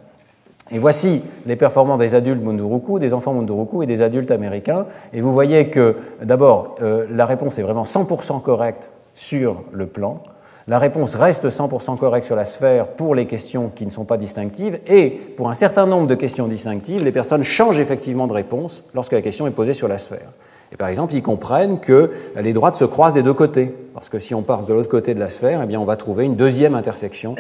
Et 0.69 0.79
voici 0.79 1.21
les 1.45 1.55
performances 1.55 1.99
des 1.99 2.13
adultes 2.13 2.43
Munduruku, 2.43 2.99
des 2.99 3.13
enfants 3.13 3.33
Munduruku 3.33 3.83
et 3.83 3.85
des 3.85 4.01
adultes 4.01 4.31
américains. 4.31 4.85
Et 5.13 5.21
vous 5.21 5.31
voyez 5.31 5.69
que, 5.69 5.95
d'abord, 6.21 6.75
euh, 6.81 7.05
la 7.09 7.25
réponse 7.25 7.57
est 7.57 7.61
vraiment 7.61 7.85
100% 7.85 8.41
correcte 8.41 8.89
sur 9.13 9.63
le 9.71 9.87
plan. 9.87 10.21
La 10.69 10.79
réponse 10.79 11.15
reste 11.15 11.47
100% 11.47 11.97
correcte 11.97 12.25
sur 12.25 12.35
la 12.35 12.43
sphère 12.43 12.87
pour 12.87 13.15
les 13.15 13.25
questions 13.25 13.71
qui 13.73 13.85
ne 13.85 13.89
sont 13.89 14.03
pas 14.03 14.17
distinctives 14.17 14.81
et 14.85 15.09
pour 15.09 15.49
un 15.49 15.53
certain 15.53 15.85
nombre 15.85 16.07
de 16.07 16.15
questions 16.15 16.47
distinctives, 16.47 17.05
les 17.05 17.13
personnes 17.13 17.43
changent 17.43 17.79
effectivement 17.79 18.27
de 18.27 18.33
réponse 18.33 18.83
lorsque 18.93 19.13
la 19.13 19.21
question 19.21 19.47
est 19.47 19.51
posée 19.51 19.73
sur 19.73 19.87
la 19.87 19.97
sphère. 19.97 20.33
Et 20.73 20.75
par 20.75 20.89
exemple, 20.89 21.13
ils 21.13 21.23
comprennent 21.23 21.79
que 21.79 22.11
les 22.35 22.51
droites 22.51 22.75
se 22.75 22.83
croisent 22.83 23.13
des 23.13 23.23
deux 23.23 23.33
côtés, 23.33 23.73
parce 23.93 24.09
que 24.09 24.19
si 24.19 24.35
on 24.35 24.41
part 24.41 24.63
de 24.63 24.73
l'autre 24.73 24.89
côté 24.89 25.13
de 25.13 25.19
la 25.21 25.29
sphère, 25.29 25.61
eh 25.63 25.65
bien, 25.65 25.79
on 25.79 25.85
va 25.85 25.95
trouver 25.95 26.25
une 26.25 26.35
deuxième 26.35 26.75
intersection 26.75 27.35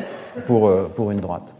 pour, 0.45 0.69
euh, 0.69 0.87
une 1.11 1.19
droite. 1.19 1.53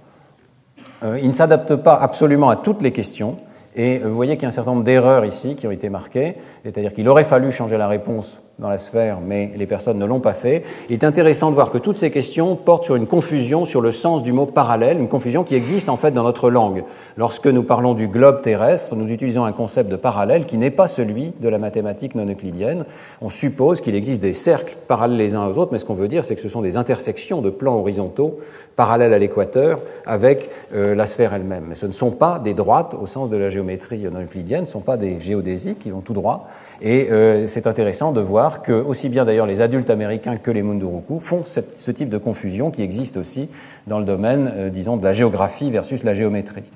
Euh, 1.04 1.20
ils 1.22 1.28
ne 1.28 1.34
s'adaptent 1.34 1.76
pas 1.76 1.96
absolument 1.96 2.48
à 2.48 2.56
toutes 2.56 2.82
les 2.82 2.94
questions, 2.94 3.36
et 3.76 4.00
vous 4.00 4.16
voyez 4.16 4.36
qu'il 4.36 4.44
y 4.44 4.46
a 4.46 4.50
un 4.50 4.54
certain 4.54 4.72
nombre 4.72 4.86
d'erreurs 4.86 5.26
ici 5.26 5.56
qui 5.56 5.68
ont 5.68 5.72
été 5.72 5.90
marquées, 5.90 6.36
c'est-à-dire 6.64 6.94
qu'il 6.94 7.10
aurait 7.10 7.26
fallu 7.26 7.52
changer 7.52 7.78
la 7.78 7.90
réponse 7.90 8.40
dans 8.60 8.70
la 8.70 8.80
sphère, 8.80 9.20
mais 9.24 9.52
les 9.56 9.68
personnes 9.68 10.00
ne 10.00 10.06
l'ont 10.06 10.20
pas 10.20 10.34
fait. 10.34 10.64
Il 10.90 10.94
est 10.94 11.04
intéressant 11.04 11.52
de 11.52 11.54
voir 11.54 11.70
que 11.70 11.78
toutes 11.78 12.00
ces 12.00 12.10
questions 12.10 12.56
portent 12.56 12.86
sur 12.86 12.96
une 12.96 13.06
confusion 13.06 13.66
sur 13.66 13.82
le 13.82 13.92
sens 13.92 14.24
du 14.24 14.34
mot 14.34 14.48
parallèle, 14.48 14.98
une 14.98 15.08
confusion 15.08 15.44
qui 15.44 15.54
existe 15.54 15.90
en 15.90 15.98
fait 15.98 16.10
dans 16.10 16.24
notre 16.24 16.50
langue. 16.50 16.84
Lorsque 17.18 17.46
nous 17.46 17.62
parlons 17.62 17.94
du 17.94 18.08
globe 18.08 18.42
terrestre, 18.42 18.96
nous 18.96 19.10
utilisons 19.12 19.46
un 19.46 19.52
concept 19.52 19.92
de 19.92 19.96
parallèle 19.96 20.48
qui 20.48 20.58
n'est 20.58 20.72
pas 20.72 20.88
celui 20.88 21.34
de 21.40 21.48
la 21.50 21.60
mathématique 21.60 22.16
non 22.16 22.26
euclidienne. 22.26 22.86
On 23.22 23.30
suppose 23.30 23.80
qu'il 23.80 23.94
existe 23.94 24.22
des 24.22 24.34
cercles 24.34 24.76
parallèles 24.88 25.18
les 25.18 25.36
uns 25.36 25.46
aux 25.48 25.60
autres, 25.60 25.72
mais 25.72 25.78
ce 25.78 25.86
qu'on 25.86 25.94
veut 25.94 26.08
dire, 26.08 26.26
c'est 26.26 26.36
que 26.36 26.42
ce 26.42 26.50
sont 26.50 26.62
des 26.62 26.78
intersections 26.78 27.44
de 27.44 27.52
plans 27.52 27.78
horizontaux 27.78 28.40
parallèles 28.76 29.14
à 29.14 29.20
l'équateur 29.20 29.82
avec 30.08 30.50
euh, 30.74 30.96
la 30.96 31.06
sphère 31.06 31.36
elle-même. 31.36 31.66
Mais 31.70 31.76
ce 31.76 31.86
ne 31.86 31.92
sont 31.92 32.12
pas 32.12 32.40
des 32.40 32.56
droites 32.56 32.96
au 33.00 33.06
sens 33.06 33.30
de 33.30 33.38
la 33.38 33.52
géométrie 33.52 34.08
non 34.12 34.22
euclidienne, 34.22 34.66
ce 34.66 34.70
ne 34.70 34.74
sont 34.74 34.80
pas 34.80 34.98
des 34.98 35.20
géodésiques 35.20 35.78
qui 35.78 35.92
vont 35.92 36.02
tout 36.02 36.14
droit. 36.14 36.48
Et 36.82 37.10
euh, 37.10 37.48
c'est 37.48 37.66
intéressant 37.66 38.12
de 38.12 38.22
voir 38.22 38.62
que 38.62 38.72
aussi 38.72 39.10
bien 39.10 39.26
d'ailleurs 39.26 39.48
les 39.48 39.62
adultes 39.62 39.90
américains 39.90 40.36
que 40.36 40.52
les 40.52 40.62
Munduruku 40.62 41.20
font 41.20 41.44
ce 41.46 41.92
type 41.92 42.10
de 42.10 42.18
confusion 42.18 42.70
qui 42.70 42.84
existe 42.84 43.18
aussi 43.18 43.50
dans 43.88 44.00
le 44.00 44.06
domaine, 44.06 44.52
euh, 44.56 44.70
disons, 44.70 44.98
de 44.98 45.04
la 45.04 45.14
géographie 45.14 45.72
versus 45.72 46.04
la 46.04 46.14
géométrie. 46.14 46.70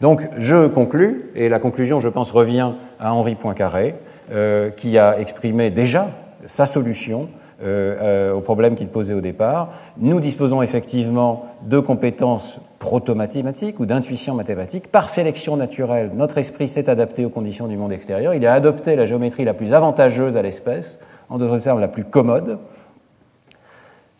Donc 0.00 0.28
je 0.38 0.66
conclus, 0.66 1.30
et 1.34 1.48
la 1.48 1.58
conclusion, 1.58 2.00
je 2.00 2.08
pense, 2.08 2.30
revient 2.30 2.72
à 2.98 3.12
Henri 3.12 3.34
Poincaré, 3.34 3.94
euh, 4.32 4.70
qui 4.70 4.98
a 4.98 5.18
exprimé 5.20 5.70
déjà 5.70 6.08
sa 6.46 6.66
solution 6.66 7.28
euh, 7.62 8.32
au 8.32 8.40
problème 8.40 8.74
qu'il 8.74 8.88
posait 8.88 9.14
au 9.14 9.20
départ. 9.20 9.70
Nous 9.98 10.20
disposons 10.20 10.62
effectivement 10.62 11.46
de 11.62 11.78
compétences 11.78 12.58
proto-mathématiques 12.78 13.80
ou 13.80 13.86
d'intuition 13.86 14.34
mathématique. 14.34 14.88
Par 14.88 15.08
sélection 15.08 15.56
naturelle, 15.56 16.10
notre 16.14 16.38
esprit 16.38 16.68
s'est 16.68 16.90
adapté 16.90 17.24
aux 17.24 17.30
conditions 17.30 17.66
du 17.66 17.76
monde 17.76 17.92
extérieur. 17.92 18.34
Il 18.34 18.46
a 18.46 18.52
adopté 18.52 18.96
la 18.96 19.06
géométrie 19.06 19.44
la 19.44 19.54
plus 19.54 19.72
avantageuse 19.72 20.36
à 20.36 20.42
l'espèce 20.42 20.98
en 21.30 21.38
d'autres 21.38 21.58
termes 21.58 21.80
la 21.80 21.88
plus 21.88 22.04
commode. 22.04 22.58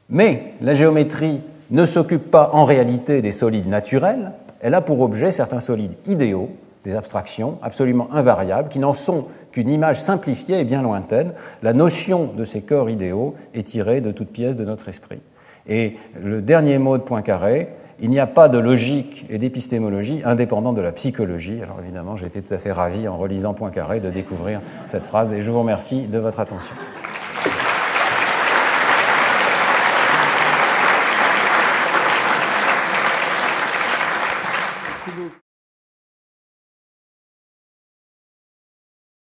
Mais 0.08 0.52
la 0.60 0.74
géométrie 0.74 1.42
ne 1.70 1.84
s'occupe 1.84 2.30
pas 2.30 2.50
en 2.52 2.64
réalité 2.64 3.22
des 3.22 3.32
solides 3.32 3.68
naturels, 3.68 4.32
elle 4.60 4.74
a 4.74 4.80
pour 4.80 5.00
objet 5.00 5.30
certains 5.30 5.60
solides 5.60 5.94
idéaux, 6.06 6.50
des 6.84 6.94
abstractions 6.94 7.58
absolument 7.62 8.08
invariables, 8.12 8.68
qui 8.68 8.78
n'en 8.78 8.92
sont 8.92 9.26
qu'une 9.52 9.68
image 9.68 10.00
simplifiée 10.00 10.60
et 10.60 10.64
bien 10.64 10.82
lointaine. 10.82 11.32
La 11.62 11.72
notion 11.72 12.30
de 12.36 12.44
ces 12.44 12.60
corps 12.60 12.90
idéaux 12.90 13.34
est 13.54 13.64
tirée 13.64 14.00
de 14.00 14.12
toute 14.12 14.30
pièce 14.30 14.56
de 14.56 14.64
notre 14.64 14.88
esprit. 14.88 15.20
Et 15.66 15.96
le 16.20 16.42
dernier 16.42 16.78
mot 16.78 16.98
de 16.98 17.02
Poincaré, 17.02 17.68
il 18.00 18.10
n'y 18.10 18.18
a 18.18 18.26
pas 18.26 18.48
de 18.48 18.58
logique 18.58 19.24
et 19.30 19.38
d'épistémologie 19.38 20.22
indépendante 20.24 20.76
de 20.76 20.80
la 20.82 20.92
psychologie. 20.92 21.62
Alors 21.62 21.78
évidemment, 21.80 22.16
été 22.16 22.42
tout 22.42 22.52
à 22.52 22.58
fait 22.58 22.72
ravi 22.72 23.08
en 23.08 23.16
relisant 23.16 23.54
Poincaré 23.54 24.00
de 24.00 24.10
découvrir 24.10 24.60
cette 24.86 25.06
phrase 25.06 25.32
et 25.32 25.42
je 25.42 25.50
vous 25.50 25.60
remercie 25.60 26.06
de 26.06 26.18
votre 26.18 26.40
attention. 26.40 26.74